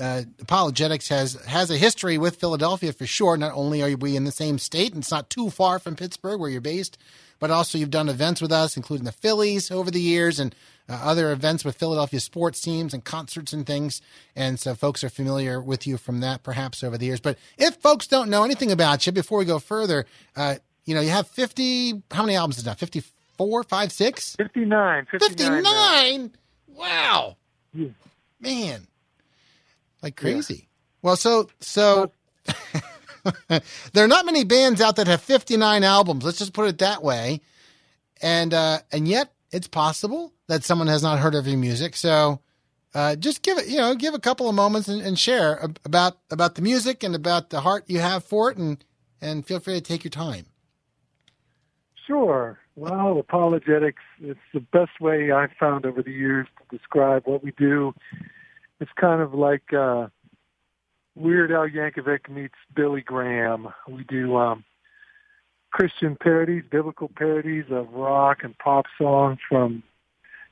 uh, 0.00 0.22
ApologetiX 0.42 1.08
has 1.08 1.34
has 1.46 1.70
a 1.70 1.76
history 1.76 2.18
with 2.18 2.36
Philadelphia 2.36 2.92
for 2.92 3.06
sure. 3.06 3.36
Not 3.36 3.52
only 3.54 3.82
are 3.82 3.96
we 3.96 4.16
in 4.16 4.24
the 4.24 4.32
same 4.32 4.58
state, 4.58 4.92
and 4.92 5.02
it's 5.02 5.10
not 5.12 5.30
too 5.30 5.50
far 5.50 5.78
from 5.78 5.94
Pittsburgh 5.94 6.40
where 6.40 6.50
you're 6.50 6.60
based, 6.60 6.98
but 7.38 7.50
also 7.50 7.78
you've 7.78 7.90
done 7.90 8.08
events 8.08 8.40
with 8.40 8.52
us, 8.52 8.76
including 8.76 9.04
the 9.04 9.12
Phillies 9.12 9.70
over 9.70 9.90
the 9.90 10.00
years, 10.00 10.38
and 10.40 10.54
uh, 10.88 10.94
other 11.02 11.30
events 11.32 11.64
with 11.64 11.76
Philadelphia 11.76 12.18
sports 12.20 12.60
teams 12.60 12.94
and 12.94 13.04
concerts 13.04 13.52
and 13.52 13.66
things. 13.66 14.00
And 14.34 14.58
so 14.58 14.74
folks 14.74 15.04
are 15.04 15.10
familiar 15.10 15.60
with 15.60 15.86
you 15.86 15.98
from 15.98 16.20
that, 16.20 16.42
perhaps 16.42 16.82
over 16.82 16.96
the 16.98 17.06
years. 17.06 17.20
But 17.20 17.38
if 17.58 17.76
folks 17.76 18.06
don't 18.06 18.30
know 18.30 18.44
anything 18.44 18.72
about 18.72 19.06
you, 19.06 19.12
before 19.12 19.38
we 19.38 19.44
go 19.44 19.58
further, 19.58 20.06
uh, 20.36 20.56
you 20.84 20.94
know, 20.94 21.00
you 21.00 21.10
have 21.10 21.28
fifty. 21.28 22.02
How 22.10 22.22
many 22.22 22.34
albums 22.36 22.58
is 22.58 22.64
that? 22.64 22.78
Fifty-four, 22.78 23.62
five, 23.64 23.92
six. 23.92 24.34
59. 24.36 25.06
59. 25.10 25.62
now. 25.62 25.70
59 25.70 26.32
wow 26.68 27.36
Yeah. 27.74 27.88
man 28.40 28.86
like 30.00 30.14
crazy 30.16 30.68
well 31.02 31.16
so 31.16 31.48
so 31.60 32.12
there 33.92 34.04
are 34.04 34.08
not 34.08 34.26
many 34.26 34.44
bands 34.44 34.80
out 34.80 34.96
that 34.96 35.06
have 35.06 35.22
59 35.22 35.84
albums 35.84 36.24
let's 36.24 36.38
just 36.38 36.52
put 36.52 36.68
it 36.68 36.78
that 36.78 37.02
way 37.02 37.40
and 38.22 38.54
uh 38.54 38.78
and 38.92 39.08
yet 39.08 39.32
it's 39.50 39.68
possible 39.68 40.32
that 40.46 40.64
someone 40.64 40.88
has 40.88 41.02
not 41.02 41.18
heard 41.18 41.34
of 41.34 41.46
your 41.46 41.58
music 41.58 41.96
so 41.96 42.40
uh 42.94 43.16
just 43.16 43.42
give 43.42 43.58
it 43.58 43.68
you 43.68 43.76
know 43.76 43.94
give 43.94 44.14
a 44.14 44.18
couple 44.18 44.48
of 44.48 44.54
moments 44.54 44.88
and, 44.88 45.02
and 45.02 45.18
share 45.18 45.62
ab- 45.62 45.80
about 45.84 46.18
about 46.30 46.54
the 46.54 46.62
music 46.62 47.02
and 47.02 47.14
about 47.14 47.50
the 47.50 47.60
heart 47.60 47.84
you 47.86 48.00
have 48.00 48.24
for 48.24 48.50
it 48.50 48.56
and 48.56 48.84
and 49.20 49.46
feel 49.46 49.60
free 49.60 49.74
to 49.74 49.80
take 49.80 50.04
your 50.04 50.10
time 50.10 50.46
Sure. 52.08 52.58
Well, 52.74 53.22
ApologetiX, 53.22 53.92
it's 54.22 54.40
the 54.54 54.60
best 54.60 54.98
way 54.98 55.30
I've 55.30 55.52
found 55.60 55.84
over 55.84 56.02
the 56.02 56.10
years 56.10 56.46
to 56.58 56.76
describe 56.76 57.24
what 57.26 57.44
we 57.44 57.52
do. 57.58 57.92
It's 58.80 58.90
kind 58.98 59.20
of 59.20 59.34
like 59.34 59.74
uh, 59.74 60.06
Weird 61.18 61.50
Al 61.50 61.68
Yankovic 61.68 62.28
meets 62.28 62.54
Billy 62.76 63.00
Graham. 63.00 63.68
We 63.88 64.04
do 64.04 64.36
um, 64.36 64.64
Christian 65.72 66.16
parodies, 66.16 66.62
biblical 66.70 67.08
parodies 67.08 67.64
of 67.70 67.92
rock 67.92 68.44
and 68.44 68.56
pop 68.58 68.86
songs 68.96 69.38
from 69.48 69.82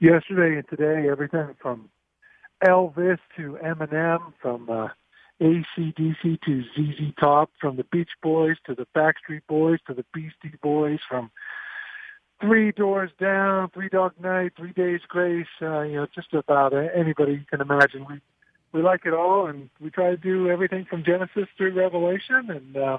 yesterday 0.01 0.59
and 0.59 0.69
today, 0.69 1.09
everything 1.09 1.55
from 1.63 1.89
Elvis 2.65 3.19
to 3.37 3.57
Eminem, 3.65 4.33
from 4.43 4.69
uh, 4.69 4.89
ACDC 5.41 6.41
to 6.43 6.63
ZZ 6.75 7.15
Top, 7.21 7.51
from 7.61 7.77
the 7.77 7.85
Beach 7.85 8.11
Boys 8.21 8.57
to 8.67 8.75
the 8.75 8.89
Backstreet 8.93 9.43
Boys 9.47 9.79
to 9.87 9.95
the 9.95 10.05
Beastie 10.13 10.59
Boys, 10.63 10.99
from 11.09 11.31
Three 12.41 12.73
Doors 12.73 13.13
Down, 13.21 13.71
Three 13.71 13.89
Dog 13.89 14.15
Night, 14.21 14.55
Three 14.57 14.73
Days 14.73 15.03
Grace, 15.07 15.47
uh, 15.63 15.83
you 15.83 15.95
know, 15.95 16.09
just 16.13 16.35
about 16.35 16.73
anybody 16.75 17.35
you 17.35 17.45
can 17.49 17.61
imagine. 17.61 18.05
We 18.09 18.21
we 18.77 18.83
like 18.83 19.07
it 19.07 19.15
all, 19.15 19.47
and 19.47 19.71
we 19.81 19.91
try 19.91 20.11
to 20.11 20.17
do 20.17 20.49
everything 20.51 20.85
from 20.85 21.03
Genesis 21.03 21.49
through 21.57 21.73
Revelation, 21.73 22.51
and 22.51 22.77
uh, 22.77 22.99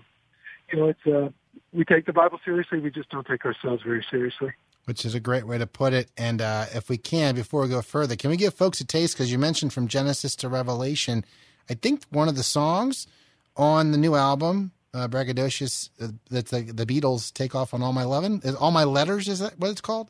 you 0.72 0.80
know, 0.80 0.88
it's 0.90 1.06
uh, 1.08 1.30
we 1.72 1.86
take 1.86 2.06
the 2.06 2.13
Bible 2.13 2.40
seriously. 2.44 2.80
We 2.80 2.92
just 2.92 3.10
don't 3.10 3.26
take 3.28 3.46
ourselves 3.46 3.84
very 3.84 4.04
seriously. 4.10 4.52
which 4.88 5.04
is 5.04 5.13
a 5.13 5.20
great 5.20 5.46
way 5.46 5.58
to 5.58 5.68
put 5.68 5.92
it. 5.92 6.10
And 6.18 6.42
uh, 6.42 6.66
if 6.74 6.88
we 6.88 6.98
can, 6.98 7.36
before 7.36 7.62
we 7.62 7.68
go 7.68 7.82
further, 7.82 8.16
can 8.16 8.30
we 8.30 8.38
give 8.38 8.54
folks 8.54 8.80
a 8.80 8.86
taste? 8.86 9.16
Because 9.16 9.30
you 9.30 9.38
mentioned 9.38 9.74
from 9.74 9.90
Genesis 9.90 10.34
to 10.38 10.48
Revelation. 10.48 11.26
I 11.70 11.74
think 11.74 12.04
one 12.10 12.30
of 12.30 12.38
the 12.38 12.44
songs 12.44 13.06
on 13.58 13.92
the 13.92 13.98
new 13.98 14.16
album, 14.16 14.72
uh, 14.94 15.10
Braggadocious, 15.10 15.90
uh, 16.02 16.08
that 16.30 16.48
the, 16.48 16.62
the 16.62 16.86
Beatles 16.86 17.34
take 17.34 17.54
off 17.54 17.74
on 17.74 17.84
All 17.84 17.92
My 17.92 18.06
Lovin'. 18.06 18.40
Is 18.46 18.56
All 18.56 18.72
My 18.72 18.86
Letters, 18.86 19.28
is 19.28 19.40
that 19.40 19.60
what 19.60 19.72
it's 19.72 19.82
called? 19.82 20.10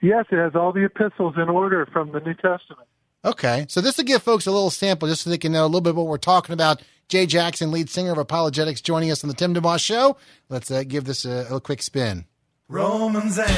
Yes, 0.00 0.24
it 0.32 0.38
has 0.38 0.56
all 0.56 0.72
the 0.72 0.84
epistles 0.84 1.34
in 1.36 1.48
order 1.48 1.86
from 1.92 2.10
the 2.10 2.18
New 2.18 2.34
Testament. 2.34 2.88
Okay. 3.24 3.66
So 3.68 3.80
this 3.80 3.96
will 3.96 4.04
give 4.04 4.22
folks 4.22 4.46
a 4.46 4.50
little 4.50 4.70
sample 4.70 5.08
just 5.08 5.22
so 5.22 5.30
they 5.30 5.38
can 5.38 5.52
know 5.52 5.64
a 5.64 5.66
little 5.66 5.80
bit 5.80 5.94
what 5.94 6.06
we're 6.06 6.18
talking 6.18 6.52
about. 6.52 6.82
Jay 7.08 7.26
Jackson, 7.26 7.72
lead 7.72 7.90
singer 7.90 8.12
of 8.12 8.18
ApologetiX, 8.18 8.82
joining 8.82 9.10
us 9.10 9.24
on 9.24 9.28
the 9.28 9.34
Tim 9.34 9.52
DeMoss 9.52 9.84
Show. 9.84 10.16
Let's 10.48 10.70
uh, 10.70 10.84
give 10.86 11.04
this 11.04 11.24
a, 11.24 11.46
a 11.50 11.60
quick 11.60 11.82
spin. 11.82 12.24
Romans 12.68 13.36
and 13.36 13.48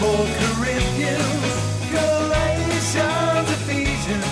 Corinthians, 0.00 1.20
Galatians, 1.90 3.50
Ephesians, 3.50 4.24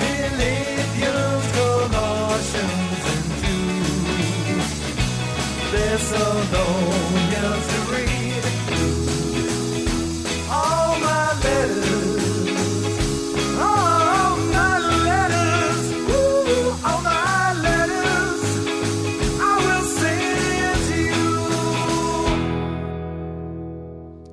Philippians, 0.00 1.52
Colossians, 1.52 3.04
and 3.12 3.24
Jude. 3.44 4.62
Thessalonians 5.70 7.01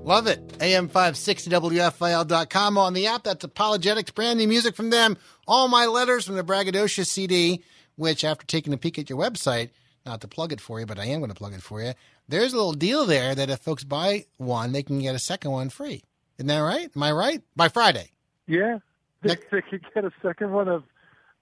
Love 0.10 0.26
it. 0.26 0.42
AM560WFIL.com 0.58 2.78
on 2.80 2.94
the 2.94 3.06
app. 3.06 3.26
That's 3.26 3.46
ApologetiX. 3.46 4.16
Brand 4.16 4.40
new 4.40 4.48
music 4.48 4.76
from 4.76 4.90
them. 4.90 5.18
All 5.48 5.68
my 5.68 5.86
letters 5.86 6.26
from 6.26 6.36
the 6.36 6.44
Braggadocious 6.44 7.06
CD, 7.06 7.64
which 7.96 8.24
after 8.24 8.44
taking 8.48 8.74
a 8.74 8.78
peek 8.78 8.98
at 8.98 9.08
your 9.08 9.20
website, 9.20 9.70
not 10.08 10.22
to 10.22 10.28
plug 10.28 10.52
it 10.52 10.60
for 10.60 10.80
you, 10.80 10.88
but 10.88 10.98
I 10.98 11.06
am 11.06 11.20
going 11.20 11.30
to 11.30 11.36
plug 11.36 11.54
it 11.54 11.62
for 11.62 11.84
you. 11.84 11.94
There's 12.28 12.54
a 12.54 12.56
little 12.56 12.74
deal 12.74 13.06
there 13.06 13.36
that 13.36 13.52
if 13.52 13.60
folks 13.60 13.84
buy 13.84 14.26
one, 14.38 14.72
they 14.72 14.82
can 14.82 15.00
get 15.00 15.14
a 15.14 15.20
second 15.20 15.52
one 15.52 15.70
free. 15.70 16.04
Isn't 16.40 16.48
that 16.48 16.58
right? 16.58 16.90
Am 16.96 17.04
I 17.04 17.12
right? 17.12 17.44
By 17.56 17.70
Friday. 17.70 18.10
Yeah, 18.48 18.80
they, 19.22 19.36
they 19.52 19.62
could 19.62 19.86
get 19.94 20.06
a 20.06 20.12
second 20.24 20.52
one 20.52 20.70
of 20.70 20.86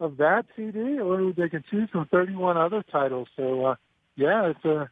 of 0.01 0.17
that 0.17 0.45
CD, 0.57 0.99
or 0.99 1.31
they 1.31 1.47
can 1.47 1.63
choose 1.71 1.89
from 1.89 2.05
31 2.07 2.57
other 2.57 2.83
titles. 2.91 3.29
So, 3.37 3.65
uh, 3.65 3.75
yeah, 4.17 4.49
it's 4.49 4.65
a 4.65 4.89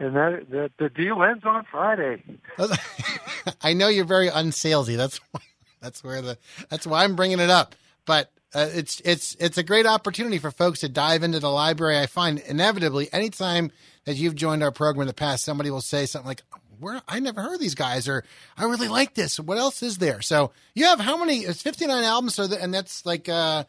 and 0.00 0.16
that, 0.16 0.50
that 0.50 0.70
the 0.78 0.88
deal 0.88 1.22
ends 1.22 1.44
on 1.44 1.64
Friday. 1.70 2.24
I 3.62 3.74
know 3.74 3.88
you're 3.88 4.04
very 4.04 4.28
unsalesy. 4.28 4.96
That's 4.96 5.18
why, 5.30 5.40
that's 5.80 6.02
where 6.02 6.22
the 6.22 6.38
that's 6.68 6.86
why 6.86 7.04
I'm 7.04 7.14
bringing 7.16 7.38
it 7.38 7.50
up. 7.50 7.74
But 8.06 8.32
uh, 8.54 8.68
it's 8.72 9.00
it's 9.04 9.36
it's 9.38 9.58
a 9.58 9.62
great 9.62 9.86
opportunity 9.86 10.38
for 10.38 10.50
folks 10.50 10.80
to 10.80 10.88
dive 10.88 11.22
into 11.22 11.38
the 11.38 11.50
library. 11.50 11.98
I 11.98 12.06
find 12.06 12.38
inevitably 12.40 13.12
anytime 13.12 13.70
that 14.06 14.16
you've 14.16 14.34
joined 14.34 14.62
our 14.62 14.72
program 14.72 15.02
in 15.02 15.06
the 15.08 15.14
past, 15.14 15.44
somebody 15.44 15.70
will 15.70 15.82
say 15.82 16.06
something 16.06 16.26
like, 16.26 16.42
"Where 16.80 17.00
I 17.06 17.20
never 17.20 17.42
heard 17.42 17.60
these 17.60 17.74
guys," 17.74 18.08
or 18.08 18.24
"I 18.56 18.64
really 18.64 18.88
like 18.88 19.14
this." 19.14 19.38
What 19.38 19.58
else 19.58 19.82
is 19.82 19.98
there? 19.98 20.22
So 20.22 20.52
you 20.74 20.86
have 20.86 20.98
how 20.98 21.16
many? 21.18 21.40
It's 21.40 21.62
59 21.62 22.02
albums, 22.02 22.34
so 22.34 22.46
that, 22.46 22.60
and 22.60 22.72
that's 22.74 23.04
like. 23.04 23.28
uh 23.28 23.64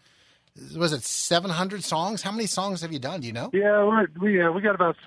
was 0.75 0.91
it 0.91 1.01
700 1.03 1.81
songs? 1.81 2.21
How 2.21 2.31
many 2.33 2.45
songs 2.45 2.81
have 2.81 2.91
you 2.91 2.99
done? 2.99 3.21
Do 3.21 3.27
you 3.27 3.31
know? 3.31 3.49
Yeah, 3.53 3.85
we're, 3.85 4.07
we 4.19 4.41
uh, 4.41 4.51
we 4.51 4.61
got 4.61 4.75
about 4.75 4.97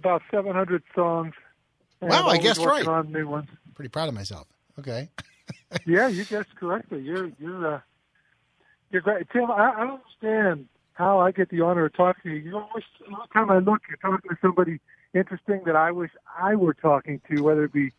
about 0.00 0.22
700 0.30 0.82
songs. 0.94 1.34
Wow, 2.00 2.28
I 2.28 2.38
guessed 2.38 2.58
working 2.58 2.86
right. 2.86 2.98
On 2.98 3.12
new 3.12 3.28
ones. 3.28 3.48
Pretty 3.74 3.90
proud 3.90 4.08
of 4.08 4.14
myself. 4.14 4.48
Okay. 4.78 5.10
yeah, 5.86 6.08
you 6.08 6.24
guessed 6.24 6.54
correctly. 6.56 7.02
You're 7.02 7.30
you're 7.38 7.74
uh, 7.74 7.80
you're 8.90 9.02
great, 9.02 9.28
Tim. 9.30 9.50
I, 9.50 9.72
I 9.72 9.80
don't 9.80 10.00
understand 10.00 10.68
how 10.94 11.20
I 11.20 11.30
get 11.30 11.50
the 11.50 11.60
honor 11.60 11.84
of 11.86 11.92
talking 11.94 12.30
to 12.30 12.36
you. 12.36 12.42
You 12.42 12.58
always, 12.58 12.84
every 13.04 13.16
time 13.34 13.50
I 13.50 13.58
look, 13.58 13.82
you're 13.88 13.98
talking 13.98 14.30
to 14.30 14.36
somebody 14.40 14.80
interesting 15.14 15.62
that 15.66 15.76
I 15.76 15.90
wish 15.90 16.10
I 16.38 16.54
were 16.54 16.74
talking 16.74 17.20
to, 17.30 17.42
whether 17.42 17.64
it 17.64 17.72
be 17.72 17.92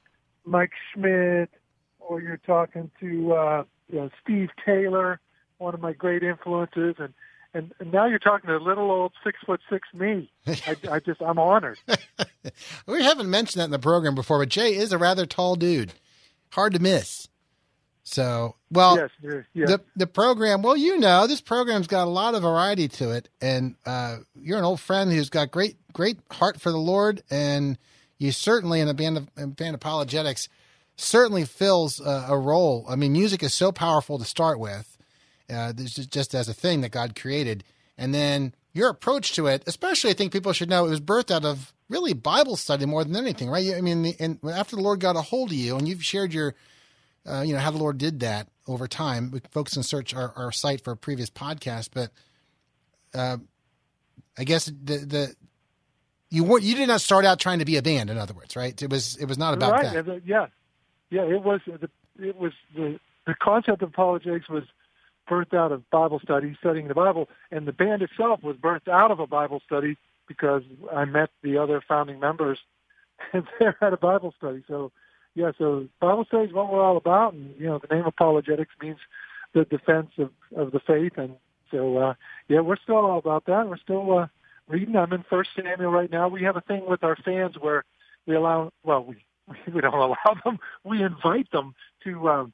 Mike 0.45 0.71
Schmidt 0.93 1.51
or 1.99 2.19
you're 2.21 2.37
talking 2.37 2.89
to 2.99 3.33
uh, 3.33 3.63
you 3.89 3.99
know, 3.99 4.09
Steve 4.23 4.49
Taylor, 4.65 5.19
one 5.59 5.75
of 5.75 5.81
my 5.81 5.93
great 5.93 6.23
influences, 6.23 6.95
and. 6.97 7.13
And, 7.53 7.73
and 7.79 7.91
now 7.91 8.05
you're 8.05 8.19
talking 8.19 8.47
to 8.49 8.55
a 8.55 8.59
little 8.59 8.89
old 8.89 9.11
six 9.23 9.37
foot 9.45 9.59
six 9.69 9.87
me. 9.93 10.31
I, 10.47 10.75
I 10.89 10.99
just 10.99 11.21
I'm 11.21 11.39
honored. 11.39 11.77
We 12.87 13.03
haven't 13.03 13.29
mentioned 13.29 13.59
that 13.61 13.65
in 13.65 13.71
the 13.71 13.77
program 13.79 14.15
before, 14.15 14.39
but 14.39 14.49
Jay 14.49 14.73
is 14.75 14.91
a 14.91 14.97
rather 14.97 15.27
tall 15.27 15.55
dude, 15.55 15.93
hard 16.51 16.73
to 16.73 16.79
miss. 16.79 17.27
So, 18.03 18.55
well, 18.71 18.97
yes, 18.97 19.09
you're- 19.21 19.43
the 19.67 19.81
the 19.95 20.07
program. 20.07 20.63
Well, 20.63 20.75
you 20.75 20.97
know, 20.97 21.27
this 21.27 21.39
program's 21.39 21.85
got 21.87 22.07
a 22.07 22.09
lot 22.09 22.33
of 22.33 22.41
variety 22.41 22.87
to 22.87 23.11
it, 23.11 23.29
and 23.39 23.75
uh, 23.85 24.17
you're 24.33 24.57
an 24.57 24.63
old 24.63 24.79
friend 24.79 25.11
who's 25.11 25.29
got 25.29 25.51
great 25.51 25.77
great 25.93 26.17
heart 26.31 26.59
for 26.59 26.71
the 26.71 26.79
Lord, 26.79 27.21
and 27.29 27.77
you 28.17 28.31
certainly 28.31 28.79
in 28.79 28.87
a 28.87 28.93
band 28.95 29.17
of 29.17 29.27
in 29.37 29.51
band 29.51 29.79
ApologetiX 29.79 30.47
certainly 30.95 31.45
fills 31.45 32.01
uh, 32.01 32.25
a 32.27 32.37
role. 32.37 32.85
I 32.89 32.95
mean, 32.95 33.13
music 33.13 33.43
is 33.43 33.53
so 33.53 33.71
powerful 33.71 34.17
to 34.17 34.25
start 34.25 34.59
with, 34.59 34.97
uh, 35.51 35.71
this 35.73 35.97
is 35.97 36.07
just 36.07 36.33
as 36.33 36.47
a 36.47 36.53
thing 36.53 36.81
that 36.81 36.91
God 36.91 37.19
created, 37.19 37.63
and 37.97 38.13
then 38.13 38.53
your 38.73 38.89
approach 38.89 39.33
to 39.33 39.47
it, 39.47 39.63
especially, 39.67 40.11
I 40.11 40.13
think 40.13 40.31
people 40.31 40.53
should 40.53 40.69
know, 40.69 40.85
it 40.85 40.89
was 40.89 41.01
birthed 41.01 41.31
out 41.31 41.45
of 41.45 41.73
really 41.89 42.13
Bible 42.13 42.55
study 42.55 42.85
more 42.85 43.03
than 43.03 43.15
anything, 43.15 43.49
right? 43.49 43.73
I 43.75 43.81
mean, 43.81 44.01
the, 44.01 44.15
and 44.19 44.39
after 44.49 44.75
the 44.75 44.81
Lord 44.81 44.99
got 45.01 45.17
a 45.17 45.21
hold 45.21 45.51
of 45.51 45.57
you, 45.57 45.75
and 45.75 45.87
you've 45.87 46.03
shared 46.03 46.33
your, 46.33 46.55
uh, 47.25 47.41
you 47.41 47.53
know, 47.53 47.59
how 47.59 47.71
the 47.71 47.77
Lord 47.77 47.97
did 47.97 48.21
that 48.21 48.47
over 48.67 48.87
time. 48.87 49.31
We- 49.31 49.41
Folks 49.51 49.73
can 49.73 49.83
search 49.83 50.13
our, 50.13 50.31
our 50.35 50.51
site 50.51 50.83
for 50.83 50.91
a 50.91 50.97
previous 50.97 51.29
podcast, 51.29 51.89
but 51.93 52.11
uh, 53.13 53.37
I 54.37 54.43
guess 54.45 54.65
the 54.65 54.97
the 54.97 55.35
you 56.29 56.45
weren't 56.45 56.63
you 56.63 56.75
did 56.75 56.87
not 56.87 57.01
start 57.01 57.25
out 57.25 57.39
trying 57.39 57.59
to 57.59 57.65
be 57.65 57.75
a 57.75 57.81
band. 57.81 58.09
In 58.09 58.17
other 58.17 58.33
words, 58.33 58.55
right? 58.55 58.81
It 58.81 58.89
was 58.89 59.17
it 59.17 59.25
was 59.25 59.37
not 59.37 59.53
about 59.53 59.73
right. 59.73 60.05
that. 60.05 60.21
yeah, 60.25 60.47
yeah. 61.09 61.23
It 61.23 61.43
was 61.43 61.59
the 61.65 61.89
it 62.25 62.37
was 62.37 62.53
the 62.73 62.97
the 63.27 63.35
concept 63.35 63.81
of 63.81 63.91
ApologetiX 63.91 64.49
was 64.49 64.63
birthed 65.31 65.53
out 65.53 65.71
of 65.71 65.89
Bible 65.89 66.19
study, 66.19 66.55
studying 66.59 66.87
the 66.89 66.93
Bible, 66.93 67.29
and 67.51 67.67
the 67.67 67.71
band 67.71 68.01
itself 68.01 68.43
was 68.43 68.57
birthed 68.57 68.89
out 68.89 69.11
of 69.11 69.19
a 69.19 69.27
Bible 69.27 69.61
study 69.65 69.97
because 70.27 70.63
I 70.93 71.05
met 71.05 71.29
the 71.41 71.57
other 71.57 71.81
founding 71.87 72.19
members, 72.19 72.59
and 73.33 73.45
they 73.59 73.67
had 73.79 73.93
a 73.93 73.97
Bible 73.97 74.33
study. 74.37 74.63
So, 74.67 74.91
yeah, 75.33 75.51
so 75.57 75.87
Bible 76.01 76.25
study 76.25 76.47
is 76.47 76.53
what 76.53 76.71
we're 76.71 76.83
all 76.83 76.97
about, 76.97 77.33
and 77.33 77.55
you 77.57 77.67
know, 77.67 77.79
the 77.79 77.93
name 77.93 78.05
ApologetiX 78.05 78.67
means 78.81 78.99
the 79.53 79.65
defense 79.65 80.11
of 80.17 80.31
of 80.55 80.71
the 80.71 80.79
faith, 80.79 81.13
and 81.17 81.35
so 81.71 81.97
uh, 81.97 82.13
yeah, 82.49 82.59
we're 82.59 82.77
still 82.77 82.97
all 82.97 83.19
about 83.19 83.45
that. 83.45 83.67
We're 83.67 83.77
still 83.77 84.19
uh, 84.19 84.27
reading. 84.67 84.95
I'm 84.97 85.13
in 85.13 85.23
First 85.29 85.51
Samuel 85.55 85.91
right 85.91 86.11
now. 86.11 86.27
We 86.27 86.43
have 86.43 86.57
a 86.57 86.61
thing 86.61 86.85
with 86.87 87.03
our 87.03 87.15
fans 87.15 87.55
where 87.59 87.85
we 88.25 88.35
allow 88.35 88.71
well 88.83 89.03
we 89.03 89.15
we 89.73 89.81
don't 89.81 89.93
allow 89.93 90.35
them 90.43 90.59
we 90.83 91.03
invite 91.03 91.51
them 91.51 91.73
to 92.03 92.29
um 92.29 92.53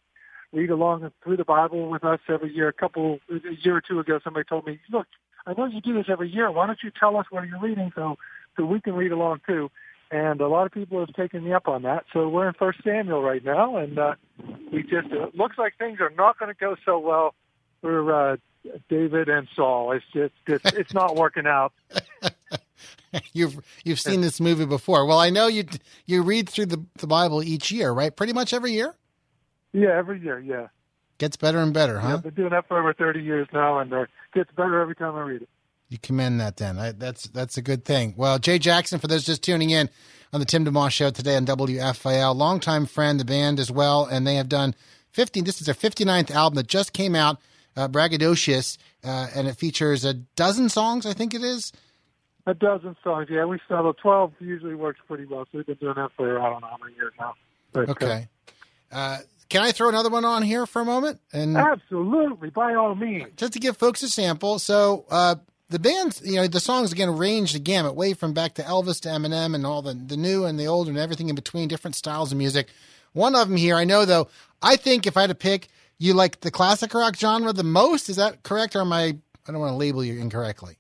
read 0.54 0.70
along 0.70 1.12
through 1.24 1.38
the 1.38 1.46
bible 1.46 1.90
with 1.90 2.04
us 2.04 2.20
every 2.30 2.54
year 2.54 2.68
a 2.68 2.74
couple 2.74 3.20
a 3.30 3.54
year 3.64 3.78
or 3.78 3.82
two 3.82 4.00
ago 4.00 4.20
somebody 4.24 4.46
told 4.46 4.66
me 4.66 4.80
look 4.92 5.08
i 5.46 5.54
know 5.54 5.66
you 5.66 5.82
do 5.82 5.94
this 5.94 6.06
every 6.10 6.30
year 6.30 6.52
why 6.52 6.66
don't 6.66 6.80
you 6.84 6.92
tell 6.98 7.18
us 7.18 7.26
what 7.30 7.48
you're 7.48 7.60
reading 7.60 7.92
so 7.96 8.18
so 8.56 8.66
we 8.66 8.80
can 8.82 8.94
read 8.94 9.12
along 9.12 9.40
too 9.46 9.70
and 10.10 10.40
a 10.40 10.48
lot 10.48 10.66
of 10.66 10.72
people 10.72 11.00
have 11.00 11.14
taken 11.14 11.44
me 11.44 11.54
up 11.54 11.68
on 11.68 11.82
that 11.84 12.06
so 12.14 12.30
we're 12.30 12.48
in 12.48 12.54
first 12.54 12.80
samuel 12.84 13.22
right 13.22 13.44
now 13.44 13.78
and 13.78 14.00
uh 14.00 14.16
we 14.72 14.82
just 14.84 15.08
it 15.12 15.36
looks 15.36 15.58
like 15.58 15.78
things 15.78 16.00
are 16.00 16.12
not 16.12 16.40
going 16.40 16.54
to 16.54 16.60
go 16.60 16.76
so 16.86 16.98
well 16.98 17.34
for 17.82 18.32
uh 18.34 18.38
david 18.90 19.30
and 19.30 19.48
saul 19.56 19.92
it's 19.92 20.06
just 20.14 20.34
it's, 20.48 20.78
it's 20.78 20.94
not 20.94 21.16
working 21.16 21.46
out 21.46 21.74
you've 23.34 23.60
you've 23.84 24.00
seen 24.00 24.22
this 24.22 24.40
movie 24.40 24.66
before. 24.66 25.06
Well, 25.06 25.20
I 25.20 25.30
know 25.30 25.48
you 25.48 25.66
you 26.06 26.22
read 26.24 26.50
through 26.50 26.68
the 26.68 26.84
the 26.98 27.08
Bible 27.08 27.44
each 27.44 27.72
year, 27.72 27.92
right? 27.92 28.16
Pretty 28.16 28.34
much 28.34 28.54
every 28.54 28.72
year. 28.74 28.96
Yeah 29.74 29.90
every 29.98 30.20
year 30.22 30.40
yeah 30.40 30.68
Gets 31.20 31.36
better 31.36 31.58
and 31.58 31.74
better, 31.74 31.94
Yeah, 31.96 32.02
huh? 32.02 32.14
I've 32.14 32.22
been 32.24 32.34
doing 32.36 32.52
that 32.52 32.68
for 32.68 32.78
over 32.78 32.94
30 32.94 33.24
years 33.24 33.48
now, 33.52 33.80
and 33.80 33.92
uh, 33.92 34.02
it 34.02 34.10
gets 34.36 34.52
better 34.52 34.80
every 34.80 34.94
time 34.96 35.16
I 35.16 35.22
read 35.22 35.42
it. 35.42 35.50
You 35.90 35.98
commend 35.98 36.40
that 36.42 36.58
then. 36.58 36.78
I, 36.78 36.92
that's 36.92 37.24
that's 37.30 37.58
a 37.58 37.62
good 37.64 37.86
thing. 37.86 38.14
Well, 38.16 38.38
Jay 38.38 38.60
Jackson, 38.60 39.00
for 39.00 39.08
those 39.08 39.26
just 39.26 39.42
tuning 39.42 39.72
in 39.72 39.90
on 40.32 40.42
the 40.42 40.46
Tim 40.46 40.64
DeMoss 40.64 40.92
Show 40.92 41.10
today 41.10 41.36
on 41.36 41.46
WFIL, 41.48 42.36
longtime 42.36 42.86
friend, 42.86 43.20
the 43.20 43.26
band 43.26 43.60
as 43.60 43.72
well, 43.72 44.06
and 44.06 44.28
they 44.28 44.36
have 44.36 44.48
done 44.48 44.76
15. 45.14 45.44
This 45.44 45.60
is 45.60 45.66
their 45.66 45.74
59th 45.74 46.30
album 46.30 46.56
that 46.58 46.68
just 46.68 46.94
came 46.94 47.16
out, 47.16 47.40
uh, 47.76 47.88
Braggadocious, 47.88 48.78
uh, 49.04 49.28
and 49.34 49.48
it 49.48 49.56
features 49.56 50.06
a 50.06 50.14
dozen 50.14 50.70
songs, 50.70 51.08
I 51.08 51.14
think 51.14 51.34
it 51.34 51.42
is. 51.42 51.72
A 52.46 52.54
dozen 52.54 52.96
songs, 53.04 53.28
yeah. 53.32 53.46
We 53.46 53.60
settle 53.68 53.96
12 53.96 54.34
usually 54.40 54.76
works 54.76 55.00
pretty 55.08 55.26
well, 55.26 55.46
so 55.46 55.58
we've 55.58 55.66
been 55.66 55.76
doing 55.78 55.96
that 55.96 56.12
for, 56.16 56.40
I 56.40 56.48
don't 56.50 56.62
know 56.62 56.68
how 56.68 56.78
many 56.80 56.96
years 56.96 57.14
now. 57.20 57.34
But, 57.74 57.90
uh, 57.90 57.92
Okay. 57.94 58.28
Uh, 58.92 59.18
can 59.50 59.62
I 59.62 59.72
throw 59.72 59.90
another 59.90 60.10
one 60.10 60.26
on 60.26 60.44
here 60.44 60.66
for 60.66 60.82
a 60.82 60.86
moment? 60.86 61.20
And 61.32 61.58
absolutely, 61.58 62.50
by 62.50 62.76
all 62.76 62.96
means. 62.96 63.28
just 63.36 63.54
to 63.54 63.60
give 63.60 63.78
folks 63.78 64.04
a 64.04 64.10
sample. 64.10 64.60
So 64.60 65.06
uh, 65.10 65.36
the 65.70 65.80
bands, 65.80 66.22
you 66.24 66.36
know, 66.36 66.48
the 66.48 66.60
songs 66.60 66.92
again 66.92 67.16
range 67.18 67.54
the 67.54 67.60
gamut, 67.60 67.96
way 67.96 68.14
from 68.14 68.34
back 68.34 68.54
to 68.56 68.62
Elvis 68.64 69.02
to 69.02 69.10
Eminem 69.10 69.56
and 69.56 69.66
all 69.66 69.82
the 69.82 69.94
the 69.94 70.18
new 70.18 70.46
and 70.46 70.60
the 70.60 70.68
old 70.68 70.88
and 70.88 70.98
everything 70.98 71.30
in 71.30 71.36
between, 71.36 71.68
different 71.68 71.96
styles 71.96 72.32
of 72.32 72.38
music. 72.38 72.68
One 73.14 73.36
of 73.36 73.48
them 73.50 73.58
here, 73.58 73.76
I 73.76 73.84
know 73.84 74.06
though. 74.06 74.28
I 74.62 74.76
think 74.76 75.08
if 75.08 75.18
I 75.18 75.22
had 75.22 75.30
to 75.30 75.36
pick, 75.36 75.68
you 75.98 76.14
like 76.14 76.42
the 76.42 76.52
classic 76.52 76.94
rock 76.94 77.16
genre 77.16 77.54
the 77.54 77.64
most. 77.64 78.10
Is 78.10 78.16
that 78.18 78.44
correct, 78.44 78.76
or 78.76 78.82
am 78.82 78.94
I? 78.94 79.18
I 79.48 79.52
don't 79.52 79.60
want 79.60 79.72
to 79.72 79.78
label 79.78 80.04
you 80.04 80.20
incorrectly. 80.20 80.78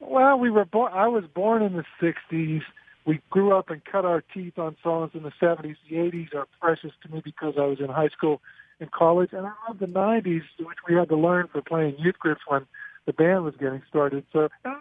Well, 0.00 0.38
we 0.38 0.50
were 0.50 0.64
born. 0.64 0.92
I 0.92 1.08
was 1.08 1.24
born 1.34 1.62
in 1.62 1.74
the 1.76 1.84
'60s. 2.00 2.62
We 3.06 3.20
grew 3.30 3.56
up 3.56 3.70
and 3.70 3.84
cut 3.84 4.04
our 4.04 4.22
teeth 4.22 4.58
on 4.58 4.76
songs 4.82 5.10
in 5.14 5.22
the 5.22 5.32
'70s. 5.40 5.76
The 5.88 5.96
'80s 5.96 6.34
are 6.34 6.46
precious 6.60 6.92
to 7.02 7.08
me 7.12 7.20
because 7.22 7.54
I 7.58 7.66
was 7.66 7.78
in 7.80 7.88
high 7.88 8.08
school 8.08 8.40
and 8.80 8.90
college, 8.90 9.30
and 9.32 9.46
I 9.46 9.52
love 9.68 9.78
the 9.78 9.86
'90s, 9.86 10.42
which 10.58 10.78
we 10.88 10.94
had 10.94 11.08
to 11.08 11.16
learn 11.16 11.48
for 11.48 11.62
playing 11.62 11.96
youth 11.98 12.18
groups 12.18 12.40
when 12.46 12.66
the 13.06 13.12
band 13.12 13.44
was 13.44 13.54
getting 13.56 13.82
started. 13.88 14.24
So 14.32 14.40
and 14.40 14.50
I 14.64 14.70
like 14.70 14.80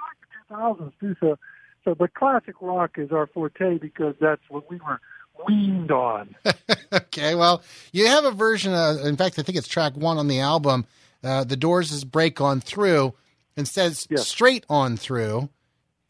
the 0.49 0.55
2000s 0.55 0.91
too. 0.99 1.15
So, 1.19 1.37
so 1.83 1.95
but 1.95 2.13
classic 2.13 2.55
rock 2.61 2.91
is 2.97 3.11
our 3.11 3.27
forte 3.27 3.77
because 3.77 4.15
that's 4.21 4.41
what 4.49 4.69
we 4.69 4.77
were 4.77 4.99
weaned 5.47 5.91
on. 5.91 6.35
okay, 6.93 7.35
well, 7.35 7.61
you 7.91 8.07
have 8.07 8.25
a 8.25 8.31
version. 8.31 8.73
Of, 8.73 9.05
in 9.05 9.17
fact, 9.17 9.37
I 9.37 9.43
think 9.43 9.57
it's 9.57 9.67
track 9.67 9.95
one 9.95 10.17
on 10.17 10.27
the 10.27 10.39
album. 10.39 10.85
Uh, 11.23 11.43
the 11.43 11.57
Doors 11.57 11.91
is 11.91 12.03
"Break 12.03 12.39
On 12.41 12.61
Through" 12.61 13.13
and 13.57 13.67
says 13.67 14.07
Yes. 14.09 14.27
"Straight 14.27 14.65
On 14.69 14.97
Through." 14.97 15.49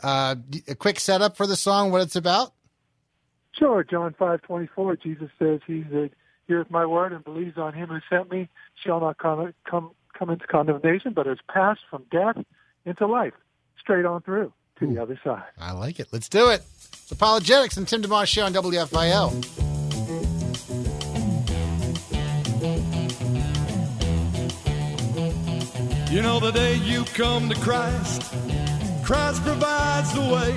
Uh, 0.03 0.35
d- 0.35 0.63
a 0.67 0.75
quick 0.75 0.99
setup 0.99 1.37
for 1.37 1.47
the 1.47 1.55
song, 1.55 1.91
what 1.91 2.01
it's 2.01 2.15
about. 2.15 2.53
Sure, 3.57 3.83
John 3.83 4.13
five 4.19 4.41
twenty 4.41 4.67
four. 4.67 4.95
Jesus 4.97 5.29
says, 5.39 5.61
"He 5.65 5.81
that 5.83 6.09
heareth 6.47 6.69
my 6.69 6.85
word 6.85 7.13
and 7.13 7.23
believes 7.23 7.57
on 7.57 7.73
him 7.73 7.89
who 7.89 7.99
sent 8.09 8.29
me 8.31 8.49
shall 8.83 8.99
not 8.99 9.17
come 9.17 9.53
come 9.69 9.91
come 10.17 10.29
into 10.29 10.45
condemnation, 10.47 11.13
but 11.13 11.25
has 11.25 11.37
passed 11.47 11.81
from 11.89 12.03
death 12.11 12.37
into 12.85 13.07
life, 13.07 13.33
straight 13.79 14.05
on 14.05 14.21
through 14.21 14.51
to 14.79 14.87
the 14.87 15.01
other 15.01 15.19
side." 15.23 15.43
I 15.57 15.71
like 15.71 15.99
it. 15.99 16.07
Let's 16.11 16.27
do 16.27 16.49
it. 16.49 16.61
It's 16.91 17.13
ApologetiX 17.13 17.77
and 17.77 17.87
Tim 17.87 18.01
DeMoss 18.01 18.27
Show 18.27 18.45
on 18.45 18.53
WFIL. 18.53 19.31
You 26.11 26.21
know, 26.21 26.39
the 26.39 26.51
day 26.51 26.75
you 26.75 27.03
come 27.05 27.49
to 27.49 27.55
Christ, 27.55 28.21
Christ 29.03 29.43
provides 29.43 30.13
the 30.13 30.21
way, 30.21 30.55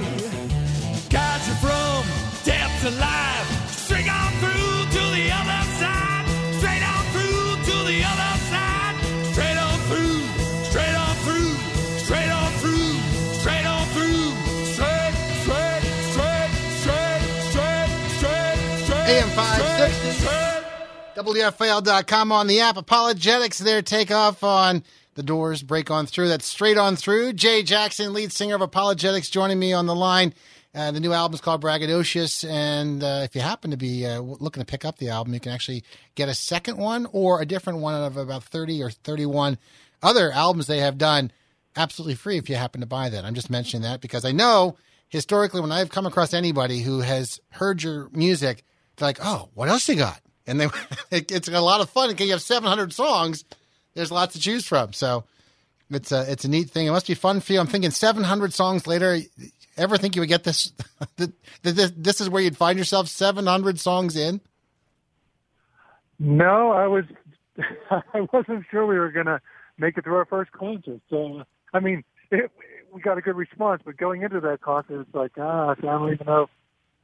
guides 1.11 1.49
you 1.49 1.55
from 1.59 2.07
death 2.45 2.81
to 2.83 2.91
life, 2.91 3.71
straight 3.71 4.09
on 4.09 4.31
through 4.39 4.87
to 4.95 5.03
the 5.11 5.31
other 5.35 5.63
side, 5.83 6.25
straight 6.55 6.85
on 6.87 7.05
through 7.11 7.59
to 7.67 7.77
the 7.91 8.05
other 8.07 8.39
side, 8.47 8.95
straight 9.33 9.59
on 9.59 9.79
through, 9.91 10.23
straight 10.63 10.95
on 10.95 11.17
through, 11.27 11.55
straight 11.99 12.31
on 12.31 12.53
through, 12.63 12.95
straight 13.35 13.67
on 13.67 13.87
through, 13.89 14.31
straight, 14.75 15.15
straight, 15.43 15.83
straight, 16.15 16.51
straight, 16.87 17.23
straight, 17.51 17.91
straight, 18.15 18.61
straight. 18.87 19.09
AM 19.11 19.29
560. 19.31 20.37
WFIL.com 21.17 22.31
on 22.31 22.47
the 22.47 22.61
app. 22.61 22.77
ApologetiX, 22.77 23.59
their 23.59 23.83
takeoff 23.83 24.45
on 24.45 24.85
the 25.17 25.23
doors, 25.23 25.63
break 25.63 25.91
on 25.91 26.07
through. 26.07 26.29
That's 26.29 26.47
straight 26.47 26.79
on 26.79 26.95
through. 26.95 27.33
Jay 27.33 27.63
Jackson, 27.63 28.13
lead 28.13 28.33
singer 28.33 28.55
of 28.55 28.61
ApologetiX, 28.61 29.29
joining 29.31 29.59
me 29.59 29.73
on 29.73 29.87
the 29.87 29.95
line. 29.95 30.33
Uh, 30.75 30.91
the 30.91 31.01
new 31.01 31.13
album 31.13 31.35
is 31.35 31.41
called 31.41 31.63
Braggadocious. 31.63 32.49
And 32.49 33.03
uh, 33.03 33.23
if 33.25 33.35
you 33.35 33.41
happen 33.41 33.71
to 33.71 33.79
be 33.79 34.07
uh, 34.07 34.21
looking 34.21 34.61
to 34.61 34.67
pick 34.67 34.85
up 34.85 34.99
the 34.99 35.09
album, 35.09 35.33
you 35.33 35.41
can 35.41 35.53
actually 35.53 35.83
get 36.15 36.29
a 36.29 36.35
second 36.35 36.77
one 36.77 37.07
or 37.13 37.41
a 37.41 37.47
different 37.47 37.79
one 37.79 37.95
out 37.95 38.07
of 38.07 38.19
about 38.19 38.45
30 38.45 38.83
or 38.83 38.91
31 38.91 39.59
other 40.03 40.31
albums 40.31 40.67
they 40.67 40.81
have 40.81 40.99
done 40.99 41.33
absolutely 41.77 42.15
free 42.15 42.37
if 42.37 42.51
you 42.51 42.57
happen 42.57 42.83
to 42.83 42.87
buy 42.87 43.09
that. 43.09 43.25
I'm 43.25 43.35
just 43.35 43.51
mentioning 43.51 43.83
that 43.83 44.03
because 44.03 44.27
I 44.27 44.33
know 44.33 44.77
historically 45.09 45.63
when 45.63 45.73
I've 45.73 45.91
come 45.91 46.05
across 46.05 46.35
anybody 46.35 46.81
who 46.81 47.01
has 47.01 47.41
heard 47.51 47.83
your 47.83 48.11
music, 48.13 48.63
they're 48.97 49.09
like, 49.09 49.19
oh, 49.23 49.49
what 49.55 49.71
else 49.71 49.89
you 49.89 49.97
got? 49.97 50.21
And 50.47 50.61
they, 50.61 50.69
it's 51.11 51.49
a 51.49 51.61
lot 51.61 51.81
of 51.81 51.89
fun 51.89 52.11
because 52.11 52.27
you 52.27 52.33
have 52.33 52.43
700 52.43 52.93
songs. 52.93 53.45
There's 53.97 54.13
lots 54.13 54.35
to 54.35 54.41
choose 54.41 54.67
from. 54.67 54.93
So 54.93 55.25
it's 55.91 56.13
a, 56.13 56.31
it's 56.31 56.45
a 56.45 56.49
neat 56.49 56.69
thing. 56.69 56.87
It 56.87 56.91
must 56.91 57.07
be 57.07 57.15
fun 57.15 57.41
for 57.41 57.55
you. 57.55 57.61
I'm 57.61 57.67
thinking 57.67 57.91
700 57.91 58.53
songs 58.53 58.87
later. 58.87 59.19
Ever 59.79 59.97
think 59.97 60.15
you 60.15 60.21
would 60.21 60.29
get 60.29 60.45
this? 60.45 60.71
that 61.17 61.33
this, 61.63 62.21
is 62.21 62.29
where 62.29 62.43
you'd 62.43 62.59
find 62.59 62.79
yourself 62.79 63.09
700 63.09 63.81
songs 63.81 64.15
in? 64.15 64.43
No, 66.19 66.73
I 66.73 66.87
was 66.87 67.05
I 67.91 68.27
wasn't 68.33 68.65
sure 68.71 68.87
we 68.87 68.99
were 68.99 69.11
going 69.11 69.27
to 69.27 69.41
make 69.79 69.97
it 69.97 70.05
through 70.05 70.17
our 70.17 70.27
first 70.27 70.53
concert. 70.53 71.01
So 71.09 71.43
I 71.73 71.81
mean, 71.81 72.05
it, 72.31 72.51
we 72.93 73.01
got 73.01 73.17
a 73.17 73.23
good 73.23 73.37
response, 73.37 73.83
but 73.85 73.97
going 73.97 74.23
into 74.23 74.41
that 74.41 74.61
concert, 74.61 75.01
it's 75.01 75.15
like 75.15 75.33
ah, 75.39 75.71
I 75.71 75.75
don't 75.81 76.13
even 76.13 76.27
know 76.27 76.49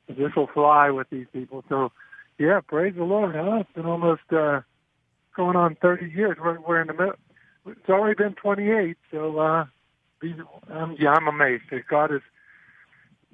if 0.08 0.16
this 0.16 0.32
will 0.36 0.48
fly 0.48 0.90
with 0.90 1.08
these 1.10 1.26
people. 1.32 1.64
So 1.68 1.90
yeah, 2.38 2.60
praise 2.66 2.94
the 2.96 3.04
Lord. 3.04 3.34
Huh? 3.34 3.60
It's 3.60 3.72
been 3.74 3.86
almost 3.86 4.22
uh, 4.30 4.60
going 5.34 5.56
on 5.56 5.76
30 5.80 6.10
years. 6.10 6.36
We're, 6.42 6.60
we're 6.60 6.80
in 6.80 6.88
the 6.88 6.94
middle. 6.94 7.14
It's 7.66 7.88
already 7.88 8.14
been 8.14 8.34
28. 8.34 8.96
So 9.10 9.38
uh, 9.38 9.64
these, 10.20 10.34
um, 10.70 10.96
yeah, 10.98 11.12
I'm 11.12 11.28
amazed. 11.28 11.64
God 11.88 12.12
is 12.12 12.22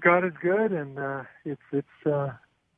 God 0.01 0.25
is 0.25 0.33
good, 0.41 0.71
and 0.71 0.99
uh, 0.99 1.23
it's 1.45 1.61
it's 1.73 2.07
uh, 2.07 2.31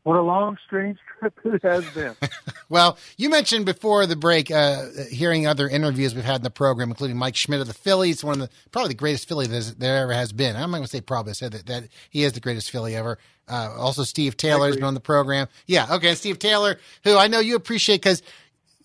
what 0.05 0.17
a 0.17 0.23
long, 0.23 0.57
strange 0.67 0.99
trip 1.19 1.39
it 1.45 1.63
has 1.63 1.85
been. 1.91 2.15
Well, 2.71 2.99
you 3.17 3.31
mentioned 3.31 3.67
before 3.67 4.07
the 4.07 4.15
break, 4.15 4.49
uh, 4.49 4.85
hearing 5.11 5.45
other 5.45 5.69
interviews 5.69 6.15
we've 6.15 6.23
had 6.23 6.37
in 6.37 6.43
the 6.43 6.51
program, 6.51 6.89
including 6.89 7.17
Mike 7.17 7.35
Schmidt 7.35 7.61
of 7.61 7.67
the 7.67 7.75
Phillies, 7.75 8.23
one 8.23 8.41
of 8.41 8.49
the 8.49 8.55
probably 8.71 8.91
the 8.91 8.95
greatest 8.95 9.27
Philly 9.27 9.49
there 9.49 9.97
ever 9.97 10.13
has 10.13 10.33
been. 10.33 10.55
I'm 10.55 10.71
not 10.71 10.77
going 10.77 10.85
to 10.85 10.89
say 10.89 11.01
probably. 11.01 11.31
I 11.31 11.33
said 11.33 11.51
that, 11.51 11.67
that 11.67 11.89
he 12.11 12.23
is 12.23 12.33
the 12.33 12.39
greatest 12.39 12.71
Philly 12.71 12.95
ever. 12.95 13.19
Uh, 13.49 13.75
also, 13.77 14.05
Steve 14.05 14.37
Taylor's 14.37 14.77
been 14.77 14.85
on 14.85 14.95
the 14.95 15.01
program. 15.01 15.49
Yeah, 15.67 15.95
okay, 15.97 16.15
Steve 16.15 16.39
Taylor, 16.39 16.79
who 17.03 17.17
I 17.17 17.27
know 17.27 17.41
you 17.41 17.57
appreciate 17.57 18.03
because 18.03 18.23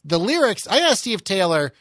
the 0.05 0.19
lyrics. 0.19 0.67
I 0.67 0.79
asked 0.79 1.01
Steve 1.01 1.23
Taylor, 1.23 1.73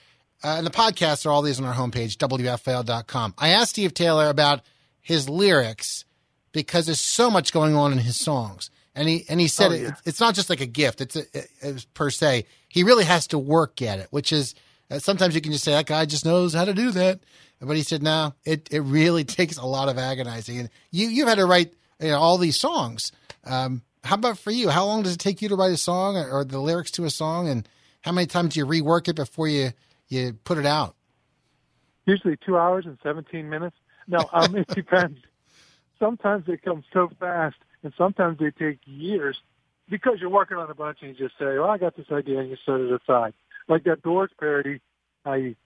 uh, 0.42 0.56
and 0.58 0.66
the 0.66 0.70
podcasts 0.70 1.26
are 1.26 1.30
all 1.30 1.42
these 1.42 1.60
on 1.60 1.66
our 1.66 1.74
homepage, 1.74 2.16
WFIL.com. 2.16 3.34
I 3.38 3.50
asked 3.50 3.70
Steve 3.70 3.94
Taylor 3.94 4.28
about 4.28 4.62
his 5.00 5.28
lyrics 5.28 6.04
because 6.52 6.86
there's 6.86 7.00
so 7.00 7.30
much 7.30 7.52
going 7.52 7.74
on 7.76 7.92
in 7.92 7.98
his 7.98 8.18
songs. 8.18 8.70
And 8.94 9.08
he 9.08 9.24
and 9.28 9.40
he 9.40 9.48
said 9.48 9.72
Oh, 9.72 9.74
it, 9.74 9.94
it's 10.04 10.20
not 10.20 10.34
just 10.34 10.48
like 10.48 10.60
a 10.60 10.66
gift. 10.66 11.00
It's 11.00 11.16
a, 11.16 11.24
it, 11.34 11.86
per 11.94 12.10
se. 12.10 12.46
He 12.68 12.84
really 12.84 13.04
has 13.04 13.26
to 13.28 13.38
work 13.38 13.82
at 13.82 13.98
it, 13.98 14.06
which 14.10 14.32
is 14.32 14.54
uh, 14.90 15.00
sometimes 15.00 15.34
you 15.34 15.40
can 15.40 15.52
just 15.52 15.64
say 15.64 15.72
that 15.72 15.86
guy 15.86 16.06
just 16.06 16.24
knows 16.24 16.54
how 16.54 16.64
to 16.64 16.72
do 16.72 16.92
that. 16.92 17.20
But 17.60 17.76
he 17.76 17.82
said 17.82 18.02
no, 18.02 18.34
it 18.44 18.68
it 18.70 18.80
really 18.80 19.24
takes 19.24 19.56
a 19.56 19.66
lot 19.66 19.88
of 19.88 19.98
agonizing. 19.98 20.58
And 20.60 20.70
you 20.92 21.08
you 21.08 21.26
had 21.26 21.38
to 21.38 21.44
write 21.44 21.74
you 22.00 22.08
know, 22.08 22.18
all 22.18 22.38
these 22.38 22.56
songs. 22.56 23.10
Um, 23.44 23.82
how 24.04 24.14
about 24.14 24.38
for 24.38 24.52
you? 24.52 24.68
How 24.68 24.86
long 24.86 25.02
does 25.02 25.14
it 25.14 25.20
take 25.20 25.42
you 25.42 25.48
to 25.48 25.56
write 25.56 25.72
a 25.72 25.76
song 25.76 26.16
or, 26.16 26.30
or 26.30 26.44
the 26.44 26.60
lyrics 26.60 26.92
to 26.92 27.04
a 27.04 27.10
song? 27.10 27.48
And 27.48 27.68
how 28.04 28.12
many 28.12 28.26
times 28.26 28.54
do 28.54 28.60
you 28.60 28.66
rework 28.66 29.08
it 29.08 29.16
before 29.16 29.48
you 29.48 29.72
you 30.08 30.34
put 30.44 30.58
it 30.58 30.66
out? 30.66 30.94
usually 32.06 32.36
two 32.36 32.58
hours 32.58 32.86
and 32.86 32.98
17 33.02 33.48
minutes. 33.48 33.76
No, 34.06 34.28
um, 34.32 34.56
it 34.56 34.68
depends. 34.68 35.18
Sometimes 35.98 36.46
they 36.46 36.56
come 36.56 36.84
so 36.92 37.10
fast, 37.18 37.56
and 37.82 37.92
sometimes 37.96 38.38
they 38.38 38.50
take 38.50 38.80
years 38.84 39.36
because 39.88 40.18
you're 40.20 40.30
working 40.30 40.56
on 40.56 40.70
a 40.70 40.74
bunch 40.74 40.98
and 41.02 41.10
you 41.10 41.28
just 41.28 41.38
say, 41.38 41.58
"Well, 41.58 41.70
I 41.70 41.78
got 41.78 41.96
this 41.96 42.10
idea," 42.10 42.40
and 42.40 42.50
you 42.50 42.56
set 42.64 42.80
it 42.80 43.00
aside. 43.02 43.34
Like 43.68 43.84
that 43.84 44.02
Doors 44.02 44.30
parody, 44.38 44.80
I 45.24 45.56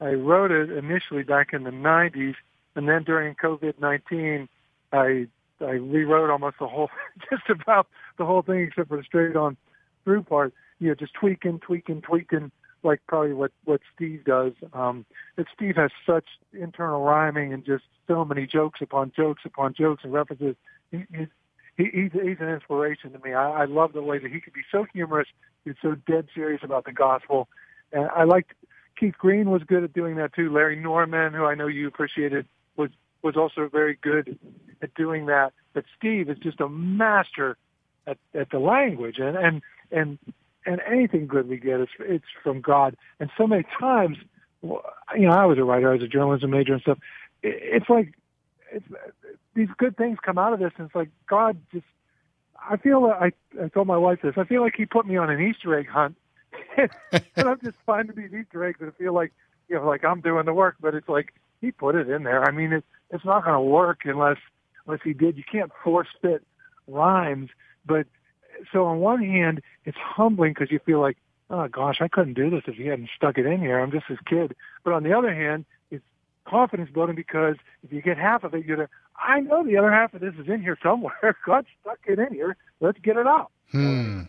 I 0.00 0.14
wrote 0.14 0.50
it 0.50 0.70
initially 0.70 1.22
back 1.22 1.52
in 1.52 1.64
the 1.64 1.70
90s, 1.70 2.34
and 2.74 2.88
then 2.88 3.04
during 3.04 3.34
COVID-19, 3.34 4.48
I 4.92 5.26
I 5.60 5.70
rewrote 5.70 6.30
almost 6.30 6.56
the 6.58 6.66
whole, 6.66 6.90
just 7.30 7.48
about 7.48 7.86
the 8.18 8.24
whole 8.24 8.42
thing 8.42 8.60
except 8.60 8.88
for 8.88 8.96
the 8.96 9.04
straight 9.04 9.36
on 9.36 9.56
through 10.04 10.22
part. 10.24 10.52
You 10.78 10.88
know, 10.88 10.94
just 10.94 11.14
tweaking, 11.14 11.60
tweaking, 11.60 12.02
tweaking, 12.02 12.50
like 12.82 13.00
probably 13.06 13.32
what 13.32 13.52
what 13.64 13.80
Steve 13.94 14.24
does. 14.24 14.52
Um, 14.72 15.06
and 15.36 15.46
Steve 15.54 15.76
has 15.76 15.90
such 16.06 16.26
internal 16.52 17.02
rhyming 17.02 17.52
and 17.52 17.64
just 17.64 17.84
so 18.06 18.24
many 18.24 18.46
jokes 18.46 18.80
upon 18.82 19.12
jokes 19.16 19.42
upon 19.44 19.74
jokes 19.74 20.04
and 20.04 20.12
references. 20.12 20.56
He, 20.90 21.04
he's 21.12 21.28
he, 21.76 21.84
he's 21.92 22.12
he's 22.12 22.40
an 22.40 22.48
inspiration 22.48 23.12
to 23.12 23.18
me. 23.20 23.32
I, 23.32 23.62
I 23.62 23.64
love 23.64 23.92
the 23.92 24.02
way 24.02 24.18
that 24.18 24.30
he 24.30 24.40
could 24.40 24.52
be 24.52 24.64
so 24.70 24.86
humorous. 24.92 25.28
He's 25.64 25.74
so 25.80 25.94
dead 25.94 26.28
serious 26.34 26.60
about 26.62 26.84
the 26.84 26.92
gospel, 26.92 27.48
and 27.92 28.08
I 28.14 28.24
liked 28.24 28.52
Keith 28.98 29.16
Green 29.18 29.50
was 29.50 29.62
good 29.64 29.82
at 29.82 29.92
doing 29.92 30.16
that 30.16 30.34
too. 30.34 30.52
Larry 30.52 30.76
Norman, 30.76 31.32
who 31.32 31.44
I 31.44 31.54
know 31.54 31.66
you 31.66 31.88
appreciated, 31.88 32.46
was 32.76 32.90
was 33.22 33.36
also 33.36 33.68
very 33.68 33.98
good 34.00 34.38
at 34.82 34.94
doing 34.94 35.26
that. 35.26 35.52
But 35.72 35.84
Steve 35.96 36.28
is 36.28 36.38
just 36.38 36.60
a 36.60 36.68
master 36.68 37.56
at, 38.06 38.18
at 38.34 38.50
the 38.50 38.58
language, 38.58 39.18
and 39.18 39.36
and 39.36 39.62
and 39.90 40.18
and 40.66 40.80
anything 40.86 41.26
good 41.26 41.48
we 41.48 41.56
get 41.56 41.80
is 41.80 41.88
it's 42.00 42.24
from 42.42 42.60
God. 42.60 42.96
And 43.20 43.30
so 43.36 43.46
many 43.46 43.64
times, 43.78 44.18
you 44.62 44.78
know, 45.16 45.30
I 45.30 45.44
was 45.44 45.58
a 45.58 45.64
writer, 45.64 45.90
I 45.90 45.94
was 45.94 46.02
a 46.02 46.08
journalism 46.08 46.50
major 46.50 46.74
and 46.74 46.82
stuff. 46.82 46.98
It's 47.42 47.88
like 47.88 48.14
it's 48.72 48.86
these 49.54 49.68
good 49.76 49.96
things 49.96 50.18
come 50.22 50.38
out 50.38 50.52
of 50.52 50.58
this, 50.58 50.72
and 50.76 50.86
it's 50.86 50.94
like 50.94 51.10
God 51.28 51.58
just. 51.72 51.86
I 52.66 52.78
feel 52.78 53.02
like 53.02 53.34
I, 53.58 53.64
I 53.64 53.68
told 53.68 53.86
my 53.86 53.96
wife 53.98 54.20
this. 54.22 54.34
I 54.38 54.44
feel 54.44 54.62
like 54.62 54.74
He 54.76 54.86
put 54.86 55.06
me 55.06 55.16
on 55.16 55.30
an 55.30 55.40
Easter 55.40 55.78
egg 55.78 55.88
hunt, 55.88 56.16
and 56.76 56.90
I'm 57.36 57.60
just 57.62 57.76
finding 57.84 58.16
these 58.16 58.32
Easter 58.32 58.64
eggs 58.64 58.78
and 58.80 58.94
feel 58.96 59.12
like 59.12 59.32
you 59.68 59.76
know, 59.76 59.86
like 59.86 60.04
I'm 60.04 60.20
doing 60.20 60.46
the 60.46 60.54
work, 60.54 60.76
but 60.80 60.94
it's 60.94 61.08
like 61.08 61.34
He 61.60 61.70
put 61.70 61.94
it 61.94 62.08
in 62.08 62.22
there. 62.22 62.44
I 62.44 62.50
mean, 62.50 62.72
it, 62.72 62.84
it's 63.10 63.24
not 63.24 63.44
going 63.44 63.54
to 63.54 63.60
work 63.60 64.00
unless 64.04 64.38
unless 64.86 65.00
He 65.04 65.12
did. 65.12 65.36
You 65.36 65.44
can't 65.50 65.70
force 65.82 66.08
fit 66.22 66.42
rhymes, 66.88 67.50
but 67.86 68.06
so 68.72 68.86
on 68.86 69.00
one 69.00 69.22
hand, 69.22 69.62
it's 69.84 69.98
humbling 69.98 70.52
because 70.52 70.70
you 70.70 70.78
feel 70.78 71.00
like, 71.00 71.16
oh 71.50 71.68
gosh, 71.68 71.98
I 72.00 72.08
couldn't 72.08 72.34
do 72.34 72.50
this 72.50 72.62
if 72.66 72.76
he 72.76 72.86
hadn't 72.86 73.10
stuck 73.16 73.38
it 73.38 73.46
in 73.46 73.60
here. 73.60 73.78
I'm 73.78 73.90
just 73.90 74.06
his 74.06 74.18
kid. 74.26 74.54
But 74.82 74.92
on 74.92 75.02
the 75.02 75.12
other 75.12 75.34
hand, 75.34 75.64
it's 75.90 76.04
confidence 76.46 76.90
building 76.90 77.16
because 77.16 77.56
if 77.82 77.92
you 77.92 78.02
get 78.02 78.18
half 78.18 78.44
of 78.44 78.54
it, 78.54 78.64
you're 78.64 78.88
I 79.16 79.40
know 79.40 79.64
the 79.64 79.76
other 79.76 79.92
half 79.92 80.14
of 80.14 80.20
this 80.20 80.34
is 80.34 80.48
in 80.48 80.60
here 80.60 80.78
somewhere. 80.82 81.36
God 81.46 81.66
stuck 81.80 81.98
it 82.06 82.18
in 82.18 82.32
here. 82.32 82.56
Let's 82.80 82.98
get 82.98 83.16
it 83.16 83.26
out. 83.26 83.50
Hmm. 83.70 84.22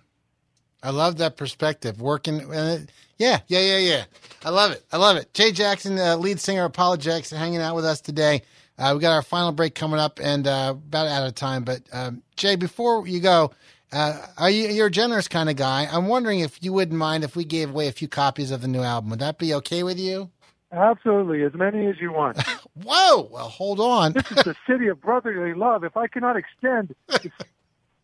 I 0.84 0.92
love 0.92 1.18
that 1.18 1.36
perspective. 1.36 2.00
Working, 2.00 2.42
uh, 2.54 2.80
yeah, 3.18 3.40
yeah, 3.48 3.60
yeah, 3.60 3.78
yeah. 3.78 4.04
I 4.44 4.52
love 4.52 4.72
it. 4.72 4.86
I 4.92 4.98
love 4.98 5.18
it. 5.18 5.34
Jay 5.34 5.52
Jackson, 5.52 5.98
uh, 5.98 6.16
lead 6.16 6.40
singer 6.40 6.66
of 6.66 6.74
ApologetiX, 6.74 7.36
hanging 7.36 7.60
out 7.60 7.76
with 7.76 7.86
us 7.86 8.02
today. 8.02 8.44
Uh, 8.78 8.92
we 8.94 9.00
got 9.00 9.14
our 9.14 9.24
final 9.24 9.52
break 9.52 9.74
coming 9.74 10.00
up, 10.00 10.20
and 10.22 10.46
uh, 10.46 10.76
about 10.76 11.08
out 11.08 11.26
of 11.26 11.34
time. 11.34 11.64
But 11.64 11.82
um, 11.92 12.22
Jay, 12.36 12.56
before 12.56 13.08
you 13.08 13.20
go, 13.20 13.52
uh, 13.92 14.26
are 14.38 14.50
you 14.50 14.68
you're 14.70 14.88
a 14.88 14.92
generous 14.92 15.28
kind 15.28 15.50
of 15.50 15.56
guy? 15.56 15.88
I'm 15.92 16.08
wondering 16.08 16.40
if 16.40 16.64
you 16.64 16.74
wouldn't 16.74 16.98
mind 16.98 17.24
if 17.24 17.36
we 17.36 17.46
gave 17.46 17.70
away 17.70 17.88
a 17.88 17.92
few 17.92 18.08
copies 18.08 18.52
of 18.52 18.62
the 18.62 18.68
new 18.68 18.82
album. 18.82 19.10
Would 19.12 19.20
that 19.20 19.38
be 19.38 19.54
okay 19.56 19.84
with 19.84 20.00
you? 20.00 20.30
Absolutely, 20.72 21.44
as 21.44 21.54
many 21.54 21.88
as 21.88 21.96
you 22.02 22.12
want. 22.12 22.42
Whoa! 22.84 23.30
Well, 23.32 23.50
hold 23.50 23.80
on. 23.80 24.14
This 24.14 24.30
is 24.32 24.44
the 24.44 24.56
city 24.68 24.88
of 24.88 25.00
brotherly 25.02 25.54
love. 25.54 25.84
If 25.84 25.96
I 25.96 26.08
cannot 26.08 26.36
extend 26.36 26.94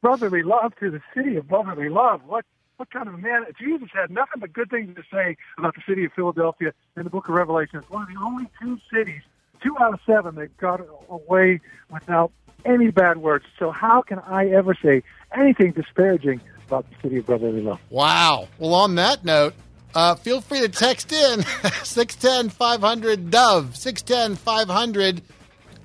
brotherly 0.01 0.43
love 0.43 0.73
to 0.79 0.89
the 0.89 1.01
city 1.15 1.35
of 1.37 1.47
brotherly 1.47 1.89
love, 1.89 2.21
what 2.25 2.45
what 2.77 2.89
kind 2.89 3.07
of 3.07 3.13
a 3.13 3.17
man? 3.17 3.45
Jesus 3.59 3.89
had 3.93 4.09
nothing 4.09 4.39
but 4.39 4.53
good 4.53 4.69
things 4.69 4.95
to 4.95 5.03
say 5.13 5.37
about 5.57 5.75
the 5.75 5.81
city 5.87 6.05
of 6.05 6.13
Philadelphia 6.13 6.73
in 6.97 7.03
the 7.03 7.11
Book 7.11 7.29
of 7.29 7.35
Revelation. 7.35 7.79
It's 7.79 7.89
one 7.89 8.03
of 8.03 8.07
the 8.07 8.19
only 8.19 8.47
two 8.59 8.79
cities, 8.91 9.21
two 9.61 9.77
out 9.79 9.93
of 9.93 9.99
seven, 10.05 10.33
that 10.35 10.57
got 10.57 10.81
away 11.07 11.61
without 11.91 12.31
any 12.65 12.91
bad 12.91 13.17
words. 13.17 13.45
So 13.59 13.71
how 13.71 14.01
can 14.01 14.19
I 14.19 14.47
ever 14.49 14.75
say 14.81 15.03
anything 15.35 15.71
disparaging 15.71 16.41
about 16.67 16.85
the 16.89 16.95
city 17.01 17.17
of 17.17 17.25
brotherly 17.25 17.61
love? 17.61 17.79
Wow. 17.89 18.47
Well, 18.57 18.73
on 18.73 18.95
that 18.95 19.25
note, 19.25 19.53
uh, 19.93 20.15
feel 20.15 20.41
free 20.41 20.61
to 20.61 20.69
text 20.69 21.11
in 21.11 21.43
610 21.83 22.49
500 22.49 23.31
Dove, 23.31 23.75
610 23.75 24.35
500 24.37 25.21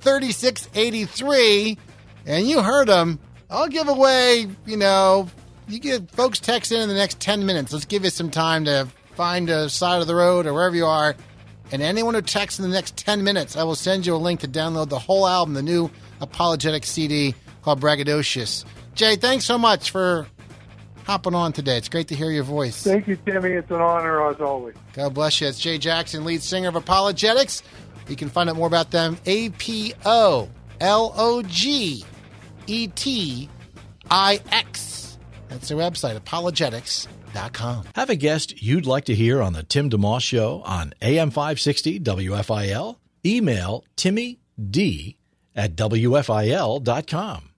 3683. 0.00 1.78
And 2.26 2.46
you 2.46 2.62
heard 2.62 2.88
them. 2.88 3.18
I'll 3.50 3.68
give 3.68 3.88
away, 3.88 4.48
you 4.64 4.76
know, 4.76 5.28
you 5.68 5.78
get 5.78 6.10
folks 6.10 6.38
text 6.40 6.72
in 6.72 6.80
in 6.80 6.88
the 6.88 6.94
next 6.94 7.20
10 7.20 7.46
minutes. 7.46 7.72
Let's 7.72 7.84
give 7.84 8.04
you 8.04 8.10
some 8.10 8.30
time 8.30 8.64
to 8.66 8.88
find 9.14 9.48
a 9.50 9.68
side 9.68 10.00
of 10.00 10.06
the 10.06 10.14
road 10.14 10.46
or 10.46 10.54
wherever 10.54 10.74
you 10.76 10.86
are. 10.86 11.16
And 11.72 11.82
anyone 11.82 12.14
who 12.14 12.22
texts 12.22 12.60
in 12.60 12.68
the 12.68 12.74
next 12.74 12.96
10 12.96 13.24
minutes, 13.24 13.56
I 13.56 13.64
will 13.64 13.74
send 13.74 14.06
you 14.06 14.14
a 14.14 14.18
link 14.18 14.40
to 14.40 14.48
download 14.48 14.88
the 14.88 14.98
whole 14.98 15.26
album, 15.26 15.54
the 15.54 15.62
new 15.62 15.90
ApologetiX 16.20 16.84
CD 16.84 17.34
called 17.62 17.80
Braggadocious. 17.80 18.64
Jay, 18.94 19.16
thanks 19.16 19.44
so 19.44 19.58
much 19.58 19.90
for 19.90 20.26
hopping 21.04 21.34
on 21.34 21.52
today. 21.52 21.76
It's 21.76 21.88
great 21.88 22.08
to 22.08 22.14
hear 22.14 22.30
your 22.30 22.44
voice. 22.44 22.82
Thank 22.82 23.06
you, 23.06 23.16
Timmy. 23.16 23.50
It's 23.50 23.70
an 23.70 23.80
honor 23.80 24.28
as 24.28 24.40
always. 24.40 24.74
God 24.92 25.14
bless 25.14 25.40
you. 25.40 25.48
It's 25.48 25.58
Jay 25.58 25.78
Jackson, 25.78 26.24
lead 26.24 26.42
singer 26.42 26.68
of 26.68 26.74
ApologetiX. 26.74 27.62
You 28.08 28.16
can 28.16 28.28
find 28.28 28.48
out 28.48 28.56
more 28.56 28.66
about 28.66 28.90
them. 28.90 29.18
A 29.26 29.50
P 29.50 29.94
O 30.04 30.48
L 30.80 31.12
O 31.16 31.42
G 31.42 32.04
E 32.66 32.88
T 32.88 33.48
I 34.10 34.40
X. 34.50 35.18
That's 35.48 35.68
their 35.68 35.78
website, 35.78 36.18
apologetix.com. 36.18 37.84
Have 37.94 38.10
a 38.10 38.16
guest 38.16 38.62
you'd 38.62 38.86
like 38.86 39.04
to 39.06 39.14
hear 39.14 39.42
on 39.42 39.52
the 39.52 39.62
Tim 39.62 39.90
DeMoss 39.90 40.22
Show 40.22 40.62
on 40.64 40.92
AM 41.02 41.30
560 41.30 42.00
WFIL? 42.00 42.96
Email 43.24 43.84
Timmy 43.96 44.40
D 44.70 45.16
at 45.56 45.74
WFIL.com. 45.74 47.50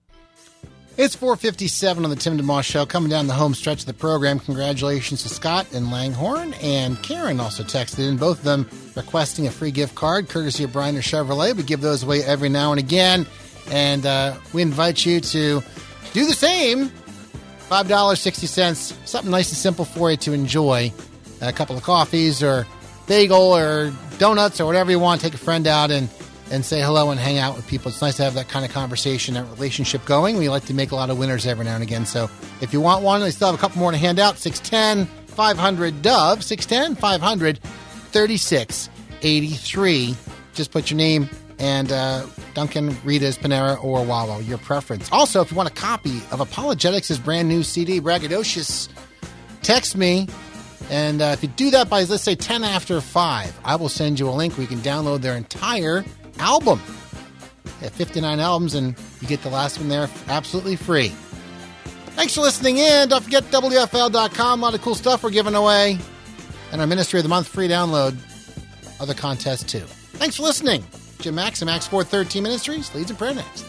It's 0.99 1.15
457 1.15 2.03
on 2.03 2.09
the 2.09 2.17
Tim 2.17 2.37
DeMoss 2.37 2.65
Show, 2.65 2.85
coming 2.85 3.09
down 3.09 3.27
the 3.27 3.33
home 3.33 3.53
stretch 3.53 3.79
of 3.79 3.85
the 3.85 3.93
program. 3.93 4.37
Congratulations 4.37 5.23
to 5.23 5.29
Scott 5.29 5.65
and 5.73 5.91
Langhorne. 5.91 6.53
And 6.55 7.01
Karen 7.01 7.39
also 7.39 7.63
texted 7.63 8.05
in, 8.05 8.17
both 8.17 8.39
of 8.39 8.43
them 8.43 8.69
requesting 8.97 9.47
a 9.47 9.51
free 9.51 9.71
gift 9.71 9.95
card, 9.95 10.27
courtesy 10.27 10.65
of 10.65 10.71
Briner 10.71 10.97
Chevrolet. 10.97 11.55
We 11.55 11.63
give 11.63 11.79
those 11.79 12.03
away 12.03 12.21
every 12.23 12.49
now 12.49 12.71
and 12.71 12.79
again. 12.79 13.25
And 13.71 14.05
uh, 14.05 14.35
we 14.51 14.61
invite 14.61 15.05
you 15.05 15.21
to 15.21 15.63
do 16.11 16.25
the 16.25 16.33
same. 16.33 16.89
$5.60, 17.69 19.07
something 19.07 19.31
nice 19.31 19.49
and 19.51 19.57
simple 19.57 19.85
for 19.85 20.11
you 20.11 20.17
to 20.17 20.33
enjoy. 20.33 20.91
A 21.39 21.53
couple 21.53 21.77
of 21.77 21.83
coffees 21.83 22.43
or 22.43 22.67
bagel 23.07 23.55
or 23.55 23.93
donuts 24.17 24.59
or 24.59 24.65
whatever 24.65 24.91
you 24.91 24.99
want. 24.99 25.21
Take 25.21 25.33
a 25.33 25.37
friend 25.37 25.65
out 25.65 25.91
and 25.91 26.09
and 26.51 26.65
say 26.65 26.81
hello 26.81 27.11
and 27.11 27.19
hang 27.19 27.37
out 27.37 27.55
with 27.55 27.67
people. 27.67 27.89
It's 27.89 28.01
nice 28.01 28.17
to 28.17 28.23
have 28.23 28.33
that 28.33 28.49
kind 28.49 28.65
of 28.65 28.71
conversation, 28.71 29.35
that 29.35 29.45
relationship 29.51 30.03
going. 30.05 30.37
We 30.37 30.49
like 30.49 30.65
to 30.65 30.73
make 30.73 30.89
a 30.91 30.95
lot 30.95 31.09
of 31.09 31.17
winners 31.17 31.45
every 31.45 31.63
now 31.65 31.75
and 31.75 31.83
again. 31.83 32.05
So 32.05 32.29
if 32.61 32.73
you 32.73 32.81
want 32.81 33.03
one, 33.03 33.21
they 33.21 33.31
still 33.31 33.47
have 33.47 33.55
a 33.55 33.59
couple 33.59 33.79
more 33.79 33.91
to 33.91 33.97
hand 33.97 34.19
out 34.19 34.37
610 34.37 35.05
500 35.27 36.01
Dove, 36.01 36.43
610 36.43 36.95
500 36.95 37.59
3683. 37.59 40.15
Just 40.53 40.71
put 40.71 40.89
your 40.89 40.97
name 40.97 41.29
and 41.59 41.91
uh, 41.91 42.25
Dunkin', 42.53 42.95
Rita's, 43.03 43.37
Panera, 43.37 43.81
or 43.83 44.03
Wawa, 44.03 44.41
your 44.41 44.57
preference. 44.57 45.09
Also, 45.11 45.41
if 45.41 45.51
you 45.51 45.57
want 45.57 45.69
a 45.69 45.73
copy 45.73 46.17
of 46.31 46.39
ApologetiX' 46.39 47.23
brand 47.23 47.47
new 47.47 47.63
CD, 47.63 47.99
Braggadocious, 47.99 48.89
text 49.61 49.95
me. 49.95 50.27
And 50.89 51.21
uh, 51.21 51.31
if 51.33 51.43
you 51.43 51.49
do 51.49 51.69
that 51.71 51.89
by, 51.89 52.03
let's 52.03 52.23
say, 52.23 52.35
10 52.35 52.63
after 52.63 53.01
5, 53.01 53.59
I 53.63 53.75
will 53.75 53.89
send 53.89 54.19
you 54.19 54.29
a 54.29 54.31
link 54.31 54.57
you 54.57 54.67
can 54.67 54.79
download 54.79 55.21
their 55.21 55.35
entire 55.35 56.03
album. 56.39 56.81
They 57.79 57.85
have 57.85 57.93
59 57.93 58.39
albums, 58.39 58.73
and 58.75 58.95
you 59.21 59.27
get 59.27 59.41
the 59.41 59.49
last 59.49 59.77
one 59.77 59.89
there 59.89 60.09
absolutely 60.27 60.75
free. 60.75 61.09
Thanks 62.15 62.35
for 62.35 62.41
listening 62.41 62.77
in. 62.77 63.09
Don't 63.09 63.23
forget 63.23 63.43
WFIL.com. 63.45 64.59
A 64.59 64.61
lot 64.61 64.73
of 64.73 64.81
cool 64.81 64.95
stuff 64.95 65.23
we're 65.23 65.29
giving 65.29 65.55
away. 65.55 65.97
And 66.71 66.81
our 66.81 66.87
Ministry 66.87 67.19
of 67.19 67.23
the 67.23 67.29
Month 67.29 67.47
free 67.47 67.67
download. 67.67 68.17
Other 68.99 69.13
contests, 69.13 69.63
too. 69.63 69.79
Thanks 69.79 70.35
for 70.35 70.43
listening. 70.43 70.83
Jim 71.19 71.35
Max 71.35 71.61
and 71.61 71.67
Max 71.67 71.87
413 71.87 72.43
Ministries. 72.43 72.93
Leads 72.93 73.09
in 73.09 73.15
prayer 73.15 73.33
next. 73.33 73.68